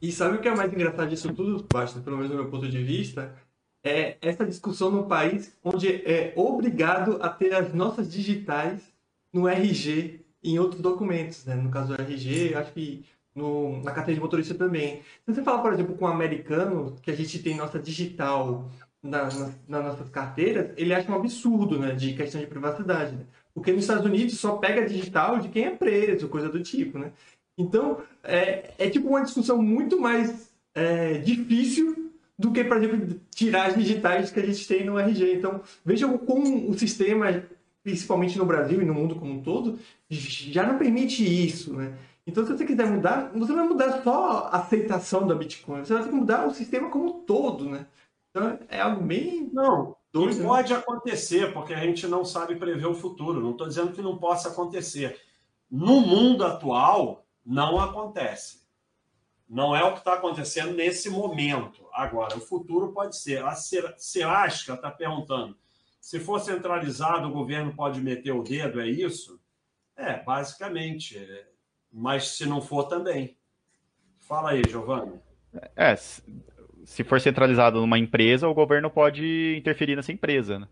[0.00, 2.68] E sabe o que é mais engraçado disso tudo, basta, pelo menos do meu ponto
[2.68, 3.34] de vista?
[3.84, 8.80] É essa discussão no país onde é obrigado a ter as notas digitais
[9.32, 11.54] no RG em outros documentos, né?
[11.54, 15.02] No caso do RG, acho que no, na carteira de motorista também.
[15.24, 18.68] Se você fala, por exemplo, com um americano, que a gente tem nossa digital
[19.02, 23.26] na, na, nas nossas carteiras, ele acha um absurdo, né, de questão de privacidade, né?
[23.54, 27.12] Porque nos Estados Unidos só pega digital de quem é preso, coisa do tipo, né?
[27.56, 33.68] Então, é, é tipo uma discussão muito mais é, difícil do que, por exemplo, tirar
[33.68, 35.34] as digitais que a gente tem no RG.
[35.34, 37.44] Então, vejam como o sistema,
[37.82, 41.96] principalmente no Brasil e no mundo como um todo, já não permite isso, né?
[42.26, 46.02] Então, se você quiser mudar, você vai mudar só a aceitação da Bitcoin, você vai
[46.02, 47.86] ter que mudar o sistema como um todo, né?
[48.30, 49.50] Então, é algo bem...
[49.52, 49.96] Não,
[50.38, 50.44] né?
[50.44, 53.40] pode acontecer, porque a gente não sabe prever o futuro.
[53.40, 55.20] Não estou dizendo que não possa acontecer.
[55.70, 58.62] No mundo atual, não acontece.
[59.48, 61.86] Não é o que está acontecendo nesse momento.
[61.92, 63.44] Agora, o futuro pode ser.
[63.44, 65.56] A Serasca está perguntando:
[66.00, 69.40] se for centralizado, o governo pode meter o dedo, é isso?
[69.96, 71.18] É, basicamente.
[71.90, 73.36] Mas se não for, também.
[74.18, 75.20] Fala aí, Giovanni.
[75.76, 75.94] É,
[76.84, 80.58] se for centralizado numa empresa, o governo pode interferir nessa empresa.
[80.58, 80.68] Né?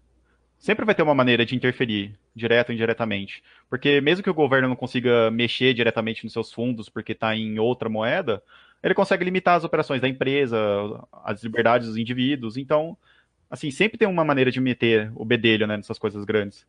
[0.58, 3.42] Sempre vai ter uma maneira de interferir, direto ou indiretamente.
[3.68, 7.58] Porque mesmo que o governo não consiga mexer diretamente nos seus fundos porque está em
[7.58, 8.42] outra moeda,
[8.82, 10.58] ele consegue limitar as operações da empresa,
[11.24, 12.56] as liberdades dos indivíduos.
[12.56, 12.96] Então,
[13.50, 16.66] assim, sempre tem uma maneira de meter o bedelho né, nessas coisas grandes.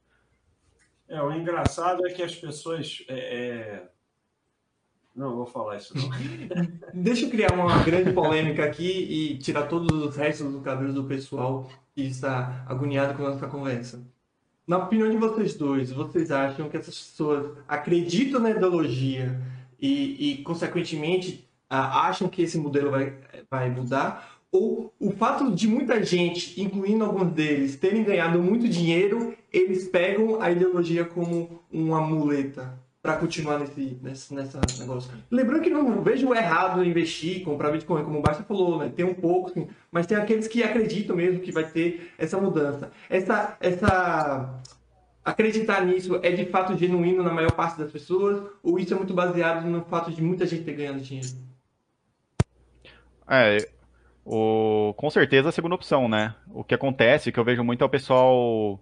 [1.07, 3.03] É, o engraçado é que as pessoas.
[3.09, 3.83] É, é...
[5.15, 6.09] Não, vou falar isso não.
[6.93, 11.03] Deixa eu criar uma grande polêmica aqui e tirar todos os restos do cabelo do
[11.03, 14.01] pessoal que está agoniado com a nossa conversa.
[14.65, 19.41] Na opinião de vocês dois, vocês acham que essas pessoas acreditam na ideologia
[19.79, 23.13] e, e consequentemente, acham que esse modelo vai,
[23.49, 24.39] vai mudar?
[24.51, 30.41] Ou o fato de muita gente, incluindo alguns deles, terem ganhado muito dinheiro, eles pegam
[30.41, 35.11] a ideologia como uma muleta para continuar nesse, nesse nessa negócio.
[35.29, 38.91] Lembrando que não vejo errado investir, comprar Bitcoin, como o Basta falou, né?
[38.95, 42.91] Tem um pouco, sim, mas tem aqueles que acreditam mesmo que vai ter essa mudança.
[43.09, 44.61] Essa, essa
[45.25, 49.13] acreditar nisso é de fato genuíno na maior parte das pessoas, ou isso é muito
[49.13, 51.29] baseado no fato de muita gente ter ganhado dinheiro?
[53.27, 53.67] É,
[54.23, 56.35] o, com certeza a segunda opção, né?
[56.53, 58.79] O que acontece, que eu vejo muito é o pessoal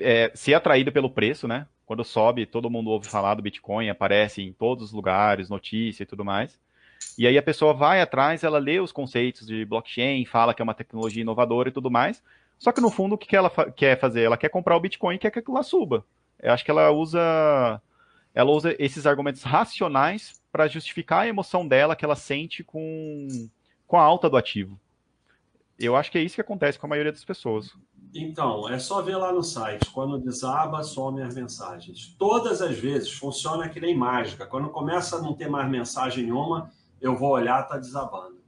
[0.00, 1.68] é, ser atraído pelo preço, né?
[1.86, 6.06] Quando sobe, todo mundo ouve falar do Bitcoin, aparece em todos os lugares, notícia e
[6.06, 6.58] tudo mais.
[7.16, 10.64] E aí a pessoa vai atrás, ela lê os conceitos de blockchain, fala que é
[10.64, 12.22] uma tecnologia inovadora e tudo mais.
[12.58, 14.22] Só que no fundo, o que ela quer fazer?
[14.22, 16.04] Ela quer comprar o Bitcoin e quer que aquilo lá suba.
[16.42, 17.80] Eu acho que ela usa,
[18.34, 23.28] ela usa esses argumentos racionais para justificar a emoção dela que ela sente com
[23.86, 24.78] com a alta do ativo.
[25.78, 27.72] Eu acho que é isso que acontece com a maioria das pessoas.
[28.18, 29.90] Então, é só ver lá no site.
[29.90, 32.14] Quando desaba, some as mensagens.
[32.18, 34.46] Todas as vezes funciona que nem mágica.
[34.46, 38.40] Quando começa a não ter mais mensagem nenhuma, eu vou olhar, está desabando.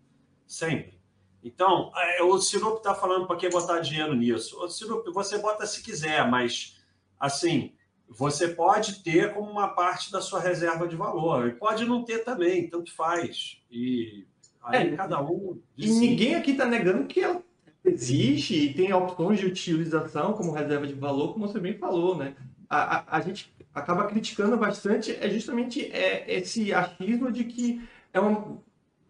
[0.46, 0.98] Sempre.
[1.44, 4.58] Então, é, o Sirup está falando para que botar dinheiro nisso.
[4.58, 6.76] O Sirup, você bota se quiser, mas
[7.20, 7.74] assim,
[8.08, 11.48] você pode ter como uma parte da sua reserva de valor.
[11.48, 13.60] E pode não ter também, tanto faz.
[13.70, 14.26] E
[14.62, 15.60] Aí é, cada um.
[15.76, 17.42] E ninguém aqui está negando que ela
[17.84, 22.34] existe e tem opções de utilização como reserva de valor, como você bem falou, né?
[22.68, 27.82] A, a, a gente acaba criticando bastante é justamente é, esse achismo de que
[28.12, 28.58] é uma,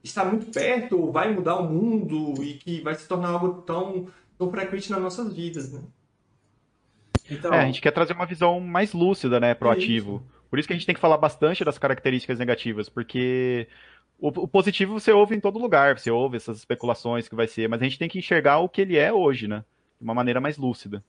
[0.02, 4.50] está muito perto, vai mudar o mundo e que vai se tornar algo tão, tão
[4.50, 5.80] frequente nas nossas vidas, né?
[7.30, 10.22] Então, é, a gente quer trazer uma visão mais lúcida, né, pro é ativo.
[10.48, 13.68] Por isso que a gente tem que falar bastante das características negativas, porque
[14.18, 17.68] o, o, positivo você ouve em todo lugar, você ouve essas especulações que vai ser,
[17.68, 19.64] mas a gente tem que enxergar o que ele é hoje, né?
[19.98, 21.04] De uma maneira mais lúcida.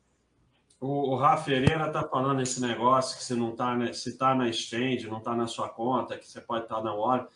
[0.79, 4.33] O, o Rafa Pereira tá falando esse negócio que você não tá, né, se tá
[4.33, 7.27] na exchange, não tá na sua conta, que você pode estar tá na hora.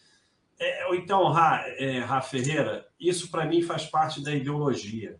[0.59, 5.19] É, então, Ra, é, Rafa Ferreira, isso para mim faz parte da ideologia.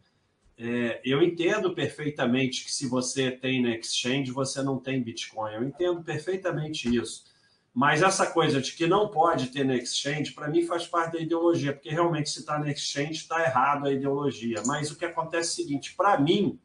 [0.57, 5.53] É, eu entendo perfeitamente que se você tem na exchange, você não tem Bitcoin.
[5.55, 7.25] Eu entendo perfeitamente isso.
[7.73, 11.19] Mas essa coisa de que não pode ter na exchange, para mim faz parte da
[11.19, 14.61] ideologia, porque realmente se está na exchange, está errado a ideologia.
[14.67, 16.59] Mas o que acontece é o seguinte: para mim,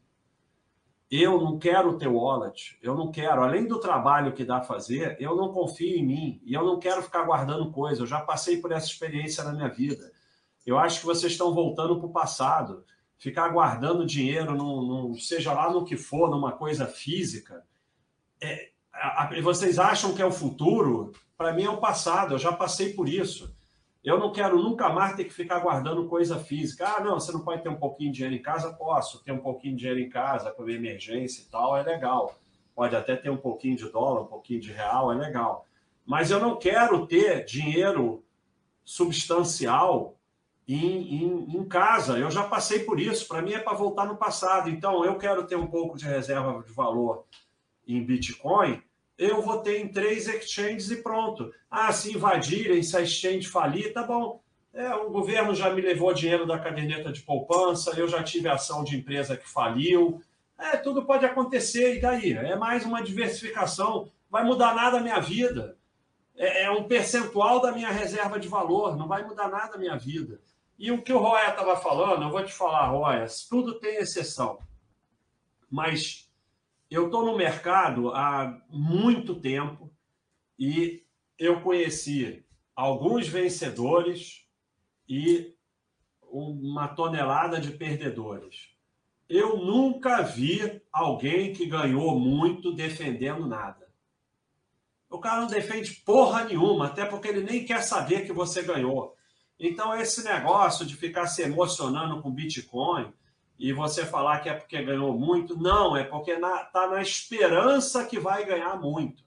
[1.09, 5.17] eu não quero ter wallet, eu não quero, além do trabalho que dá a fazer,
[5.19, 8.03] eu não confio em mim e eu não quero ficar guardando coisa.
[8.03, 10.11] Eu já passei por essa experiência na minha vida.
[10.63, 12.85] Eu acho que vocês estão voltando para o passado.
[13.17, 17.65] Ficar guardando dinheiro, num, num, seja lá no que for, numa coisa física,
[18.39, 18.69] é,
[19.41, 21.11] vocês acham que é o futuro?
[21.37, 23.53] Para mim é o passado, eu já passei por isso.
[24.03, 26.87] Eu não quero nunca mais ter que ficar guardando coisa física.
[26.87, 28.73] Ah, não, você não pode ter um pouquinho de dinheiro em casa?
[28.73, 32.35] Posso ter um pouquinho de dinheiro em casa para emergência e tal, é legal.
[32.73, 35.65] Pode até ter um pouquinho de dólar, um pouquinho de real, é legal.
[36.05, 38.23] Mas eu não quero ter dinheiro
[38.85, 40.17] substancial
[40.67, 42.17] em, em, em casa.
[42.17, 43.27] Eu já passei por isso.
[43.27, 44.69] Para mim é para voltar no passado.
[44.69, 47.25] Então, eu quero ter um pouco de reserva de valor
[47.87, 48.81] em Bitcoin.
[49.19, 51.53] Eu vou ter em três exchanges e pronto.
[51.69, 54.41] Ah, se invadirem, se a exchange falir, tá bom.
[54.73, 58.81] É, o governo já me levou dinheiro da caderneta de poupança, eu já tive ação
[58.81, 60.21] de empresa que faliu.
[60.57, 62.31] É, tudo pode acontecer, e daí?
[62.31, 64.09] É mais uma diversificação.
[64.29, 65.77] Vai mudar nada a minha vida.
[66.37, 69.97] É, é um percentual da minha reserva de valor, não vai mudar nada a minha
[69.97, 70.39] vida.
[70.77, 74.59] E o que o Roya estava falando, eu vou te falar, Roya, tudo tem exceção.
[75.69, 76.28] Mas
[76.89, 79.93] eu estou no mercado há muito tempo
[80.57, 81.05] e
[81.37, 82.45] eu conheci
[82.75, 84.45] alguns vencedores
[85.07, 85.55] e
[86.21, 88.69] uma tonelada de perdedores.
[89.27, 93.87] Eu nunca vi alguém que ganhou muito defendendo nada.
[95.09, 99.15] O cara não defende porra nenhuma, até porque ele nem quer saber que você ganhou.
[99.59, 103.11] Então, esse negócio de ficar se emocionando com Bitcoin
[103.59, 108.17] e você falar que é porque ganhou muito, não, é porque está na esperança que
[108.17, 109.21] vai ganhar muito.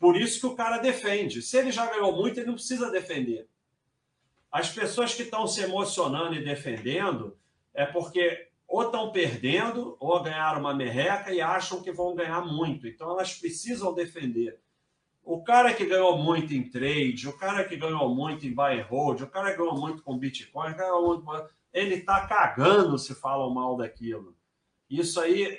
[0.00, 1.40] Por isso que o cara defende.
[1.40, 3.48] Se ele já ganhou muito, ele não precisa defender.
[4.50, 7.38] As pessoas que estão se emocionando e defendendo
[7.72, 12.86] é porque ou estão perdendo ou ganharam uma merreca e acham que vão ganhar muito.
[12.86, 14.60] Então elas precisam defender.
[15.22, 18.84] O cara que ganhou muito em trade, o cara que ganhou muito em buy and
[18.84, 20.74] hold, o cara que ganhou muito com Bitcoin,
[21.72, 24.36] ele está cagando se falam mal daquilo.
[24.88, 25.58] Isso aí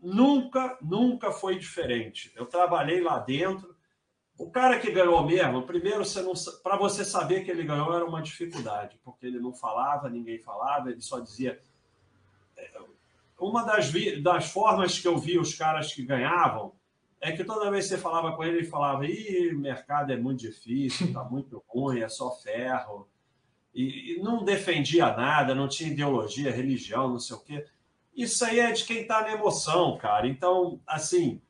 [0.00, 2.32] nunca, nunca foi diferente.
[2.34, 3.76] Eu trabalhei lá dentro.
[4.38, 6.02] O cara que ganhou mesmo, primeiro,
[6.62, 10.90] para você saber que ele ganhou era uma dificuldade, porque ele não falava, ninguém falava,
[10.90, 11.60] ele só dizia.
[12.56, 12.80] É,
[13.38, 13.92] uma das,
[14.22, 16.72] das formas que eu vi os caras que ganhavam
[17.20, 20.40] é que toda vez que você falava com ele, ele falava: Ih, mercado é muito
[20.40, 23.06] difícil, tá muito ruim, é só ferro.
[23.74, 27.64] E, e, não defendia nada, não tinha ideologia, religião, não sei o quê.
[28.16, 30.26] Isso aí é de quem está na emoção, cara.
[30.26, 31.40] Então, assim,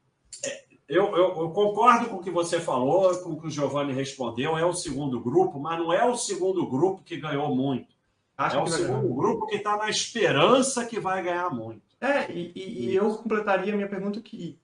[0.45, 3.93] é, eu, eu, eu, concordo com o que você falou, com o que o Giovanni
[3.93, 4.59] respondeu.
[4.59, 7.89] É o segundo grupo, mas não é o segundo grupo que ganhou muito.
[8.37, 11.83] Acho é o segundo grupo que está na esperança que vai ganhar muito.
[12.01, 14.59] É, e, e, e eu completaria a minha pergunta que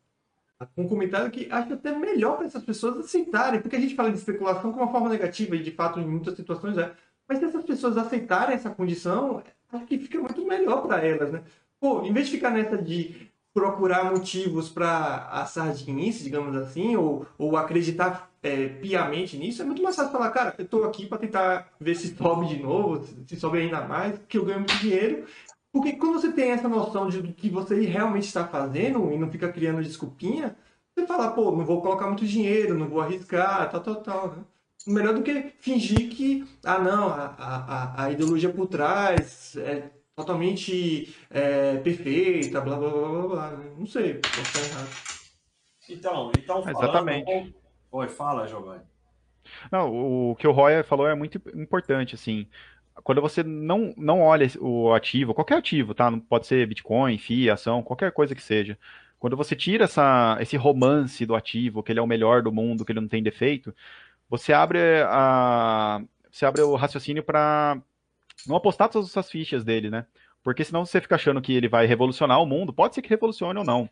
[0.76, 4.16] um comentário que acho até melhor para essas pessoas aceitarem, porque a gente fala de
[4.16, 6.94] especulação como uma forma negativa, e de fato em muitas situações é.
[7.28, 9.42] Mas se essas pessoas aceitarem essa condição,
[9.72, 11.42] acho que fica muito melhor para elas, né?
[11.80, 17.26] Pô, em vez de ficar nessa de procurar motivos para a sardinice, digamos assim, ou,
[17.38, 21.18] ou acreditar é, piamente nisso, é muito mais fácil falar, cara, eu estou aqui para
[21.18, 25.24] tentar ver se sobe de novo, se sobe ainda mais, que eu ganho muito dinheiro,
[25.72, 29.50] porque quando você tem essa noção de que você realmente está fazendo e não fica
[29.50, 30.54] criando desculpinha,
[30.94, 34.44] você fala, pô, não vou colocar muito dinheiro, não vou arriscar, tal, tal, tal, né?
[34.86, 41.14] Melhor do que fingir que, ah, não, a, a, a ideologia por trás é totalmente
[41.30, 43.50] é, perfeita, blá, blá, blá, blá, blá.
[43.76, 44.88] Não sei, pode estar errado.
[45.88, 46.82] Então, então falando...
[46.82, 47.56] Exatamente.
[47.90, 48.82] Oi, fala, Giovanni.
[49.70, 52.48] Não, o que o Roy falou é muito importante, assim
[53.02, 56.10] quando você não, não olha o ativo, qualquer ativo, tá?
[56.10, 58.78] Não pode ser Bitcoin, FIA, ação, qualquer coisa que seja.
[59.18, 62.84] Quando você tira essa, esse romance do ativo, que ele é o melhor do mundo,
[62.84, 63.74] que ele não tem defeito,
[64.28, 64.78] você abre
[65.08, 66.00] a
[66.30, 67.80] você abre o raciocínio para
[68.46, 70.06] não apostar todas as suas fichas dele, né?
[70.42, 73.58] Porque senão você fica achando que ele vai revolucionar o mundo, pode ser que revolucione
[73.58, 73.88] ou não.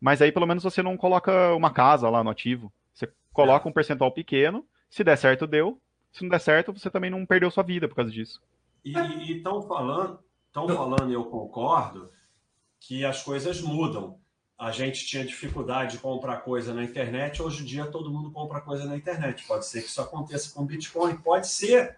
[0.00, 2.72] Mas aí pelo menos você não coloca uma casa lá no ativo.
[2.94, 5.80] Você coloca um percentual pequeno, se der certo, deu
[6.12, 8.42] se não der certo, você também não perdeu sua vida por causa disso.
[8.84, 8.92] E
[9.32, 12.10] estão falando, estão falando, eu concordo,
[12.80, 14.18] que as coisas mudam.
[14.60, 18.60] A gente tinha dificuldade de comprar coisa na internet, hoje em dia todo mundo compra
[18.60, 19.46] coisa na internet.
[19.46, 21.96] Pode ser que isso aconteça com Bitcoin, pode ser.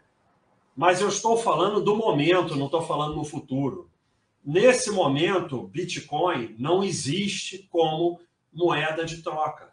[0.77, 3.91] Mas eu estou falando do momento, não estou falando no futuro.
[4.45, 8.21] Nesse momento, Bitcoin não existe como
[8.53, 9.73] moeda de troca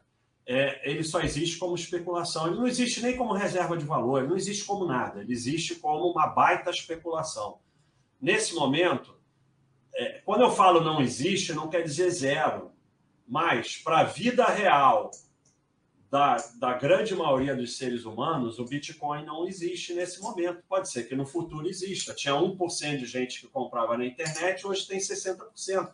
[0.52, 2.48] é, ele só existe como especulação.
[2.48, 5.22] Ele não existe nem como reserva de valor, ele não existe como nada.
[5.22, 7.60] Ele existe como uma baita especulação.
[8.20, 9.16] Nesse momento,
[9.94, 12.72] é, quando eu falo não existe, não quer dizer zero.
[13.30, 15.12] Mas, para a vida real
[16.10, 20.64] da, da grande maioria dos seres humanos, o Bitcoin não existe nesse momento.
[20.68, 22.16] Pode ser que no futuro exista.
[22.16, 25.92] Tinha 1% de gente que comprava na internet, hoje tem 60%.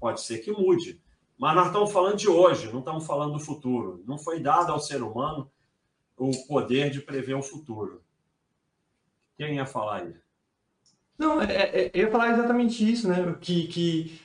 [0.00, 0.98] Pode ser que mude.
[1.36, 4.02] Mas nós estamos falando de hoje, não estamos falando do futuro.
[4.06, 5.50] Não foi dado ao ser humano
[6.16, 8.02] o poder de prever o futuro.
[9.36, 10.14] Quem ia falar aí?
[11.18, 13.36] Não, é, é, eu ia falar exatamente isso, né?
[13.40, 14.20] Que, que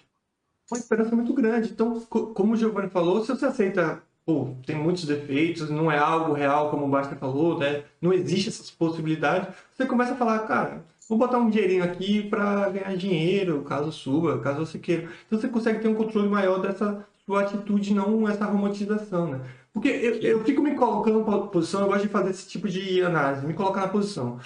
[0.72, 1.72] uma esperança muito grande.
[1.72, 6.34] Então, como o Giovanni falou, se você aceita pô, tem muitos defeitos, não é algo
[6.34, 7.84] real, como o Basta falou, né?
[8.02, 9.54] Não existe essas possibilidades.
[9.76, 14.40] Você começa a falar, cara, vou botar um dinheirinho aqui para ganhar dinheiro, caso suba,
[14.40, 15.10] caso você queira.
[15.28, 19.42] Então você consegue ter um controle maior dessa sua atitude, não essa romantização, né?
[19.74, 23.02] Porque eu, eu fico me colocando na posição, eu gosto de fazer esse tipo de
[23.02, 24.40] análise, me colocar na posição.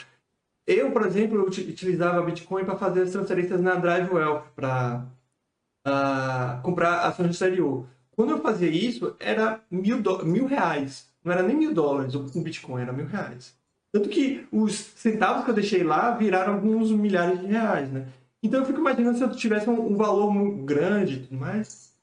[0.66, 5.06] Eu, por exemplo, eu utilizava Bitcoin para fazer as transferências na Drive Wealth, para
[5.88, 7.86] uh, comprar ações no exterior.
[8.16, 10.26] Quando eu fazia isso, era mil, do...
[10.26, 11.08] mil reais.
[11.24, 13.56] Não era nem mil dólares com Bitcoin, era mil reais.
[13.92, 18.08] Tanto que os centavos que eu deixei lá viraram alguns milhares de reais, né?
[18.44, 20.32] Então eu fico imaginando se eu tivesse um, valor
[20.64, 21.94] grande e tudo mais,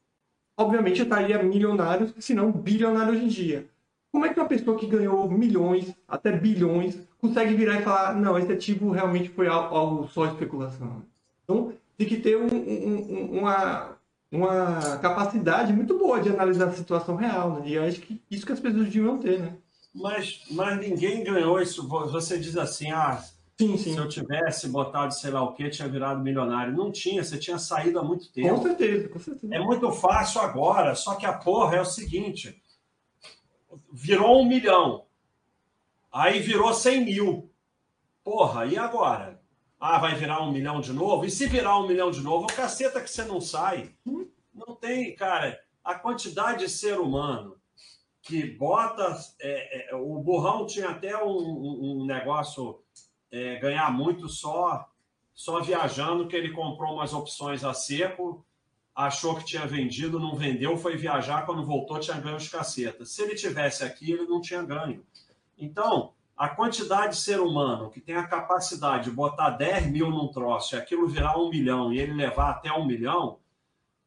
[0.59, 3.67] obviamente eu estaria milionário, se não bilionário hoje em dia.
[4.11, 8.39] Como é que uma pessoa que ganhou milhões, até bilhões, consegue virar e falar, não,
[8.39, 11.03] esse ativo realmente foi algo só especulação?
[11.43, 13.97] Então, tem que ter um, um, uma,
[14.31, 17.69] uma capacidade muito boa de analisar a situação real, né?
[17.69, 19.57] E acho que isso que as pessoas deviam ter, né?
[19.95, 21.87] Mas, mas ninguém ganhou isso.
[21.87, 23.23] Você diz assim, ah,
[23.57, 23.93] sim, sim.
[23.93, 26.77] se eu tivesse botado sei lá o que, tinha virado milionário.
[26.77, 28.49] Não tinha, você tinha saído há muito tempo.
[28.49, 29.55] Com certeza, com certeza.
[29.55, 32.61] É muito fácil agora, só que a porra é o seguinte
[33.93, 35.05] virou um milhão.
[36.13, 37.51] Aí virou 100 mil.
[38.23, 39.34] Porra, e agora?
[39.79, 41.25] Ah, vai virar um milhão de novo?
[41.25, 43.95] E se virar um milhão de novo, o caceta que você não sai.
[44.55, 45.61] Não tem, cara.
[45.83, 47.57] A quantidade de ser humano
[48.23, 49.19] que bota.
[49.41, 52.83] É, é, o burrão tinha até um, um negócio
[53.31, 54.89] é, ganhar muito só
[55.35, 58.47] só viajando, que ele comprou umas opções a seco
[58.95, 63.11] achou que tinha vendido, não vendeu, foi viajar, quando voltou tinha ganho os cacetas.
[63.11, 65.05] Se ele tivesse aqui, ele não tinha ganho.
[65.59, 70.29] Então, a quantidade de ser humano que tem a capacidade de botar 10 mil num
[70.29, 73.39] troço e aquilo virar um milhão e ele levar até um milhão,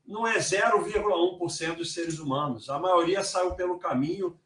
[0.06, 2.70] não é 0,1% dos seres humanos.
[2.70, 4.38] A maioria saiu pelo caminho,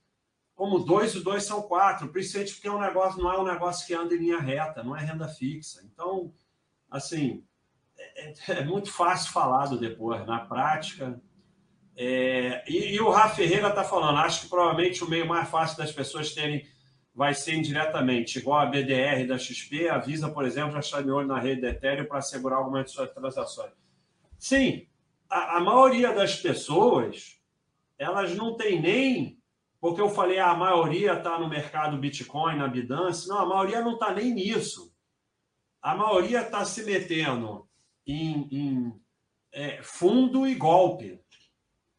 [0.56, 3.86] como dois e dois são quatro, principalmente porque é um negócio, não é um negócio
[3.86, 5.82] que anda em linha reta, não é renda fixa.
[5.84, 6.32] Então,
[6.90, 7.44] assim,
[7.98, 11.20] é, é, muito fácil falado depois, na prática.
[11.96, 15.78] É, e, e, o Rafa Ferreira está falando, acho que provavelmente o meio mais fácil
[15.78, 16.66] das pessoas terem
[17.22, 21.12] vai ser indiretamente, igual a BDR da XP, a Visa, por exemplo, já está de
[21.12, 23.72] olho na rede Ethereum para assegurar algumas de suas transações.
[24.40, 24.88] Sim,
[25.30, 27.40] a, a, maioria das pessoas,
[27.96, 29.40] elas não tem nem,
[29.80, 33.82] porque eu falei, ah, a maioria está no mercado Bitcoin, na Binance, não, a maioria
[33.82, 34.92] não está nem nisso.
[35.80, 37.70] A maioria está se metendo
[38.04, 39.02] em, em
[39.52, 41.21] é, fundo e golpe.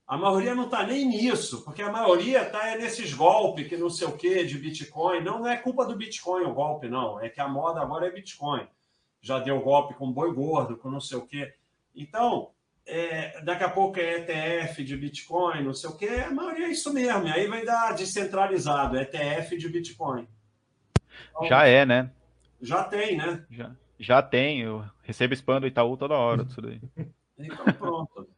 [0.06, 3.88] A maioria não está nem nisso, porque a maioria está é nesses golpes que não
[3.88, 5.22] sei o que de Bitcoin.
[5.22, 7.20] Não, não é culpa do Bitcoin o golpe, não.
[7.20, 8.66] É que a moda agora é Bitcoin.
[9.20, 11.52] Já deu golpe com boi gordo, com não sei o que.
[11.94, 12.50] Então,
[12.84, 16.08] é, daqui a pouco é ETF de Bitcoin, não sei o que.
[16.08, 17.28] A maioria é isso mesmo.
[17.28, 20.26] E aí vai dar descentralizado, ETF de Bitcoin.
[21.30, 22.10] Então, já é, né?
[22.60, 23.44] Já tem, né?
[23.50, 23.70] Já.
[23.98, 26.80] Já tem, eu recebo spam do Itaú toda hora disso daí.
[27.38, 28.28] Então, pronto.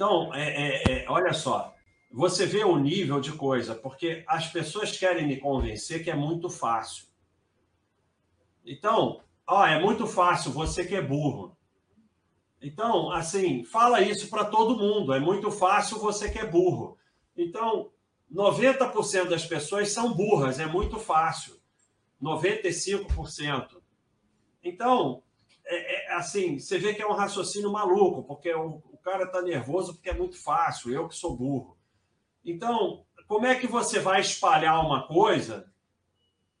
[0.00, 1.74] Então, é, é, é, olha só,
[2.10, 6.48] você vê o nível de coisa, porque as pessoas querem me convencer que é muito
[6.48, 7.04] fácil.
[8.64, 11.54] Então, ó, é muito fácil, você que é burro.
[12.62, 15.12] Então, assim, fala isso para todo mundo.
[15.12, 16.96] É muito fácil, você que é burro.
[17.36, 17.90] Então,
[18.32, 21.60] 90% das pessoas são burras, é muito fácil.
[22.22, 23.82] 95%.
[24.64, 25.22] Então,
[25.66, 29.94] é, é, assim, você vê que é um raciocínio maluco, porque o, cara está nervoso
[29.94, 31.76] porque é muito fácil, eu que sou burro.
[32.44, 35.70] Então, como é que você vai espalhar uma coisa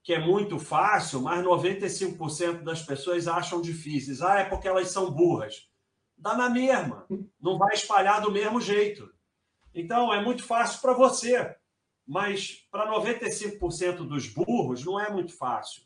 [0.02, 4.22] que é muito fácil, mas 95% das pessoas acham difíceis?
[4.22, 5.68] Ah, é porque elas são burras.
[6.16, 7.06] Dá na mesma,
[7.40, 9.12] não vai espalhar do mesmo jeito.
[9.74, 11.56] Então, é muito fácil para você,
[12.06, 15.82] mas para 95% dos burros não é muito fácil.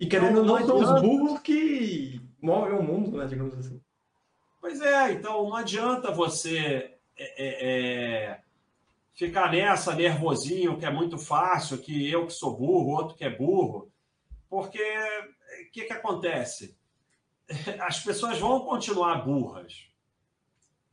[0.00, 3.80] E querendo ou não, não, são os burros que movem o mundo, né, digamos assim.
[4.62, 8.40] Pois é, então não adianta você é, é, é,
[9.12, 13.28] ficar nessa nervosinho, que é muito fácil, que eu que sou burro, outro que é
[13.28, 13.90] burro,
[14.48, 16.78] porque o que, que acontece?
[17.80, 19.88] As pessoas vão continuar burras.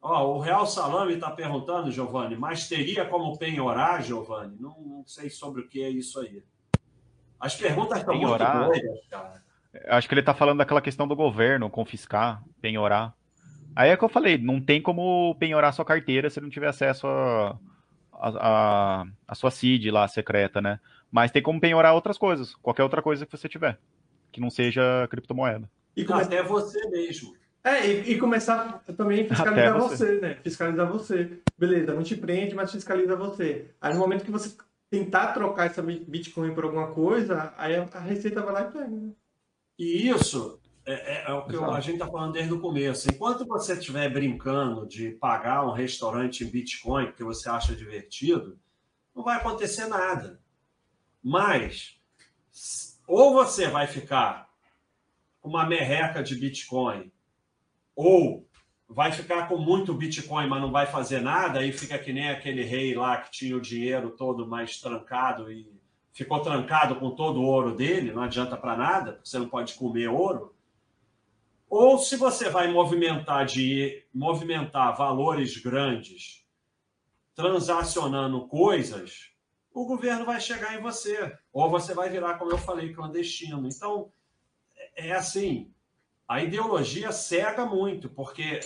[0.02, 4.58] Ó, o Real Salame está perguntando, Giovanni, mas teria como penhorar, Giovanni?
[4.60, 6.44] Não, não sei sobre o que é isso aí.
[7.40, 9.44] As perguntas estão muito doidas, cara.
[9.90, 13.14] Acho que ele está falando daquela questão do governo, confiscar, penhorar.
[13.80, 17.08] Aí é que eu falei, não tem como penhorar sua carteira se não tiver acesso
[17.08, 17.58] a,
[18.12, 20.82] a, a, a sua CID lá, secreta, né?
[21.10, 23.80] Mas tem como penhorar outras coisas, qualquer outra coisa que você tiver,
[24.34, 25.72] que não seja criptomoeda.
[25.96, 26.20] E como...
[26.20, 27.34] Até você mesmo.
[27.64, 29.96] É, e, e começar também a fiscalizar você.
[29.96, 30.20] você.
[30.20, 30.38] né?
[30.44, 31.40] Fiscalizar você.
[31.58, 33.72] Beleza, não te prende, mas fiscaliza você.
[33.80, 34.58] Aí no momento que você
[34.90, 38.88] tentar trocar essa Bitcoin por alguma coisa, aí a Receita vai lá e pega.
[38.90, 39.12] Né?
[39.80, 40.59] E isso
[40.90, 43.10] é, é, é o que eu, a gente está falando desde o começo.
[43.10, 48.60] Enquanto você estiver brincando de pagar um restaurante em Bitcoin, porque você acha divertido,
[49.16, 50.40] não vai acontecer nada.
[51.24, 52.00] Mas,
[53.08, 54.50] ou você vai ficar
[55.40, 57.12] com uma merreca de Bitcoin,
[57.96, 58.48] ou
[58.88, 62.64] vai ficar com muito Bitcoin, mas não vai fazer nada, e fica que nem aquele
[62.64, 65.72] rei lá que tinha o dinheiro todo mais trancado e
[66.12, 70.08] ficou trancado com todo o ouro dele, não adianta para nada, você não pode comer
[70.08, 70.56] ouro.
[71.70, 76.44] Ou se você vai movimentar de movimentar valores grandes,
[77.36, 79.30] transacionando coisas,
[79.72, 83.68] o governo vai chegar em você, ou você vai virar, como eu falei, clandestino.
[83.68, 84.12] Então,
[84.76, 85.72] é, é assim,
[86.28, 88.60] a ideologia cega muito, porque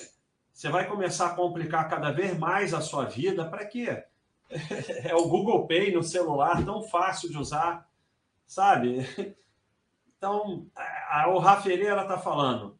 [0.53, 3.45] você vai começar a complicar cada vez mais a sua vida.
[3.45, 4.03] Para quê?
[5.03, 7.89] É o Google Pay no celular, tão fácil de usar,
[8.45, 8.99] sabe?
[10.15, 12.77] Então, a, a, o Rafaela está falando.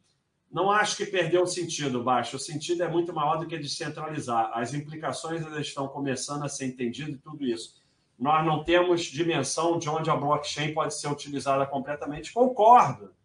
[0.54, 2.36] Não acho que perdeu o sentido, Baixo.
[2.36, 4.52] O sentido é muito maior do que descentralizar.
[4.54, 7.82] As implicações elas estão começando a ser entendidas e tudo isso.
[8.20, 12.32] Nós não temos dimensão de onde a blockchain pode ser utilizada completamente.
[12.32, 13.16] Concordo.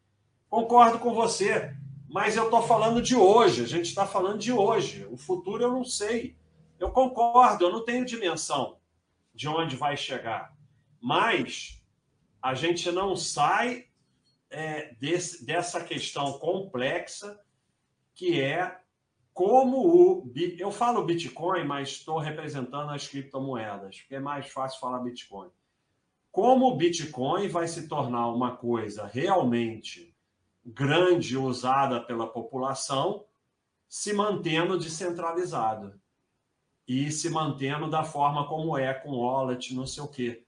[0.48, 1.76] Concordo com você.
[2.08, 5.06] Mas eu estou falando de hoje, a gente está falando de hoje.
[5.10, 6.34] O futuro eu não sei.
[6.80, 8.78] Eu concordo, eu não tenho dimensão
[9.34, 10.56] de onde vai chegar.
[10.98, 11.82] Mas
[12.40, 13.87] a gente não sai
[14.50, 17.38] é, desse, dessa questão complexa
[18.14, 18.80] que é
[19.32, 20.32] como o.
[20.58, 25.48] Eu falo Bitcoin, mas estou representando as criptomoedas, porque é mais fácil falar Bitcoin.
[26.32, 30.12] Como o Bitcoin vai se tornar uma coisa realmente
[30.64, 33.26] grande usada pela população,
[33.88, 36.00] se mantendo descentralizado
[36.86, 40.44] e se mantendo da forma como é, com wallet, não sei o quê.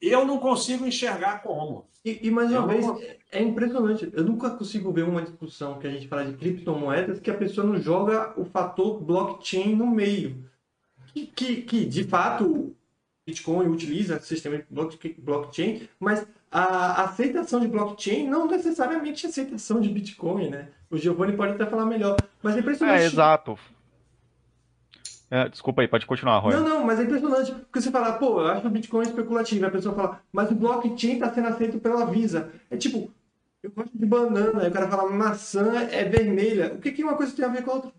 [0.00, 1.89] Eu não consigo enxergar como.
[2.04, 3.00] E, e mais uma eu vez, não...
[3.30, 4.10] é impressionante.
[4.12, 7.66] Eu nunca consigo ver uma discussão que a gente fala de criptomoedas que a pessoa
[7.66, 10.44] não joga o fator blockchain no meio.
[11.12, 12.74] Que, que, que de fato,
[13.26, 14.64] Bitcoin utiliza sistema de
[15.18, 20.68] blockchain, mas a aceitação de blockchain não necessariamente aceitação de Bitcoin, né?
[20.90, 23.02] O Giovanni pode até falar melhor, mas é impressionante.
[23.02, 23.58] É, exato.
[25.30, 26.52] É, desculpa aí, pode continuar, Roy.
[26.52, 29.70] Não, não, mas é impressionante, porque você fala, pô, eu acho o Bitcoin especulativo, a
[29.70, 32.50] pessoa fala, mas o blockchain está sendo aceito pela Visa.
[32.68, 33.08] É tipo,
[33.62, 36.72] eu gosto de banana, aí o cara fala, maçã é vermelha.
[36.74, 37.92] O que, que uma coisa tem a ver com a outra?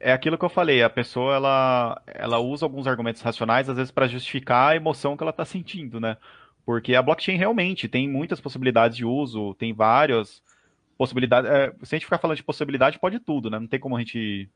[0.00, 3.92] É aquilo que eu falei, a pessoa ela, ela usa alguns argumentos racionais, às vezes,
[3.92, 6.16] para justificar a emoção que ela está sentindo, né?
[6.66, 10.42] Porque a blockchain realmente tem muitas possibilidades de uso, tem várias
[10.98, 11.48] possibilidades.
[11.48, 13.58] É, se a gente ficar falando de possibilidade, pode tudo, né?
[13.58, 14.48] Não tem como a gente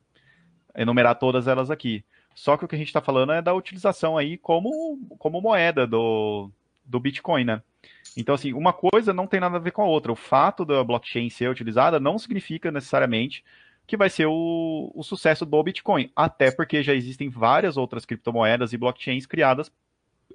[0.78, 2.05] enumerar todas elas aqui.
[2.34, 5.86] Só que o que a gente está falando é da utilização aí como, como moeda
[5.86, 6.50] do,
[6.84, 7.62] do Bitcoin, né?
[8.16, 10.12] Então, assim, uma coisa não tem nada a ver com a outra.
[10.12, 13.44] O fato da blockchain ser utilizada não significa necessariamente
[13.86, 16.10] que vai ser o, o sucesso do Bitcoin.
[16.14, 19.72] Até porque já existem várias outras criptomoedas e blockchains criadas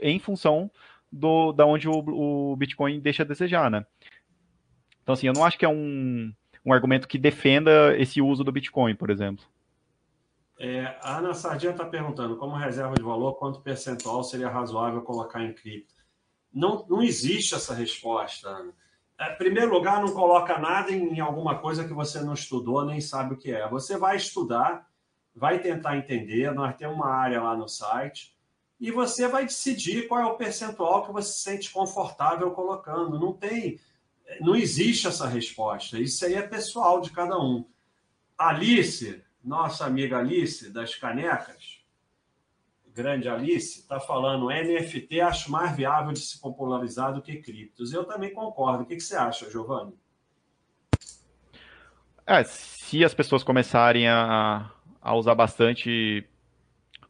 [0.02, 0.70] em função
[1.12, 3.86] do, da onde o, o Bitcoin deixa a desejar, né?
[5.04, 6.34] Então, assim, eu não acho que é um,
[6.66, 9.46] um argumento que defenda esse uso do Bitcoin, por exemplo.
[10.60, 15.44] É, a Ana Sardinha está perguntando como reserva de valor, quanto percentual seria razoável colocar
[15.44, 15.94] em cripto?
[16.54, 18.74] Não, não existe essa resposta, Ana.
[19.20, 23.02] É, em primeiro lugar, não coloca nada em alguma coisa que você não estudou, nem
[23.02, 23.68] sabe o que é.
[23.70, 24.88] Você vai estudar,
[25.36, 28.34] vai tentar entender, nós temos uma área lá no site,
[28.80, 33.20] e você vai decidir qual é o percentual que você se sente confortável colocando.
[33.20, 33.80] Não tem,
[34.42, 35.98] não existe essa resposta.
[35.98, 37.66] Isso aí é pessoal de cada um.
[38.38, 41.82] Alice, nossa amiga Alice das canecas,
[42.94, 47.92] grande Alice, está falando NFT acho mais viável de se popularizar do que criptos.
[47.92, 48.84] Eu também concordo.
[48.84, 49.94] O que, que você acha, Giovanni?
[52.26, 54.72] É, se as pessoas começarem a,
[55.02, 56.26] a usar bastante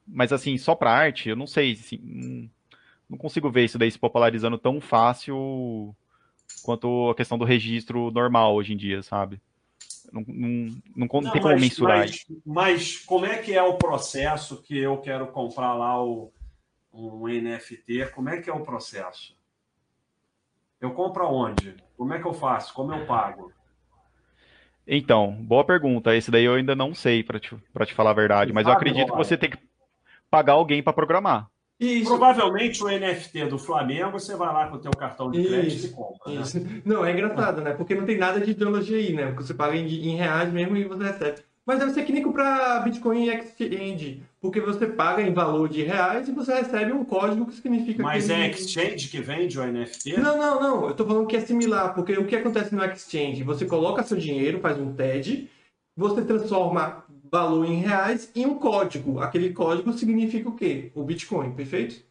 [0.07, 2.49] mas assim, só para arte, eu não sei, assim,
[3.09, 5.95] não consigo ver isso daí se popularizando tão fácil
[6.63, 9.41] quanto a questão do registro normal hoje em dia, sabe?
[10.11, 12.41] Não, não, não, não tem como mensurar mas, isso.
[12.45, 16.31] Mas como é que é o processo que eu quero comprar lá o,
[16.91, 18.07] um NFT?
[18.13, 19.35] Como é que é o processo?
[20.81, 21.75] Eu compro aonde?
[21.95, 22.73] Como é que eu faço?
[22.73, 23.51] Como eu pago?
[24.85, 26.15] Então, boa pergunta.
[26.15, 28.51] Esse daí eu ainda não sei, para te, te falar a verdade.
[28.51, 29.57] Mas eu acredito que você tem que
[30.29, 31.49] pagar alguém para programar.
[31.79, 32.05] Isso.
[32.05, 35.87] Provavelmente o NFT do Flamengo, você vai lá com o teu cartão de crédito isso,
[35.87, 36.31] e compra.
[36.31, 36.41] Né?
[36.41, 36.61] Isso.
[36.85, 37.71] Não, é engraçado, né?
[37.73, 39.27] Porque não tem nada de ideologia aí, né?
[39.27, 41.41] Porque você paga em, em reais mesmo e você recebe.
[41.65, 46.27] Mas deve ser que nem comprar Bitcoin Exchange, porque você paga em valor de reais
[46.27, 48.33] e você recebe um código que significa Mas que...
[48.33, 50.19] é Exchange que vende o NFT?
[50.19, 50.87] Não, não, não.
[50.89, 53.43] Eu tô falando que é similar, porque o que acontece no Exchange?
[53.43, 55.49] Você coloca seu dinheiro, faz um TED,
[55.95, 57.02] você transforma
[57.33, 59.19] valor em reais em um código.
[59.19, 60.91] Aquele código significa o quê?
[60.93, 62.05] O Bitcoin, perfeito?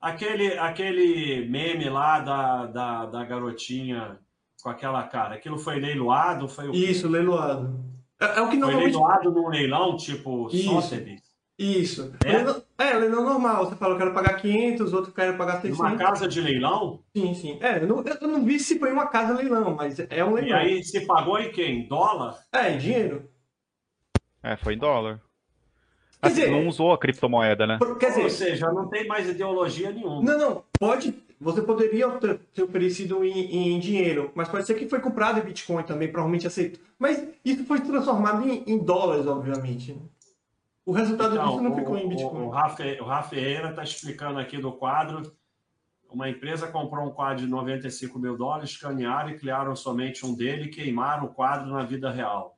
[0.00, 4.16] Aquele, aquele meme lá da, da, da garotinha
[4.62, 6.48] com aquela cara, aquilo foi leiloado?
[6.48, 7.84] Foi o Isso, leiloado.
[8.20, 8.92] É, é o que normalmente...
[8.92, 10.80] Foi leiloado num leilão, tipo Isso.
[10.80, 11.24] Sotheby's?
[11.58, 12.12] Isso.
[12.24, 12.36] É?
[12.36, 13.66] Leilão, é, leilão normal.
[13.66, 15.80] Você fala, eu quero pagar 500, outro quer pagar 600.
[15.80, 17.02] Uma casa de leilão?
[17.16, 17.58] Sim, sim.
[17.60, 20.50] É, eu não, eu não vi se foi uma casa leilão, mas é um leilão.
[20.50, 21.88] E aí, você pagou em quem?
[21.88, 22.38] Dólar?
[22.52, 23.33] É, em dinheiro.
[24.44, 25.22] É, foi em dólar.
[26.20, 27.78] Assim, dizer, não usou a criptomoeda, né?
[27.98, 30.22] Quer dizer, Ou seja, não tem mais ideologia nenhuma.
[30.22, 30.64] Não, não.
[30.78, 31.14] Pode.
[31.40, 32.08] Você poderia
[32.54, 36.46] ter oferecido em, em dinheiro, mas pode ser que foi comprado em Bitcoin também, provavelmente
[36.46, 36.78] aceito.
[36.98, 39.96] Mas isso foi transformado em, em dólares, obviamente.
[40.86, 42.42] O resultado então, disso não ficou em Bitcoin.
[42.42, 45.32] O, o, Rafa, o Rafa Ferreira está explicando aqui do quadro.
[46.10, 50.64] Uma empresa comprou um quadro de 95 mil dólares, escanearam e criaram somente um dele
[50.64, 52.53] e queimaram o quadro na vida real.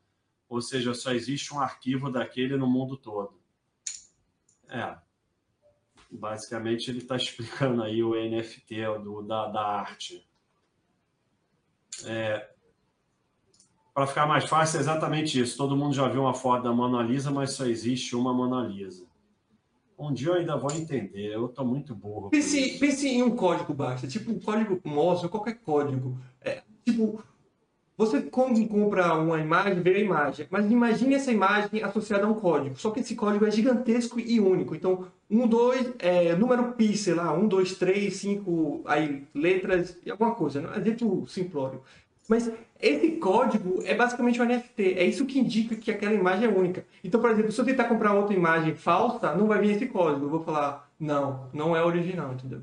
[0.48, 3.40] Ou seja, só existe um arquivo daquele no mundo todo.
[4.68, 4.96] É.
[6.10, 10.26] Basicamente, ele está explicando aí o NFT do, da, da arte.
[12.04, 12.48] É,
[13.94, 15.56] Para ficar mais fácil, é exatamente isso.
[15.56, 19.06] Todo mundo já viu uma foto da Mona Lisa, mas só existe uma Mona Lisa.
[19.98, 22.28] Um dia eu ainda vou entender, eu estou muito burro.
[22.28, 26.18] Pense, pense em um código basta, tipo um código Morse, qualquer código.
[26.42, 27.24] É, tipo,
[27.96, 32.76] você compra uma imagem, vê a imagem, mas imagine essa imagem associada a um código.
[32.76, 34.74] Só que esse código é gigantesco e único.
[34.74, 40.10] Então, um, dois, é, número pi, sei lá, um, dois, três, cinco, aí letras e
[40.10, 40.60] alguma coisa.
[40.60, 41.80] Não é dentro simplório.
[42.28, 44.94] Mas esse código é basicamente um NFT.
[44.98, 46.84] É isso que indica que aquela imagem é única.
[47.02, 50.26] Então, por exemplo, se eu tentar comprar outra imagem falsa, não vai vir esse código.
[50.26, 52.60] Eu vou falar, não, não é original, entendeu?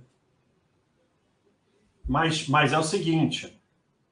[2.07, 3.57] Mas, mas é o seguinte,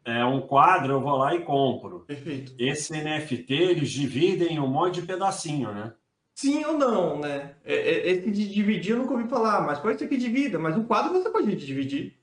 [0.04, 2.02] é um quadro, eu vou lá e compro.
[2.02, 2.54] Perfeito.
[2.58, 5.94] Esse NFT, eles dividem em um monte de pedacinho, né?
[6.34, 7.56] Sim ou não, né?
[7.64, 10.76] É, é, esse de dividir eu nunca ouvi falar, mas pode ser que divida, mas
[10.76, 12.20] um quadro você pode dividir.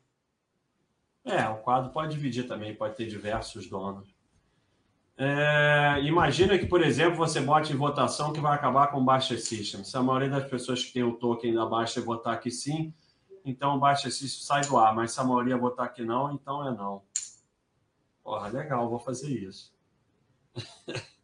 [1.25, 4.09] É, o quadro pode dividir também, pode ter diversos donos.
[5.17, 9.37] É, imagina que, por exemplo, você bote em votação que vai acabar com o Baixa
[9.37, 9.85] System.
[9.85, 12.95] Se a maioria das pessoas que tem o token da Baixa votar que sim,
[13.45, 14.95] então o Baixa System sai do ar.
[14.95, 17.03] Mas se a maioria votar que não, então é não.
[18.29, 19.73] Porra, legal, vou fazer isso.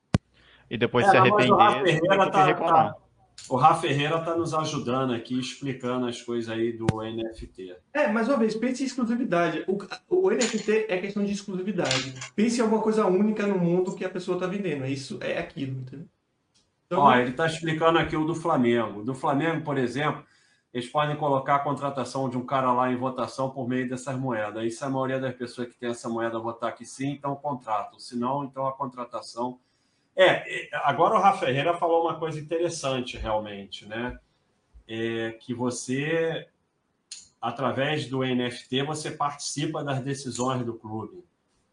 [0.70, 2.96] E depois é, se arrepender, o Rafa Ferreira tá, tá,
[3.50, 7.76] o Rafa Ferreira está nos ajudando aqui, explicando as coisas aí do NFT.
[7.92, 9.62] É, mais uma vez, pense em exclusividade.
[9.68, 9.76] O,
[10.08, 12.14] o NFT é questão de exclusividade.
[12.34, 14.86] Pense em alguma coisa única no mundo que a pessoa está vendendo.
[14.86, 16.08] Isso é aquilo, entendeu?
[16.86, 19.04] Então, Ó, ele está explicando aqui o do Flamengo.
[19.04, 20.24] Do Flamengo, por exemplo,
[20.74, 24.76] eles podem colocar a contratação de um cara lá em votação por meio dessas moedas.
[24.76, 27.96] Se a maioria das pessoas que tem essa moeda votar que sim, então contratam.
[28.00, 29.60] Se não, então a contratação.
[30.16, 34.18] É, agora o Rafa Ferreira falou uma coisa interessante, realmente, né?
[34.88, 36.48] É que você,
[37.40, 41.24] através do NFT, você participa das decisões do clube.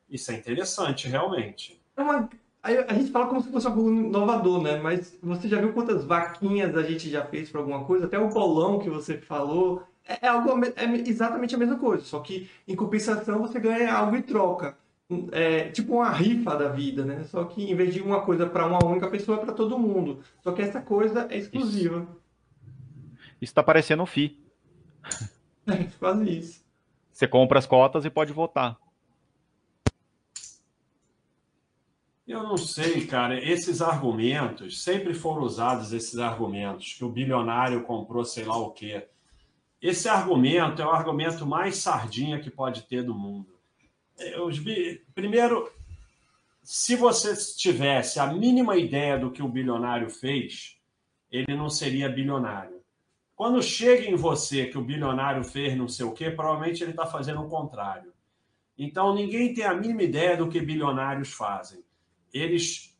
[0.07, 1.81] Isso é interessante, realmente.
[1.97, 2.29] É uma
[2.63, 4.79] a gente fala como se fosse algo inovador, né?
[4.79, 8.05] Mas você já viu quantas vaquinhas a gente já fez para alguma coisa?
[8.05, 12.19] Até o bolão que você falou é, é, algo, é exatamente a mesma coisa, só
[12.19, 14.77] que em compensação você ganha algo em troca.
[15.31, 17.25] É tipo uma rifa da vida, né?
[17.25, 20.19] Só que em vez de uma coisa para uma única pessoa, é para todo mundo.
[20.41, 22.07] Só que essa coisa é exclusiva.
[23.41, 24.39] Isso está parecendo um FI.
[25.67, 26.65] É, quase isso.
[27.11, 28.79] Você compra as cotas e pode votar.
[32.27, 33.43] Eu não sei, cara.
[33.43, 39.07] Esses argumentos, sempre foram usados esses argumentos, que o bilionário comprou sei lá o quê.
[39.81, 43.59] Esse argumento é o argumento mais sardinha que pode ter do mundo.
[44.19, 44.35] É,
[45.15, 45.71] primeiro,
[46.63, 50.77] se você tivesse a mínima ideia do que o bilionário fez,
[51.31, 52.79] ele não seria bilionário.
[53.35, 57.07] Quando chega em você que o bilionário fez não sei o quê, provavelmente ele está
[57.07, 58.13] fazendo o contrário.
[58.77, 61.83] Então, ninguém tem a mínima ideia do que bilionários fazem
[62.33, 62.97] eles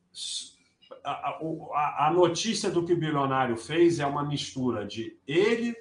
[1.03, 5.75] a, a, a, notícia do que o bilionário fez é uma mistura de ele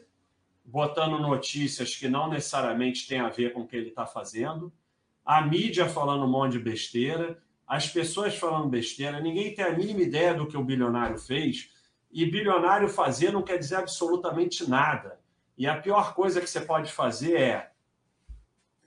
[0.65, 4.73] botando notícias que não necessariamente têm a ver com o que ele está fazendo,
[5.25, 10.01] a mídia falando um monte de besteira, as pessoas falando besteira, ninguém tem a mínima
[10.01, 11.71] ideia do que o bilionário fez,
[12.11, 15.21] e bilionário fazer não quer dizer absolutamente nada.
[15.57, 17.73] E a pior coisa que você pode fazer é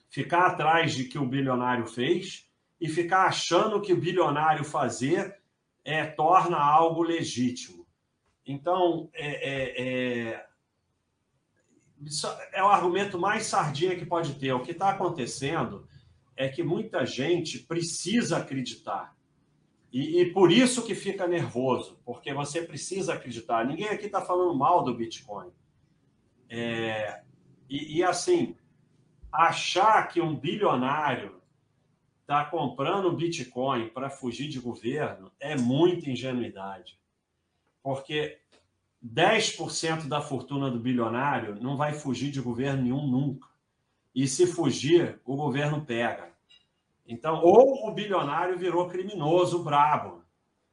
[0.10, 2.50] ficar atrás de que o bilionário fez
[2.84, 5.40] e ficar achando que o bilionário fazer
[5.86, 7.88] é, torna algo legítimo.
[8.46, 10.46] Então, é, é, é,
[12.52, 14.52] é o argumento mais sardinha que pode ter.
[14.52, 15.88] O que está acontecendo
[16.36, 19.16] é que muita gente precisa acreditar.
[19.90, 23.66] E, e, por isso que fica nervoso, porque você precisa acreditar.
[23.66, 25.54] Ninguém aqui está falando mal do Bitcoin.
[26.50, 27.22] É,
[27.70, 28.58] e, e, assim,
[29.32, 31.42] achar que um bilionário
[32.34, 37.00] está comprando Bitcoin para fugir de governo é muita ingenuidade.
[37.84, 38.40] Porque
[39.06, 43.48] 10% da fortuna do bilionário não vai fugir de governo nenhum nunca.
[44.16, 46.34] E se fugir, o governo pega.
[47.06, 50.23] Então, ou o bilionário virou criminoso brabo.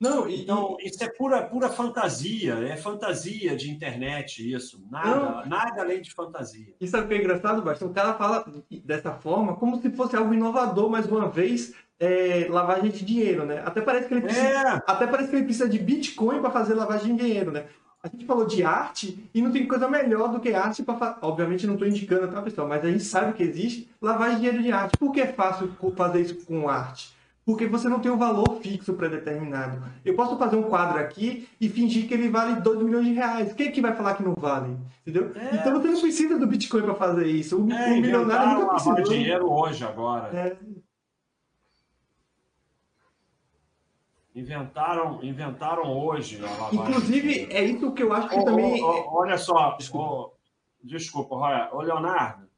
[0.00, 0.88] Não, e, então, e...
[0.88, 5.46] isso é pura, pura fantasia, é fantasia de internet isso, nada, não.
[5.46, 6.72] nada além de fantasia.
[6.80, 8.44] Isso é é engraçado, Basta, o cara fala
[8.84, 13.62] dessa forma como se fosse algo inovador, mais uma vez, é, lavagem de dinheiro, né?
[13.64, 14.82] Até parece que ele precisa, é.
[14.86, 17.66] até parece que ele precisa de Bitcoin para fazer lavagem de dinheiro, né?
[18.02, 21.66] A gente falou de arte e não tem coisa melhor do que arte para Obviamente
[21.66, 22.66] não estou indicando, tá, pessoal?
[22.66, 24.96] Mas a gente sabe que existe lavagem de dinheiro de arte.
[24.96, 27.14] Por que é fácil fazer isso com arte?
[27.44, 29.82] Porque você não tem um valor fixo pré-determinado.
[30.04, 33.52] Eu posso fazer um quadro aqui e fingir que ele vale 2 milhões de reais.
[33.52, 34.76] Quem é que vai falar que não vale?
[35.00, 35.32] Entendeu?
[35.34, 35.56] É.
[35.56, 37.60] Então você não precisa do Bitcoin para fazer isso.
[37.60, 39.02] O, é, o milionário nunca precisa.
[39.02, 40.28] dinheiro hoje agora.
[40.36, 40.56] É.
[44.34, 46.40] Inventaram, inventaram hoje.
[46.72, 48.82] Inclusive, é isso que eu acho que oh, também.
[48.82, 50.32] Oh, olha só, desculpa, oh,
[50.84, 52.49] desculpa olha, ô Leonardo,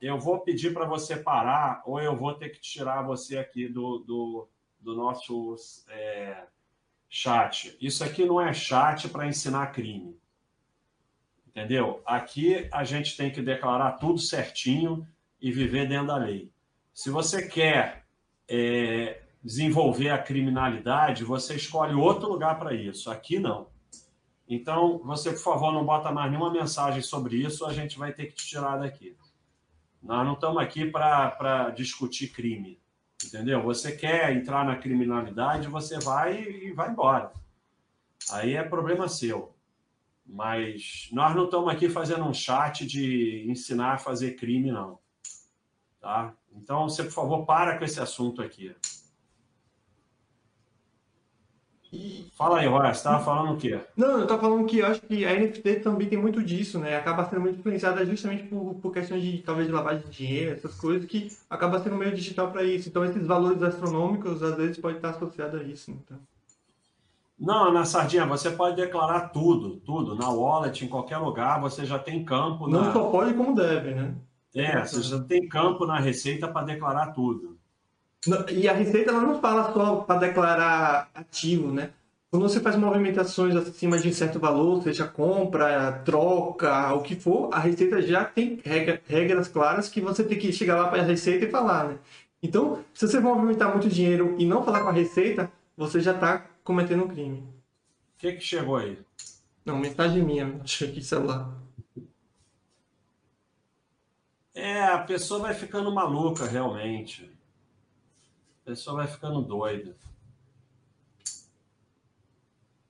[0.00, 3.98] eu vou pedir para você parar ou eu vou ter que tirar você aqui do,
[3.98, 4.48] do,
[4.80, 5.56] do nosso
[5.88, 6.44] é,
[7.08, 7.76] chat.
[7.80, 10.16] Isso aqui não é chat para ensinar crime.
[11.46, 12.02] Entendeu?
[12.06, 15.06] Aqui a gente tem que declarar tudo certinho
[15.40, 16.52] e viver dentro da lei.
[16.92, 18.04] Se você quer
[18.48, 23.10] é, desenvolver a criminalidade, você escolhe outro lugar para isso.
[23.10, 23.68] Aqui não.
[24.48, 28.26] Então, você, por favor, não bota mais nenhuma mensagem sobre isso, a gente vai ter
[28.26, 29.14] que te tirar daqui.
[30.02, 32.80] Nós não estamos aqui para discutir crime,
[33.24, 33.62] entendeu?
[33.62, 37.32] Você quer entrar na criminalidade, você vai e vai embora.
[38.30, 39.54] Aí é problema seu.
[40.24, 44.98] Mas nós não estamos aqui fazendo um chat de ensinar a fazer crime, não.
[46.00, 46.34] Tá?
[46.52, 48.74] Então, você, por favor, para com esse assunto aqui.
[51.92, 52.30] E...
[52.36, 53.80] Fala aí, Roy, você estava falando o quê?
[53.96, 56.96] Não, eu estava falando que eu acho que a NFT também tem muito disso, né?
[56.96, 60.74] Acaba sendo muito influenciada justamente por, por questões de, talvez, de lavagem de dinheiro, essas
[60.74, 62.88] coisas, que acaba sendo meio digital para isso.
[62.88, 65.90] Então, esses valores astronômicos, às vezes, pode estar associado a isso.
[65.90, 66.18] Então.
[67.38, 70.14] Não, na Sardinha, você pode declarar tudo, tudo.
[70.14, 72.68] Na wallet, em qualquer lugar, você já tem campo.
[72.68, 72.92] Não na...
[72.92, 74.14] só pode, como deve, né?
[74.54, 77.57] É, você já tem campo na Receita para declarar tudo.
[78.26, 81.90] E a Receita ela não fala só para declarar ativo, né?
[82.30, 87.48] Quando você faz movimentações acima de um certo valor, seja compra, troca, o que for,
[87.52, 91.04] a Receita já tem regra, regras claras que você tem que chegar lá para a
[91.04, 91.98] Receita e falar, né?
[92.42, 96.44] Então, se você movimentar muito dinheiro e não falar com a Receita, você já está
[96.62, 97.38] cometendo um crime.
[97.38, 98.98] O que, que chegou aí?
[99.64, 101.50] Não, mensagem minha, acho que celular.
[104.54, 107.37] É, a pessoa vai ficando maluca, realmente
[108.68, 109.96] pessoa vai ficando doida.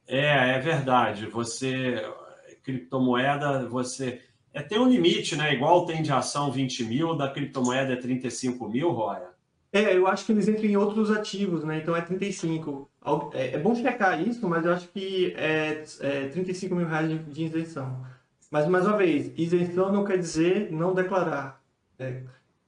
[0.07, 1.27] É, é verdade.
[1.27, 2.05] Você,
[2.65, 4.21] criptomoeda, você.
[4.53, 5.55] É, tem um limite, né?
[5.55, 9.29] Igual tem de ação 20 mil, da criptomoeda é 35 mil, Roya?
[9.73, 11.79] É, eu acho que eles entram em outros ativos, né?
[11.79, 12.91] Então é 35.
[13.35, 17.19] É, é bom checar isso, mas eu acho que é, é 35 mil reais de,
[17.19, 18.05] de, isenção.
[18.51, 21.63] Mas, mais uma vez, isenção não quer dizer não declarar.
[21.99, 22.23] É,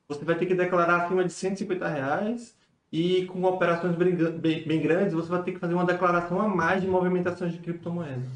[0.07, 2.60] você vai ter que declarar acima de 150 reais
[2.93, 6.49] e com operações bem, bem, bem, grandes, você vai ter que fazer uma declaração a
[6.49, 8.31] mais de movimentações de criptomoedas.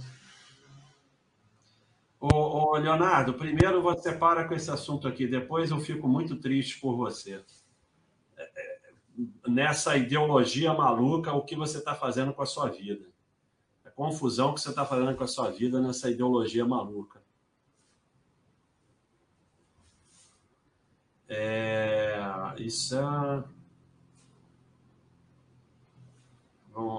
[2.20, 6.81] Ô, ô, Leonardo, primeiro você para com esse assunto aqui, depois eu fico muito triste
[6.81, 7.43] por você.
[8.36, 8.81] É, é,
[9.48, 13.06] nessa ideologia maluca, o que você está fazendo com a sua vida.
[13.85, 17.20] A confusão que você está fazendo com a sua vida nessa ideologia maluca.
[21.28, 22.22] É,
[22.59, 23.44] isso é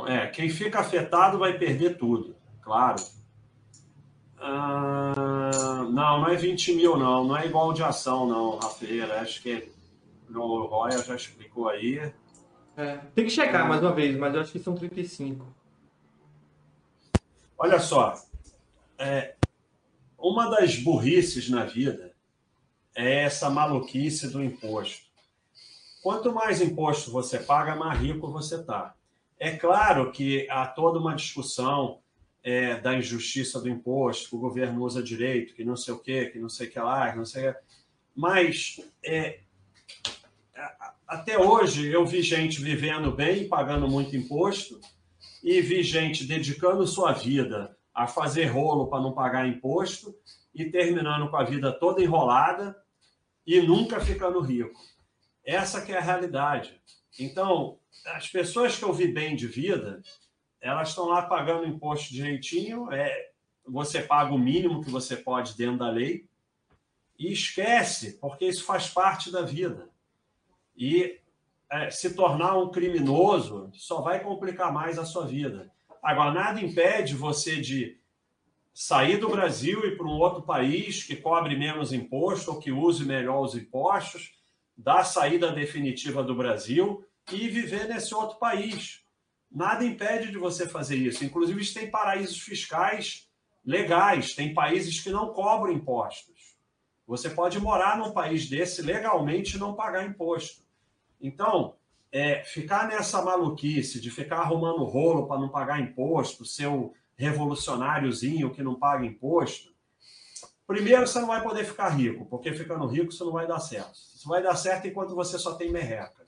[0.08, 3.04] É, quem fica afetado vai perder tudo, claro.
[4.38, 7.24] Ah, não, não é 20 mil, não.
[7.24, 9.12] Não é igual de ação, não, Rafael.
[9.20, 9.72] Acho que
[10.30, 12.14] o Roya já explicou aí.
[12.78, 15.46] É, tem que checar mais uma vez, mas eu acho que são 35.
[17.58, 18.16] Olha só.
[18.98, 19.36] É,
[20.18, 22.14] uma das burrices na vida
[22.96, 25.06] é essa maluquice do imposto.
[26.04, 28.96] Quanto mais imposto você paga, mais rico você está.
[29.40, 32.00] É claro que há toda uma discussão
[32.44, 36.28] é, da injustiça do imposto, que o governo usa direito, que não sei o quê,
[36.28, 37.60] que não sei o que lá, que não sei o que.
[38.16, 39.40] Mas é,
[41.08, 44.80] até hoje eu vi gente vivendo bem, pagando muito imposto,
[45.44, 50.16] e vi gente dedicando sua vida a fazer rolo para não pagar imposto
[50.54, 52.76] e terminando com a vida toda enrolada
[53.46, 54.80] e nunca ficando rico.
[55.46, 56.82] Essa que é a realidade.
[57.20, 60.02] Então, as pessoas que eu vi bem de vida,
[60.62, 63.32] elas estão lá pagando imposto direitinho, é,
[63.68, 66.26] você paga o mínimo que você pode dentro da lei
[67.18, 69.90] e esquece, porque isso faz parte da vida.
[70.76, 71.20] E
[71.70, 75.72] é, se tornar um criminoso só vai complicar mais a sua vida.
[76.02, 77.98] Agora, nada impede você de
[78.74, 83.06] sair do Brasil e para um outro país que cobre menos imposto ou que use
[83.06, 84.35] melhor os impostos,
[84.78, 89.04] dar a saída definitiva do Brasil e viver nesse outro país.
[89.52, 91.24] Nada impede de você fazer isso.
[91.24, 93.30] Inclusive, tem paraísos fiscais
[93.64, 96.56] legais, tem países que não cobram impostos.
[97.08, 100.64] Você pode morar num país desse legalmente e não pagar imposto.
[101.22, 101.76] Então,
[102.12, 108.64] é, ficar nessa maluquice de ficar arrumando rolo para não pagar imposto, seu revolucionáriozinho que
[108.64, 109.75] não paga imposto,
[110.66, 113.94] primeiro você não vai poder ficar rico, porque ficando rico isso não vai dar certo.
[113.94, 116.26] Isso vai dar certo enquanto você só tem merreca.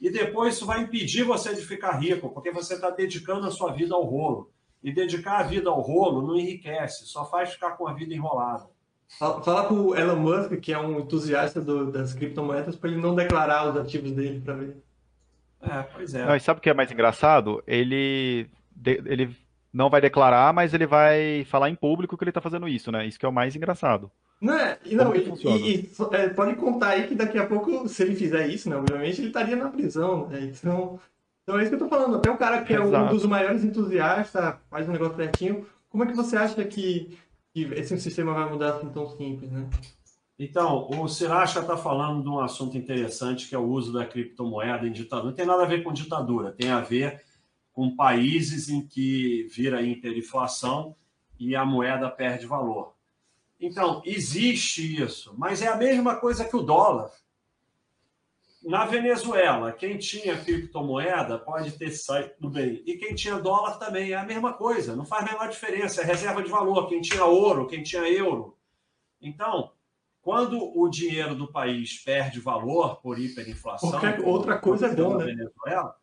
[0.00, 3.72] E depois isso vai impedir você de ficar rico, porque você está dedicando a sua
[3.72, 4.50] vida ao rolo.
[4.82, 8.68] E dedicar a vida ao rolo não enriquece, só faz ficar com a vida enrolada.
[9.18, 13.14] Fala com o Elon Musk, que é um entusiasta do, das criptomoedas, para ele não
[13.14, 14.82] declarar os ativos dele para ver.
[15.60, 16.24] É, pois é.
[16.24, 17.62] Não, e sabe o que é mais engraçado?
[17.66, 18.50] Ele,
[18.84, 19.36] ele
[19.72, 23.06] não vai declarar, mas ele vai falar em público que ele está fazendo isso, né?
[23.06, 24.10] Isso que é o mais engraçado.
[24.40, 28.02] Não, é, e, não, e, e, é, pode contar aí que daqui a pouco, se
[28.02, 30.40] ele fizer isso, né, obviamente ele estaria na prisão, né?
[30.42, 30.98] Então,
[31.42, 32.16] então é isso que eu tô falando.
[32.16, 33.04] Até um cara que é Exato.
[33.04, 35.64] um dos maiores entusiastas, faz um negócio certinho.
[35.88, 37.16] Como é que você acha que,
[37.54, 39.68] que esse sistema vai mudar assim tão simples, né?
[40.38, 44.86] Então, o Siracha está falando de um assunto interessante que é o uso da criptomoeda
[44.88, 45.28] em ditadura.
[45.28, 47.22] Não tem nada a ver com ditadura, tem a ver
[47.72, 50.94] com países em que vira hiperinflação
[51.38, 52.94] e a moeda perde valor.
[53.58, 57.10] Então, existe isso, mas é a mesma coisa que o dólar.
[58.62, 62.82] Na Venezuela, quem tinha criptomoeda pode ter saído bem.
[62.86, 66.04] E quem tinha dólar também é a mesma coisa, não faz a menor diferença, é
[66.04, 66.88] reserva de valor.
[66.88, 68.56] Quem tinha ouro, quem tinha euro.
[69.20, 69.72] Então,
[70.20, 73.90] quando o dinheiro do país perde valor por hiperinflação.
[73.90, 75.24] Qualquer outra coisa é bom, né?
[75.24, 75.96] Venezuela,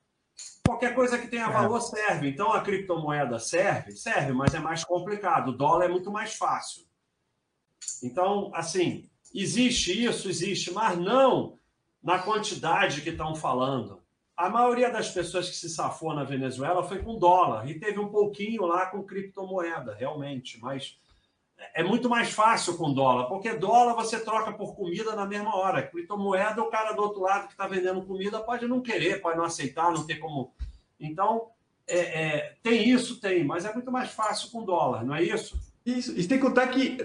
[0.66, 2.30] qualquer coisa que tenha valor serve.
[2.30, 3.92] Então a criptomoeda serve?
[3.94, 5.50] Serve, mas é mais complicado.
[5.50, 6.84] O dólar é muito mais fácil.
[8.04, 11.58] Então, assim, existe isso, existe, mas não
[12.02, 14.02] na quantidade que estão falando.
[14.36, 18.08] A maioria das pessoas que se safou na Venezuela foi com dólar e teve um
[18.08, 20.98] pouquinho lá com criptomoeda, realmente, mas
[21.74, 25.82] é muito mais fácil com dólar, porque dólar você troca por comida na mesma hora.
[25.82, 29.46] Criptomoeda, o cara do outro lado que está vendendo comida pode não querer, pode não
[29.46, 30.52] aceitar, não ter como.
[31.00, 31.48] Então,
[31.88, 35.58] é, é, tem isso, tem, mas é muito mais fácil com dólar, não é isso?
[35.86, 36.98] Isso, e tem que contar que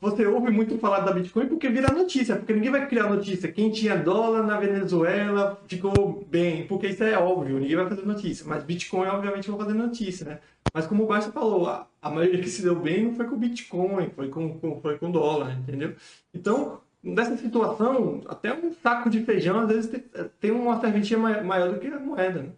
[0.00, 3.50] você ouve muito falar da Bitcoin porque vira notícia, porque ninguém vai criar notícia.
[3.50, 8.44] Quem tinha dólar na Venezuela ficou bem, porque isso é óbvio, ninguém vai fazer notícia.
[8.46, 10.40] Mas Bitcoin, obviamente, vai fazer notícia, né?
[10.74, 11.68] Mas como o Basta falou,
[12.04, 15.10] a, maioria que se deu bem não foi com Bitcoin, foi com, com, foi com
[15.10, 15.94] dólar, entendeu?
[16.32, 20.04] Então, nessa situação, até um saco de feijão, às vezes, tem,
[20.40, 22.50] tem uma serventia maior do que a moeda, né?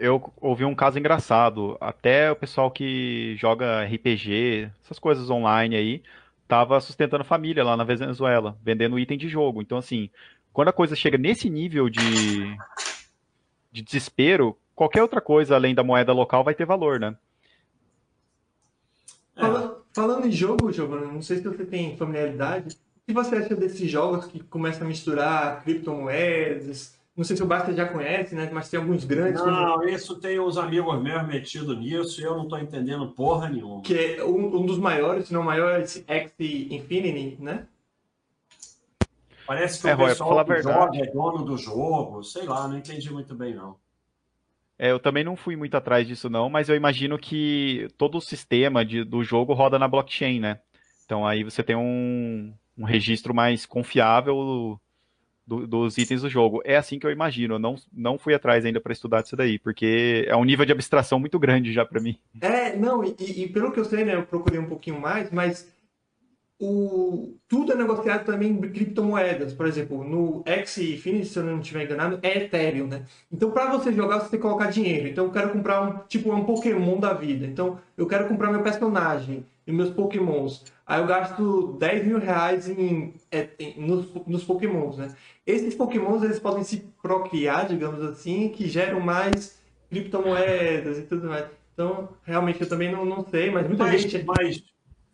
[0.00, 1.76] eu ouvi um caso engraçado.
[1.78, 6.02] Até o pessoal que joga RPG, essas coisas online aí,
[6.48, 9.60] tava sustentando família lá na Venezuela, vendendo item de jogo.
[9.60, 10.08] Então, assim,
[10.54, 12.00] quando a coisa chega nesse nível de,
[13.70, 17.14] de desespero, qualquer outra coisa além da moeda local vai ter valor, né?
[19.36, 22.78] Falando, falando em jogo, Giovanni, não sei se você tem familiaridade.
[23.02, 26.98] O que você acha desses jogos que começam a misturar criptomoedas?
[27.14, 28.48] Não sei se o Basta já conhece, né?
[28.50, 29.44] Mas tem alguns grandes.
[29.44, 29.88] Não, como...
[29.90, 33.82] isso tem uns amigos meus metidos nisso e eu não estou entendendo porra nenhuma.
[33.82, 37.66] Que é um, um dos maiores, se não maior, é esse X Infinity, né?
[39.46, 43.12] Parece que é, o pessoal que joga é dono do jogo, sei lá, não entendi
[43.12, 43.76] muito bem, não.
[44.82, 48.20] É, eu também não fui muito atrás disso, não, mas eu imagino que todo o
[48.20, 50.58] sistema de, do jogo roda na blockchain, né?
[51.04, 54.80] Então aí você tem um, um registro mais confiável
[55.46, 56.62] do, dos itens do jogo.
[56.64, 57.56] É assim que eu imagino.
[57.56, 60.72] Eu não, não fui atrás ainda para estudar isso daí, porque é um nível de
[60.72, 62.16] abstração muito grande já para mim.
[62.40, 65.70] É, não, e, e, pelo que eu sei, né, eu procurei um pouquinho mais, mas
[66.60, 69.54] o, tudo é negociado também em criptomoedas.
[69.54, 73.06] Por exemplo, no X Infinity, se eu não estiver enganado, é Ethereum, né?
[73.32, 75.08] Então, para você jogar, você tem que colocar dinheiro.
[75.08, 77.46] Então, eu quero comprar um tipo um Pokémon da vida.
[77.46, 80.64] Então, eu quero comprar meu personagem e meus Pokémons.
[80.86, 83.14] Aí eu gasto 10 mil reais em,
[83.58, 85.14] em, nos, nos Pokémons, né?
[85.46, 89.58] Esses Pokémons, eles podem se procriar, digamos assim, que geram mais
[89.88, 91.46] criptomoedas e tudo mais.
[91.72, 94.24] Então, realmente, eu também não, não sei, mas muita mas, gente...
[94.26, 94.62] Mas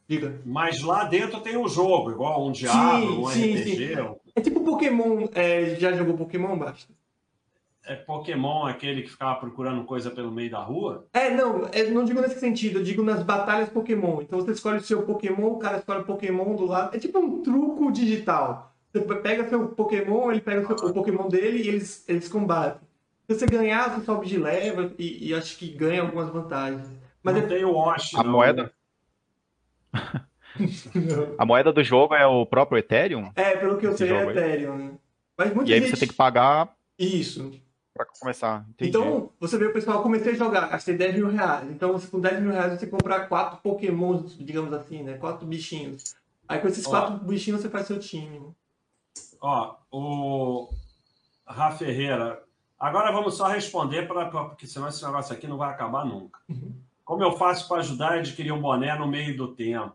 [0.08, 0.40] Diga.
[0.44, 3.96] Mas lá dentro tem um jogo, igual um Diablo, um sim, RPG.
[3.96, 4.14] Sim.
[4.34, 5.26] É tipo Pokémon.
[5.34, 6.92] É, já jogou Pokémon, Basta?
[7.84, 11.06] É Pokémon aquele que ficava procurando coisa pelo meio da rua?
[11.12, 14.20] É, não, é, não digo nesse sentido, eu digo nas batalhas Pokémon.
[14.22, 16.96] Então você escolhe o seu Pokémon, o cara escolhe o Pokémon do lado.
[16.96, 18.74] É tipo um truco digital.
[18.92, 22.80] Você pega seu Pokémon, ele pega o, seu, o Pokémon dele e eles, eles combatem.
[23.28, 26.88] Se você ganhar, você sobe de level e, e acho que ganha algumas vantagens.
[27.22, 27.46] Mas não é...
[27.46, 28.32] tem o Wash, A não.
[28.32, 28.72] moeda?
[31.38, 33.30] A moeda do jogo é o próprio Ethereum?
[33.34, 34.76] É, pelo que eu sei, é Ethereum.
[34.76, 34.90] Né?
[35.36, 35.90] Mas e aí gente...
[35.90, 36.74] você tem que pagar.
[36.98, 37.52] Isso.
[37.92, 38.66] Pra começar.
[38.70, 38.90] Entendi.
[38.90, 41.70] Então, você vê o pessoal, comecei a jogar, gastei 10 mil reais.
[41.70, 45.16] Então, você, com 10 mil reais, você comprar quatro Pokémons, digamos assim, né?
[45.16, 46.14] Quatro bichinhos.
[46.46, 46.90] Aí, com esses Ó.
[46.90, 48.54] quatro bichinhos, você faz seu time.
[49.40, 50.68] Ó, o
[51.46, 52.42] Rafa Ferreira.
[52.78, 56.38] Agora vamos só responder, pra, pra, porque senão esse negócio aqui não vai acabar nunca.
[56.48, 56.74] Uhum.
[57.06, 59.94] Como eu faço para ajudar a adquirir um boné no meio do tempo?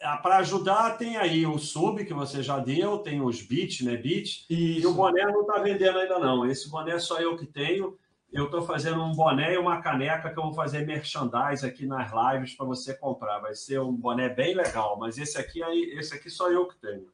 [0.00, 3.96] Ah, para ajudar, tem aí o sub que você já deu, tem os bits, né?
[3.96, 4.46] Bits.
[4.48, 6.46] E o boné não está vendendo ainda, não.
[6.46, 7.98] Esse boné só eu que tenho.
[8.32, 12.12] Eu estou fazendo um boné e uma caneca que eu vou fazer merchandise aqui nas
[12.12, 13.40] lives para você comprar.
[13.40, 16.76] Vai ser um boné bem legal, mas esse aqui aí, esse aqui só eu que
[16.76, 17.08] tenho.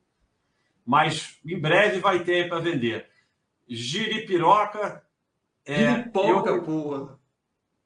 [0.85, 3.09] Mas em breve vai ter para vender.
[3.67, 5.03] Giripiroca.
[5.65, 6.63] É, Giripoca, eu...
[6.63, 7.19] porra.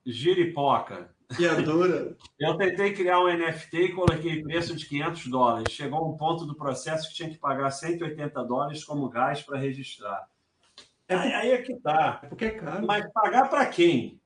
[0.05, 1.20] Giripoca.
[1.35, 2.16] Criadora.
[2.39, 5.73] Eu tentei criar um NFT e coloquei preço de 500 dólares.
[5.73, 10.28] Chegou um ponto do processo que tinha que pagar 180 dólares como gás para registrar.
[11.09, 12.20] É aí, aí é que tá.
[12.23, 12.86] É porque é caro.
[12.86, 14.20] Mas pagar para quem?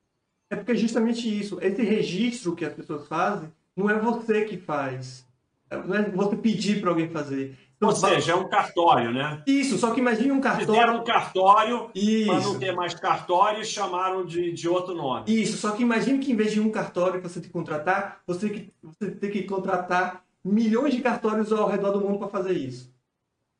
[0.49, 1.59] É porque é justamente isso.
[1.61, 5.25] Esse registro que as pessoas fazem, não é você que faz.
[5.69, 7.57] Não é você pedir para alguém fazer.
[7.81, 9.43] Ou seja, é um cartório, né?
[9.45, 10.73] Isso, só que imagine um cartório.
[10.73, 11.91] Fizeram um cartório,
[12.25, 15.25] para não ter mais cartório, e chamaram de, de outro nome.
[15.27, 18.21] Isso, só que imagine que em vez de um cartório que você tem que contratar,
[18.25, 22.53] você, que, você tem que contratar milhões de cartórios ao redor do mundo para fazer
[22.53, 22.93] isso.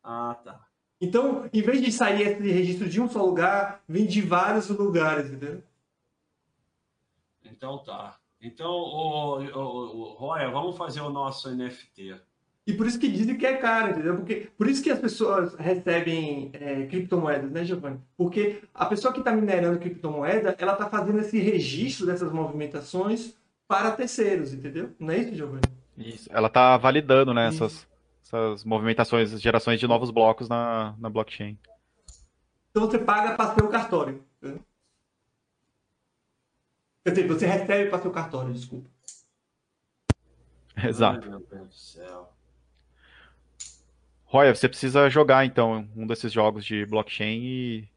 [0.03, 0.65] Ah, tá.
[1.01, 5.27] Então, em vez de sair esse registro de um só lugar, vem de vários lugares,
[5.27, 5.61] entendeu?
[7.43, 8.17] Então tá.
[8.39, 12.21] Então, o, o, o, Roya, vamos fazer o nosso NFT.
[12.67, 14.15] E por isso que dizem que é caro, entendeu?
[14.15, 17.99] Porque, por isso que as pessoas recebem é, criptomoedas, né, Giovanni?
[18.17, 23.35] Porque a pessoa que está minerando criptomoeda, ela está fazendo esse registro dessas movimentações
[23.67, 24.95] para terceiros, entendeu?
[24.99, 25.61] Não é isso, Giovanni?
[25.95, 26.27] Isso.
[26.31, 27.87] Ela está validando né, essas,
[28.23, 31.59] essas movimentações, gerações de novos blocos na, na blockchain.
[32.71, 34.23] Então você paga para ser o cartório.
[34.41, 34.55] Né?
[37.03, 38.89] Quer dizer, você recebe para ser o cartório, desculpa.
[40.83, 41.21] Exato.
[41.23, 42.34] Ai, meu Deus do céu.
[44.35, 47.89] Roya, você precisa jogar então um desses jogos de blockchain e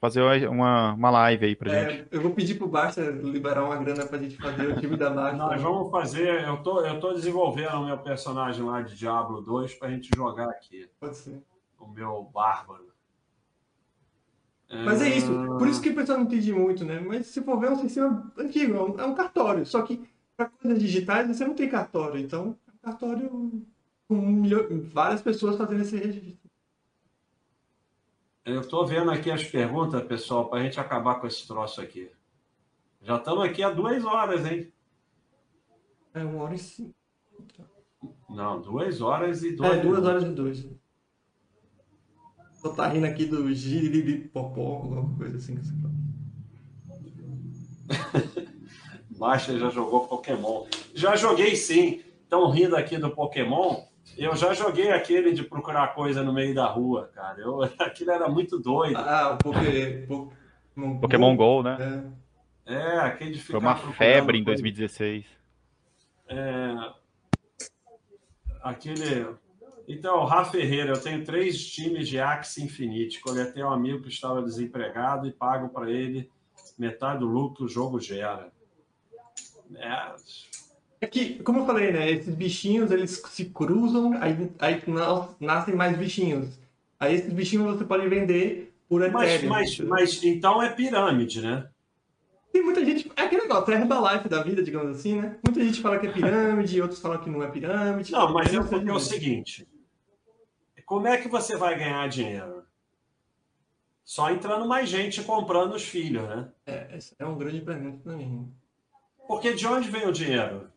[0.00, 2.08] fazer uma, uma live aí pra é, gente.
[2.10, 5.46] Eu vou pedir pro Barça liberar uma grana pra gente fazer o time da máquina.
[5.46, 9.74] Nós vamos fazer, eu tô, eu tô desenvolvendo o meu personagem lá de Diablo 2
[9.74, 10.88] pra gente jogar aqui.
[10.98, 11.40] Pode ser.
[11.78, 12.88] O meu bárbaro.
[14.68, 16.98] Mas é isso, por isso que o pessoal não entende muito, né?
[16.98, 19.64] Mas se for ver, é um sistema antigo, é um, é um cartório.
[19.64, 20.04] Só que
[20.36, 23.64] para coisas digitais você não tem cartório, então é um cartório
[24.14, 24.88] milho...
[24.92, 26.50] várias pessoas fazendo esse registro.
[28.44, 32.10] Eu estou vendo aqui as perguntas, pessoal, para a gente acabar com esse troço aqui.
[33.00, 34.72] Já estamos aqui há duas horas, hein?
[36.12, 36.94] É uma hora e cinco.
[38.28, 39.72] Não, duas horas e dois.
[39.72, 40.68] É, duas horas e dois.
[42.52, 43.44] Só tá rindo aqui do
[44.32, 45.58] popó, alguma coisa assim.
[49.18, 50.66] Baixa já jogou Pokémon.
[50.94, 52.02] Já joguei sim.
[52.22, 53.84] Estão rindo aqui do Pokémon.
[54.16, 57.40] Eu já joguei aquele de procurar coisa no meio da rua, cara.
[57.40, 58.96] Eu, aquilo era muito doido.
[58.98, 62.12] Ah, o Poké, Pokémon, Pokémon Go, né?
[62.66, 65.24] É, é aquele de ficar Foi uma febre em 2016.
[66.28, 66.74] É,
[68.62, 69.26] aquele...
[69.86, 73.20] Então, Rafa Ferreira, eu tenho três times de Axie Infinite.
[73.20, 76.30] Coletei um amigo que estava desempregado e pago para ele
[76.78, 78.50] metade do lucro que o jogo gera.
[79.76, 80.14] É,
[81.04, 82.10] é que, como eu falei, né?
[82.10, 84.82] Esses bichinhos, eles se cruzam, aí, aí
[85.40, 86.58] nascem mais bichinhos.
[86.98, 89.50] Aí esses bichinhos você pode vender por Mas, Ethereum.
[89.50, 91.68] mas, mas então é pirâmide, né?
[92.52, 93.10] Tem muita gente.
[93.16, 95.36] É aquele negócio, é Herbalife da vida, digamos assim, né?
[95.44, 98.12] Muita gente fala que é pirâmide, outros falam que não é pirâmide.
[98.12, 99.66] Não, mas Eu é o seguinte:
[100.86, 102.62] como é que você vai ganhar dinheiro?
[104.04, 106.48] Só entrando mais gente comprando os filhos, né?
[106.66, 108.48] É, essa é um grande pergunta também.
[109.26, 110.70] Porque de onde vem o dinheiro?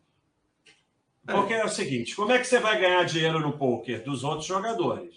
[1.35, 4.03] Porque é o seguinte: como é que você vai ganhar dinheiro no poker?
[4.03, 5.15] Dos outros jogadores.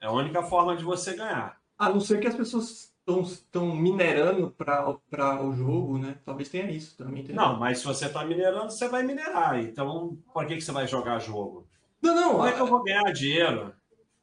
[0.00, 1.58] É a única forma de você ganhar.
[1.78, 6.16] A não ser que as pessoas estão minerando para o jogo, né?
[6.24, 7.22] Talvez tenha isso também.
[7.22, 7.36] entendeu?
[7.36, 9.58] Não, mas se você está minerando, você vai minerar.
[9.60, 11.66] Então, por que, que você vai jogar jogo?
[12.02, 12.30] não, não.
[12.32, 13.72] Como é que eu vou ganhar dinheiro?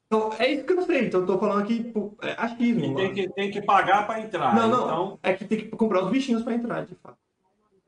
[0.06, 1.06] então, é isso que eu não sei.
[1.06, 2.94] Então, eu tô falando aqui, é achismo.
[2.94, 4.54] Tem que, tem que pagar para entrar.
[4.54, 4.84] Não, não.
[4.84, 7.18] Então, É que tem que comprar os bichinhos para entrar, de fato.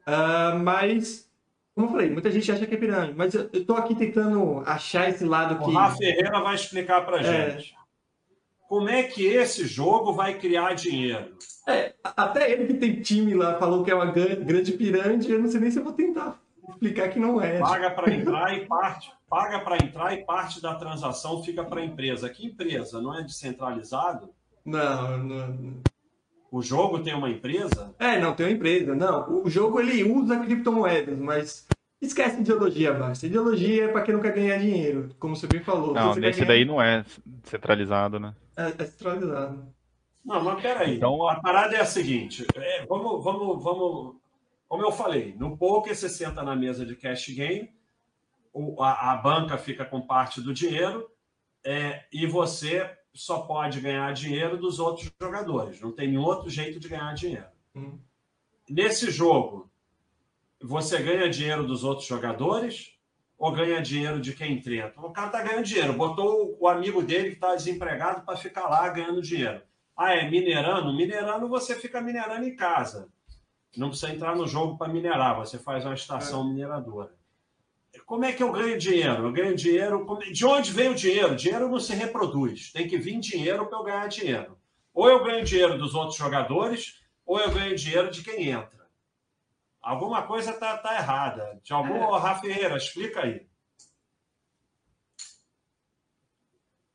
[0.06, 1.30] Ah, mas,
[1.76, 3.12] como eu falei, muita gente acha que é pirâmide.
[3.16, 5.72] Mas eu, tô aqui tentando achar esse lado o que.
[5.74, 7.50] Rafa Ferreira vai explicar para É.
[7.50, 7.76] gente.
[8.66, 11.36] Como é que esse jogo vai criar dinheiro?
[11.68, 15.38] É, até ele que tem time lá falou que é uma gran- grande pirâmide, eu
[15.40, 16.40] não sei nem se eu vou tentar
[16.70, 17.58] explicar que não é.
[17.60, 21.84] Paga para entrar e parte, paga para entrar e parte da transação fica para a
[21.84, 22.28] empresa.
[22.30, 23.00] Que empresa?
[23.02, 24.30] Não é descentralizado?
[24.64, 25.74] Não, não.
[26.50, 27.94] O jogo tem uma empresa?
[27.98, 28.94] É, não, tem uma empresa.
[28.94, 31.66] Não, o jogo ele usa criptomoedas, mas
[32.00, 33.26] esquece ideologia, basta.
[33.26, 35.92] Ideologia é para quem não quer ganhar dinheiro, como você bem falou.
[35.92, 37.04] Não, você nesse ganhar- daí não é
[37.44, 38.34] centralizado, né?
[38.56, 39.66] É, é centralizado.
[40.24, 40.96] Não, mas peraí.
[40.96, 44.16] Então- a parada é a seguinte: é, vamos, vamos, vamos.
[44.68, 47.70] Como eu falei, no poker você senta na mesa de cash game,
[48.52, 51.08] o- a, a banca fica com parte do dinheiro
[51.64, 55.80] é, e você só pode ganhar dinheiro dos outros jogadores.
[55.80, 57.46] Não tem nenhum outro jeito de ganhar dinheiro.
[57.74, 57.98] Hum.
[58.68, 59.70] Nesse jogo,
[60.60, 62.92] você ganha dinheiro dos outros jogadores
[63.38, 65.00] ou ganha dinheiro de quem treta?
[65.00, 68.88] O cara tá ganhando dinheiro, botou o amigo dele que está desempregado para ficar lá
[68.88, 69.62] ganhando dinheiro.
[69.96, 70.94] Ah, é minerando?
[70.94, 73.08] Minerando você fica minerando em casa.
[73.76, 77.14] Não precisa entrar no jogo para minerar, você faz uma estação mineradora.
[78.04, 79.24] Como é que eu ganho dinheiro?
[79.24, 80.06] Eu ganho dinheiro.
[80.32, 81.34] De onde vem o dinheiro?
[81.34, 82.72] Dinheiro não se reproduz.
[82.72, 84.58] Tem que vir dinheiro para eu ganhar dinheiro.
[84.92, 88.86] Ou eu ganho dinheiro dos outros jogadores, ou eu ganho dinheiro de quem entra.
[89.82, 91.60] Alguma coisa tá, tá errada.
[91.62, 93.46] De algum, Rafa Ferreira, explica aí.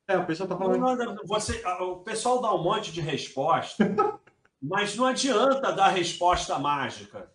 [0.07, 1.05] É, o pessoal tá Não, falando.
[1.05, 3.85] não, você, o pessoal dá um monte de resposta,
[4.61, 7.31] mas não adianta dar resposta mágica.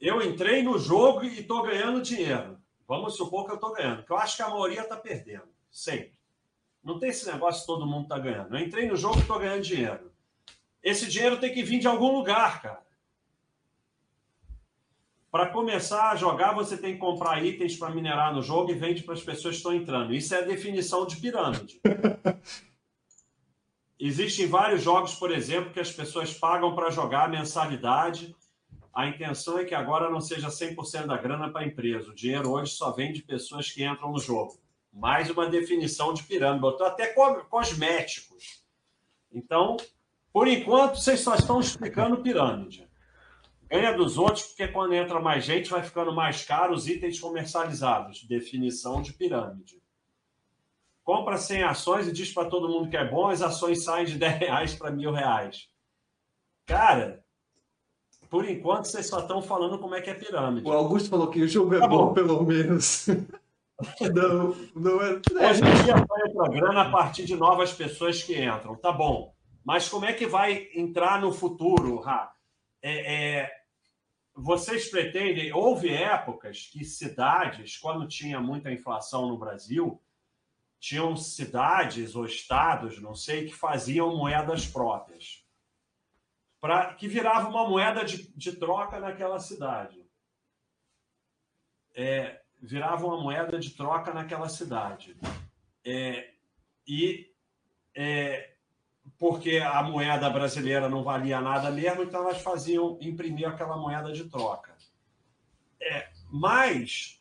[0.00, 2.61] Eu entrei no jogo e estou ganhando dinheiro.
[2.86, 6.12] Vamos supor que eu estou ganhando, porque eu acho que a maioria está perdendo, sempre.
[6.82, 8.56] Não tem esse negócio que todo mundo está ganhando.
[8.56, 10.12] Eu entrei no jogo e estou ganhando dinheiro.
[10.82, 12.82] Esse dinheiro tem que vir de algum lugar, cara.
[15.30, 19.02] Para começar a jogar, você tem que comprar itens para minerar no jogo e vende
[19.02, 20.12] para as pessoas que estão entrando.
[20.12, 21.80] Isso é a definição de pirâmide.
[23.98, 28.34] Existem vários jogos, por exemplo, que as pessoas pagam para jogar mensalidade.
[28.94, 32.10] A intenção é que agora não seja 100% da grana para a empresa.
[32.10, 34.60] O dinheiro hoje só vem de pessoas que entram no jogo.
[34.92, 36.60] Mais uma definição de pirâmide.
[36.60, 38.62] Botou até co- cosméticos.
[39.32, 39.78] Então,
[40.30, 42.86] por enquanto, vocês só estão explicando pirâmide.
[43.70, 48.22] Ganha dos outros, porque quando entra mais gente, vai ficando mais caro os itens comercializados.
[48.24, 49.80] Definição de pirâmide.
[51.02, 54.18] Compra 100 ações e diz para todo mundo que é bom, as ações saem de
[54.18, 55.68] 10 reais para mil reais.
[56.66, 57.21] Cara,
[58.32, 60.66] por enquanto vocês só estão falando como é que é pirâmide.
[60.66, 62.14] O Augusto falou que o jogo é Tá bom, bom.
[62.14, 63.06] pelo menos.
[64.00, 65.20] não, não é.
[65.50, 69.34] Hoje em dia vai entrar grana a partir de novas pessoas que entram, tá bom.
[69.62, 72.32] Mas como é que vai entrar no futuro, Rá?
[72.80, 73.50] É, é,
[74.34, 75.52] vocês pretendem.
[75.52, 80.00] Houve épocas que cidades, quando tinha muita inflação no Brasil,
[80.80, 85.41] tinham cidades ou estados, não sei, que faziam moedas próprias.
[86.62, 90.00] Pra, que virava uma moeda de, de troca naquela cidade.
[91.92, 95.18] É, virava uma moeda de troca naquela cidade.
[95.84, 96.32] É,
[96.86, 97.34] e
[97.96, 98.54] é,
[99.18, 104.30] porque a moeda brasileira não valia nada mesmo, então elas faziam imprimir aquela moeda de
[104.30, 104.72] troca.
[105.80, 107.20] É, mas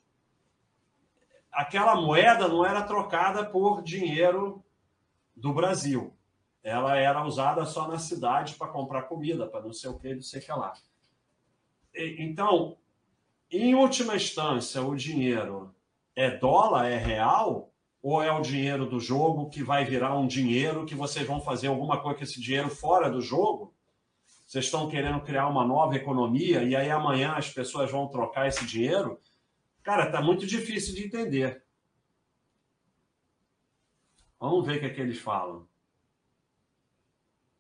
[1.51, 4.63] aquela moeda não era trocada por dinheiro
[5.35, 6.15] do Brasil.
[6.64, 10.22] Ela era usada só na cidade para comprar comida, para não sei o que, não
[10.22, 10.74] sei o que lá.
[11.94, 12.78] E- Então,
[13.50, 15.74] em última instância, o dinheiro
[16.16, 17.72] é dólar, é real,
[18.02, 21.68] ou é o dinheiro do jogo que vai virar um dinheiro que vocês vão fazer
[21.68, 23.74] alguma coisa com esse dinheiro fora do jogo?
[24.46, 28.66] Vocês estão querendo criar uma nova economia e aí amanhã as pessoas vão trocar esse
[28.66, 29.20] dinheiro?
[29.82, 31.64] Cara, tá muito difícil de entender.
[34.40, 35.68] Vamos ver o que, é que eles falam.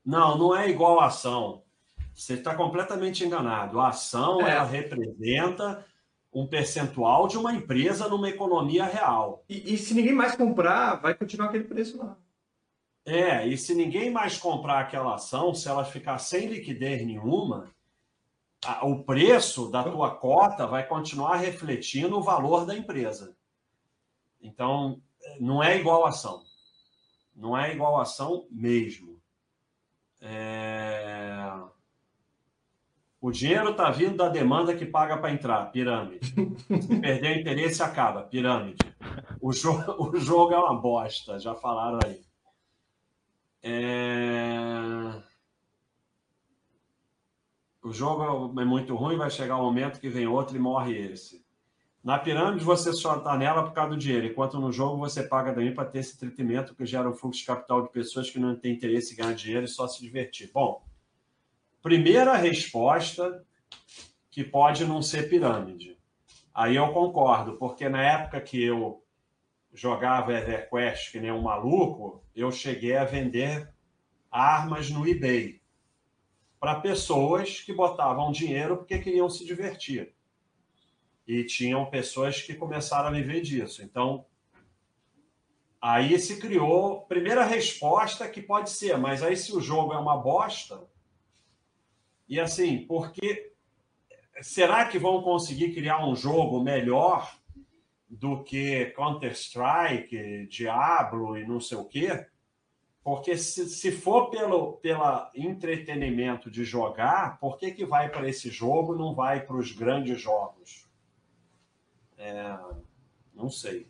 [0.05, 1.63] Não, não é igual a ação.
[2.13, 3.79] Você está completamente enganado.
[3.79, 4.51] A ação É.
[4.51, 5.85] ela representa
[6.33, 9.43] um percentual de uma empresa numa economia real.
[9.49, 12.17] E, e se ninguém mais comprar, vai continuar aquele preço lá.
[13.05, 17.69] É, e se ninguém mais comprar aquela ação, se ela ficar sem liquidez nenhuma,
[18.63, 23.35] a- o preço da tua cota vai continuar refletindo o valor da empresa.
[24.41, 25.01] Então,
[25.39, 26.43] não é igual a ação.
[27.35, 29.10] Não é igual a ação mesmo.
[30.21, 31.51] É,
[33.19, 36.25] O dinheiro está vindo da demanda que paga para entrar, pirâmide.
[36.81, 38.79] Se perder o interesse, acaba, pirâmide.
[39.39, 39.71] O, jo...
[39.99, 42.21] o jogo é uma bosta, já falaram aí.
[43.63, 45.21] É...
[47.83, 51.45] O jogo é muito ruim, vai chegar um momento que vem outro e morre esse.
[52.03, 55.53] Na pirâmide você só está nela por causa do dinheiro, enquanto no jogo você paga
[55.53, 58.55] também para ter esse entretenimento que gera um fluxo de capital de pessoas que não
[58.55, 60.49] têm interesse em ganhar dinheiro e só se divertir.
[60.51, 60.83] Bom,
[61.81, 63.45] primeira resposta
[64.31, 65.95] que pode não ser pirâmide.
[66.53, 69.03] Aí eu concordo, porque na época que eu
[69.71, 73.71] jogava EverQuest que nem um maluco, eu cheguei a vender
[74.31, 75.61] armas no eBay
[76.59, 80.15] para pessoas que botavam dinheiro porque queriam se divertir.
[81.27, 83.83] E tinham pessoas que começaram a viver disso.
[83.83, 84.25] Então,
[85.81, 87.01] aí se criou.
[87.01, 90.87] Primeira resposta que pode ser, mas aí se o jogo é uma bosta.
[92.27, 93.49] E assim, porque.
[94.41, 97.31] Será que vão conseguir criar um jogo melhor
[98.09, 102.25] do que Counter-Strike, Diablo e não sei o quê?
[103.03, 108.49] Porque se, se for pelo pela entretenimento de jogar, por que, que vai para esse
[108.49, 110.90] jogo e não vai para os grandes jogos?
[112.21, 112.55] É,
[113.33, 113.87] não sei.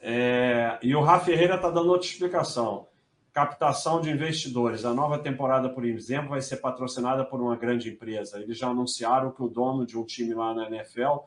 [0.00, 2.88] É, e o Rafa Ferreira está dando outra explicação.
[3.34, 4.86] Captação de investidores.
[4.86, 8.40] A nova temporada, por exemplo, vai ser patrocinada por uma grande empresa.
[8.40, 11.18] Eles já anunciaram que o dono de um time lá na NFL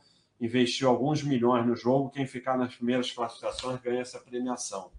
[0.41, 2.09] investiu alguns milhões no jogo.
[2.09, 4.91] Quem ficar nas primeiras classificações ganha essa premiação.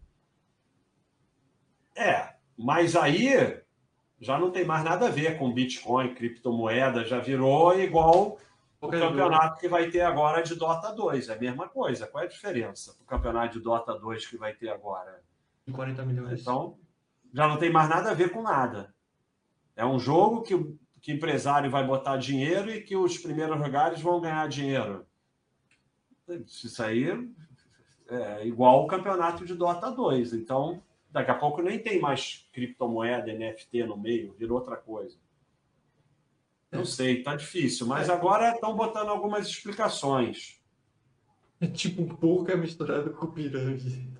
[1.96, 3.60] É, mas aí
[4.20, 8.38] já não tem mais nada a ver com Bitcoin, criptomoeda, já virou igual
[8.86, 11.28] o campeonato que vai ter agora de Dota 2.
[11.28, 12.06] É a mesma coisa.
[12.06, 15.22] Qual é a diferença o campeonato de Dota 2 que vai ter agora?
[15.70, 16.40] 40 milhões.
[16.40, 16.78] Então,
[17.32, 18.94] já não tem mais nada a ver com nada.
[19.76, 23.60] É um jogo que o que o empresário vai botar dinheiro e que os primeiros
[23.60, 25.06] lugares vão ganhar dinheiro.
[26.26, 27.10] Isso aí
[28.08, 30.32] é igual o campeonato de Dota 2.
[30.32, 35.18] Então, daqui a pouco nem tem mais criptomoeda, NFT no meio, virou outra coisa.
[36.74, 37.86] Não sei, tá difícil.
[37.86, 40.60] Mas agora estão botando algumas explicações.
[41.60, 44.12] É tipo porca misturado com pirâmide.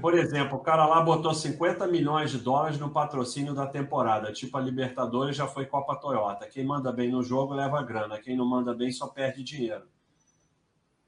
[0.00, 4.32] Por exemplo, o cara lá botou 50 milhões de dólares no patrocínio da temporada.
[4.32, 6.48] Tipo, a Libertadores já foi Copa Toyota.
[6.48, 8.18] Quem manda bem no jogo leva grana.
[8.18, 9.84] Quem não manda bem só perde dinheiro.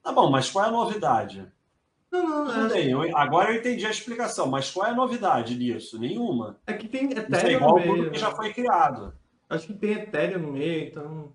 [0.01, 1.51] Tá bom, mas qual é a novidade?
[2.11, 5.55] Não, não, Tudo é, eu- agora eu entendi a explicação, mas qual é a novidade
[5.55, 5.99] nisso?
[5.99, 6.57] Nenhuma.
[6.67, 7.95] é que tem Isso é igual meio.
[7.97, 9.13] tudo que já foi criado.
[9.53, 11.33] Acho que tem Ethereum no meio, então.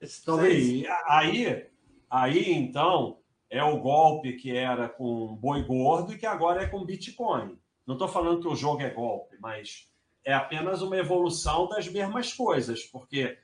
[0.00, 0.64] Esse, talvez.
[0.64, 1.66] Sim, aí,
[2.10, 3.18] aí, então,
[3.48, 7.56] é o golpe que era com boi gordo e que agora é com Bitcoin.
[7.86, 9.88] Não estou falando que o jogo é golpe, mas
[10.24, 13.38] é apenas uma evolução das mesmas coisas, porque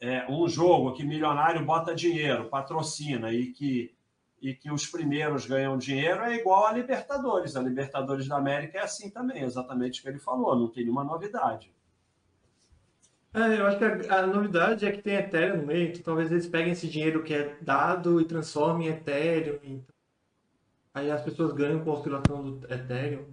[0.00, 3.94] é um jogo que milionário bota dinheiro, patrocina e que,
[4.42, 7.54] e que os primeiros ganham dinheiro é igual a Libertadores.
[7.54, 11.04] A Libertadores da América é assim também, exatamente o que ele falou, não tem nenhuma
[11.04, 11.75] novidade.
[13.36, 16.32] É, eu acho que a, a novidade é que tem Ethereum no meio, então talvez
[16.32, 19.58] eles peguem esse dinheiro que é dado e transformem em Ethereum.
[19.62, 19.94] Então.
[20.94, 23.26] Aí as pessoas ganham com a oscilação do Ethereum.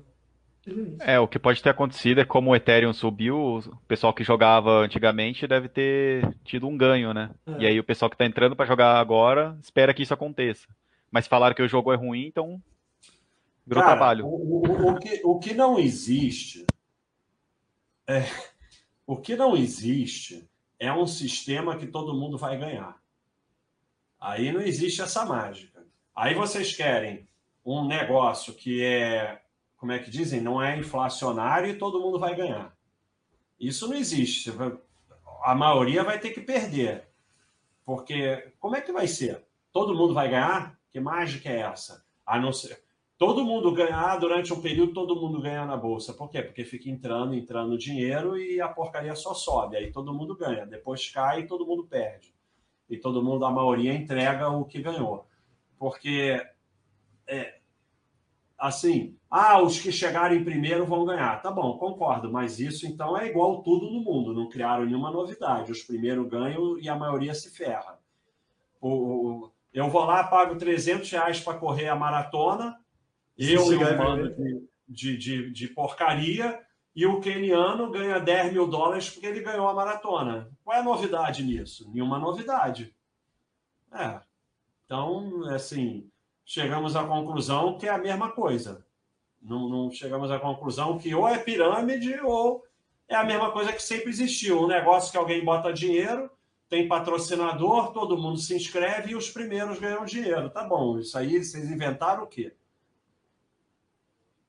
[0.68, 0.98] Isso.
[1.00, 4.72] É, o que pode ter acontecido é como o Ethereum subiu, o pessoal que jogava
[4.80, 7.30] antigamente deve ter tido um ganho, né?
[7.48, 7.56] É.
[7.60, 10.68] E aí o pessoal que tá entrando pra jogar agora espera que isso aconteça.
[11.10, 12.62] Mas falaram que o jogo é ruim, então
[13.66, 14.26] virou Cara, trabalho.
[14.26, 16.66] O, o- o que, o que não existe
[18.08, 18.24] é
[19.06, 20.50] o que não existe
[20.80, 23.02] é um sistema que todo mundo vai ganhar.
[24.20, 25.86] Aí não existe essa mágica.
[26.16, 27.28] Aí vocês querem
[27.66, 29.42] um negócio que é,
[29.78, 32.76] como é que dizem, não é inflacionário e todo mundo vai ganhar.
[33.60, 34.52] Isso não existe.
[35.44, 37.08] A maioria vai ter que perder.
[37.86, 39.46] Porque como é que vai ser?
[39.72, 40.78] Todo mundo vai ganhar?
[40.92, 42.06] Que mágica é essa?
[42.26, 42.83] A não ser
[43.26, 46.14] todo mundo ganhar durante um período, todo mundo ganha na bolsa.
[46.14, 46.42] Por quê?
[46.42, 49.78] Porque fica entrando, entrando dinheiro e a porcaria só sobe.
[49.78, 50.66] Aí todo mundo ganha.
[50.66, 52.36] Depois cai e todo mundo perde.
[52.90, 55.26] E todo mundo, a maioria, entrega o que ganhou.
[55.80, 56.46] Porque
[57.26, 57.60] é,
[58.58, 61.42] assim, ah, os que chegarem primeiro vão ganhar.
[61.42, 65.72] Tá bom, concordo, mas isso então é igual tudo no mundo, não criaram nenhuma novidade.
[65.72, 67.98] Os primeiros ganham e a maioria se ferra.
[68.82, 72.83] O, eu vou lá, pago 300 reais para correr a maratona,
[73.38, 76.60] eu e um bando de, de, de, de porcaria,
[76.96, 80.50] e o keniano ganha 10 mil dólares porque ele ganhou a maratona.
[80.64, 81.90] Qual é a novidade nisso?
[81.92, 82.94] Nenhuma novidade.
[83.92, 84.22] É.
[84.86, 86.08] Então, assim,
[86.46, 88.86] chegamos à conclusão que é a mesma coisa.
[89.42, 92.64] Não, não, chegamos à conclusão que ou é pirâmide ou
[93.08, 94.62] é a mesma coisa que sempre existiu.
[94.62, 96.30] Um negócio que alguém bota dinheiro,
[96.70, 100.50] tem patrocinador, todo mundo se inscreve e os primeiros ganham dinheiro.
[100.50, 102.56] Tá bom, isso aí vocês inventaram o quê?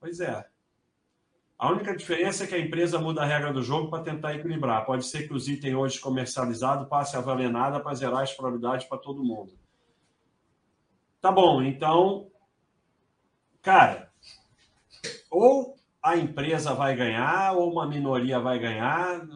[0.05, 0.47] Pois é.
[1.59, 4.85] A única diferença é que a empresa muda a regra do jogo para tentar equilibrar.
[4.85, 8.87] Pode ser que os itens hoje comercializados passem a valer nada para zerar as probabilidades
[8.87, 9.55] para todo mundo.
[11.23, 12.31] Tá bom, então,
[13.63, 14.13] cara,
[15.31, 19.27] ou a empresa vai ganhar, ou uma minoria vai ganhar.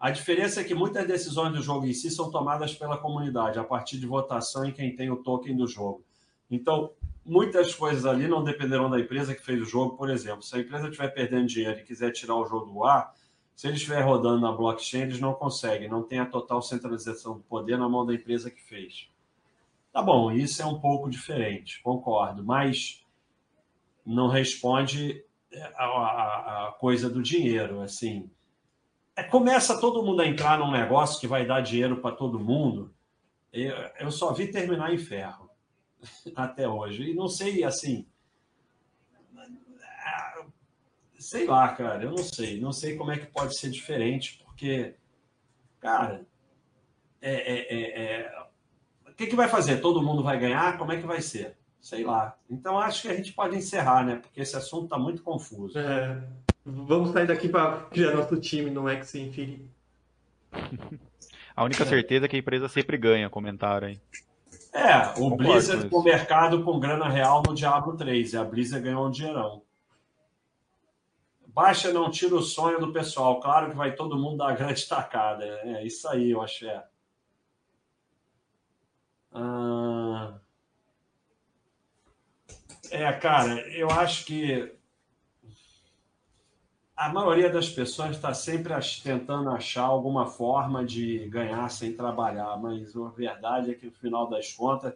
[0.00, 3.64] A diferença é que muitas decisões do jogo em si são tomadas pela comunidade, a
[3.64, 6.02] partir de votação em quem tem o token do jogo.
[6.50, 10.42] Então, muitas coisas ali não dependerão da empresa que fez o jogo, por exemplo.
[10.42, 13.14] Se a empresa estiver perdendo dinheiro e quiser tirar o jogo do ar,
[13.54, 17.42] se ele estiver rodando na blockchain, eles não conseguem, não tem a total centralização do
[17.42, 19.08] poder na mão da empresa que fez.
[19.92, 23.04] Tá bom, isso é um pouco diferente, concordo, mas
[24.04, 25.22] não responde
[25.76, 28.30] a, a, a coisa do dinheiro, assim.
[29.14, 32.92] É, começa todo mundo a entrar num negócio que vai dar dinheiro para todo mundo.
[33.52, 35.41] Eu, eu só vi terminar em ferro
[36.34, 37.10] até hoje.
[37.10, 38.06] E não sei, assim.
[41.18, 42.60] Sei lá, cara, eu não sei.
[42.60, 44.94] Não sei como é que pode ser diferente, porque,
[45.80, 46.26] cara,
[47.20, 48.46] é, é, é, é,
[49.08, 49.80] o que, que vai fazer?
[49.80, 50.76] Todo mundo vai ganhar?
[50.76, 51.56] Como é que vai ser?
[51.80, 52.36] Sei lá.
[52.50, 54.16] Então acho que a gente pode encerrar, né?
[54.16, 55.78] Porque esse assunto está muito confuso.
[55.78, 56.22] É,
[56.64, 59.68] vamos sair daqui para criar nosso time no X Infinity.
[61.54, 64.00] A única certeza é que a empresa sempre ganha, comentaram aí.
[64.72, 68.32] É, o Blizzard com o mercado com grana real no Diablo 3.
[68.32, 69.62] E a Blizzard ganhou um dinheirão.
[71.46, 73.38] Baixa não tira o sonho do pessoal.
[73.38, 75.44] Claro que vai todo mundo dar a grande tacada.
[75.44, 76.66] É isso aí, eu acho.
[76.66, 76.84] É.
[79.32, 80.34] Ah...
[82.90, 84.70] É, cara, eu acho que
[87.02, 88.72] a maioria das pessoas está sempre
[89.02, 94.30] tentando achar alguma forma de ganhar sem trabalhar, mas a verdade é que no final
[94.30, 94.94] das contas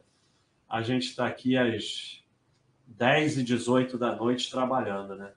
[0.69, 2.23] a gente está aqui às
[2.87, 5.33] 10 e 18 da noite trabalhando, né?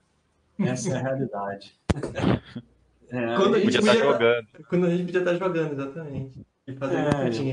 [0.60, 1.76] Essa é a realidade.
[3.12, 4.48] É, quando a gente podia estar tá jogando.
[4.70, 6.46] Quando a gente podia estar tá jogando, exatamente.
[6.68, 6.76] E é,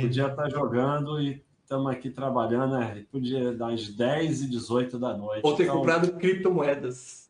[0.02, 3.06] podia estar tá jogando e estamos aqui trabalhando, né?
[3.10, 5.40] Podia das 10 e 18 da noite.
[5.43, 7.25] Ou ter então, comprado criptomoedas.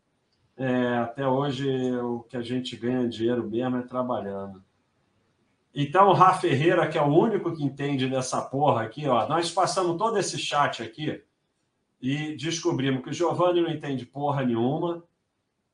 [0.59, 1.69] É, até hoje
[1.99, 4.65] o que a gente ganha dinheiro mesmo é trabalhando.
[5.75, 9.51] Então, o Rafa Ferreira, que é o único que entende dessa porra aqui, ó, nós
[9.51, 11.23] passamos todo esse chat aqui
[12.01, 15.03] e descobrimos que o Giovanni não entende porra nenhuma,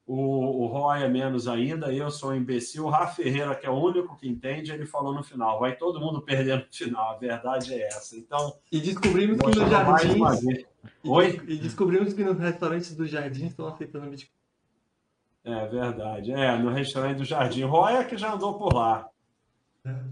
[0.04, 2.86] o, o Roy é menos ainda, eu sou um imbecil.
[2.86, 6.00] O Rafa Ferreira, que é o único que entende, ele falou no final: vai todo
[6.00, 7.14] mundo perder no final.
[7.14, 8.16] A verdade é essa.
[8.16, 8.54] Então.
[8.70, 10.66] E descobrimos que nos jardins.
[11.04, 11.40] Oi?
[11.46, 14.41] E descobrimos que nos restaurantes do jardim estão aceitando Bitcoin.
[15.44, 16.32] É verdade.
[16.32, 17.64] É, no restaurante do Jardim.
[17.64, 19.09] Roya que já andou por lá.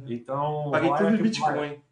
[0.06, 0.70] Então.
[0.70, 1.54] Paguei tudo em Bitcoin.
[1.54, 1.82] Vai...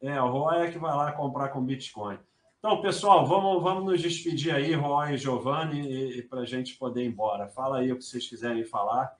[0.00, 2.18] É, o Roya que vai lá comprar com Bitcoin.
[2.58, 6.74] Então, pessoal, vamos, vamos nos despedir aí, Roy e Giovanni, e, e para a gente
[6.74, 7.46] poder ir embora.
[7.48, 9.16] Fala aí o que vocês quiserem falar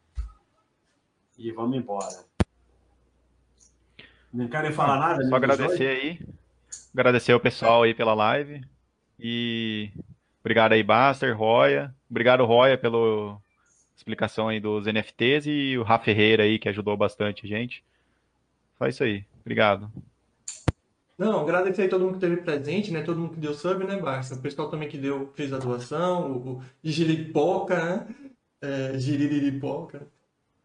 [1.38, 2.24] e vamos embora.
[4.32, 5.28] Não querem falar ah, nada?
[5.28, 6.20] Só agradecer aí.
[6.92, 8.60] Agradecer o pessoal aí pela live.
[9.18, 9.90] E
[10.48, 11.94] obrigado aí, Baster, Roya.
[12.08, 13.38] Obrigado, Roya, pela
[13.94, 17.84] explicação aí dos NFTs e o Rafa Ferreira aí, que ajudou bastante a gente.
[18.78, 19.26] Só isso aí.
[19.42, 19.92] Obrigado.
[21.18, 23.02] Não, agradecer aí todo mundo que esteve presente, né?
[23.02, 24.36] Todo mundo que deu sub, né, Barça?
[24.36, 28.06] O pessoal também que deu, fez a doação, o, o Giripoca, né?
[28.62, 28.92] É.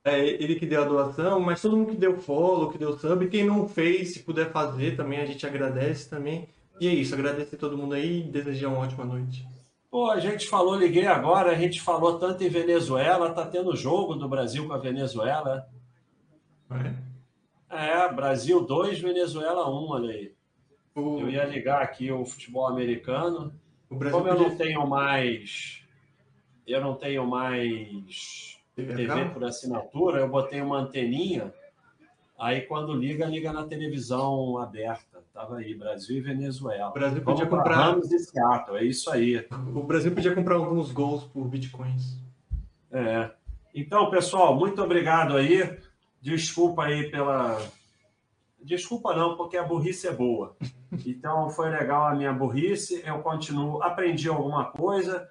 [0.06, 3.28] É, ele que deu a doação, mas todo mundo que deu follow, que deu sub,
[3.28, 6.48] quem não fez, se puder fazer também, a gente agradece também.
[6.80, 9.46] E é isso, agradecer todo mundo aí e desejar uma ótima noite.
[9.94, 14.16] Pô, a gente falou, liguei agora, a gente falou tanto em Venezuela, tá tendo jogo
[14.16, 15.70] do Brasil com a Venezuela.
[17.70, 20.34] É, é Brasil 2, Venezuela 1, olha aí.
[20.96, 21.20] O...
[21.20, 23.54] Eu ia ligar aqui o futebol americano.
[23.88, 24.50] O Brasil Como eu podia...
[24.50, 25.84] não tenho mais.
[26.66, 31.54] Eu não tenho mais TV por assinatura, eu botei uma anteninha.
[32.40, 35.13] Aí quando liga, liga na televisão aberta.
[35.34, 36.90] Tava aí, Brasil e Venezuela.
[36.90, 37.76] O Brasil Vamos podia pra comprar.
[37.76, 39.44] Ramos e Seattle, é isso aí.
[39.74, 42.20] O Brasil podia comprar alguns gols por bitcoins.
[42.92, 43.32] É.
[43.74, 45.76] Então, pessoal, muito obrigado aí.
[46.22, 47.60] Desculpa aí pela.
[48.62, 50.56] Desculpa não, porque a burrice é boa.
[51.04, 53.02] Então, foi legal a minha burrice.
[53.04, 55.28] Eu continuo, aprendi alguma coisa.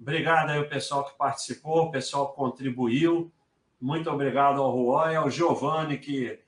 [0.00, 3.30] Obrigado aí o pessoal que participou, o pessoal que contribuiu.
[3.78, 6.40] Muito obrigado ao Juan e ao Giovanni, que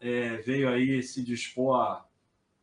[0.00, 2.07] é, veio aí se dispor a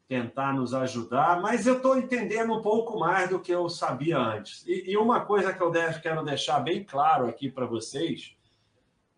[0.07, 1.41] tentar nos ajudar.
[1.41, 4.65] Mas eu estou entendendo um pouco mais do que eu sabia antes.
[4.67, 8.35] E, e uma coisa que eu deve, quero deixar bem claro aqui para vocês,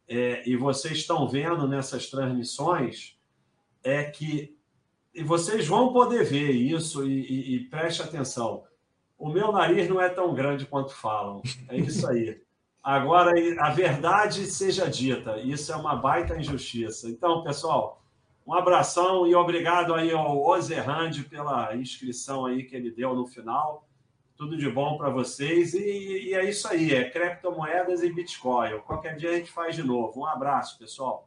[0.07, 3.17] é, e vocês estão vendo nessas transmissões,
[3.83, 4.55] é que
[5.13, 8.63] e vocês vão poder ver isso e, e, e preste atenção.
[9.17, 11.41] O meu nariz não é tão grande quanto falam.
[11.67, 12.39] É isso aí.
[12.83, 15.39] Agora, a verdade seja dita.
[15.39, 17.09] Isso é uma baita injustiça.
[17.09, 18.01] Então, pessoal,
[18.47, 23.85] um abração e obrigado aí ao Ozerhand pela inscrição aí que ele deu no final.
[24.37, 25.73] Tudo de bom para vocês.
[25.73, 26.93] E, e é isso aí.
[26.93, 28.79] É criptomoedas e Bitcoin.
[28.85, 30.21] Qualquer dia a gente faz de novo.
[30.21, 31.26] Um abraço, pessoal.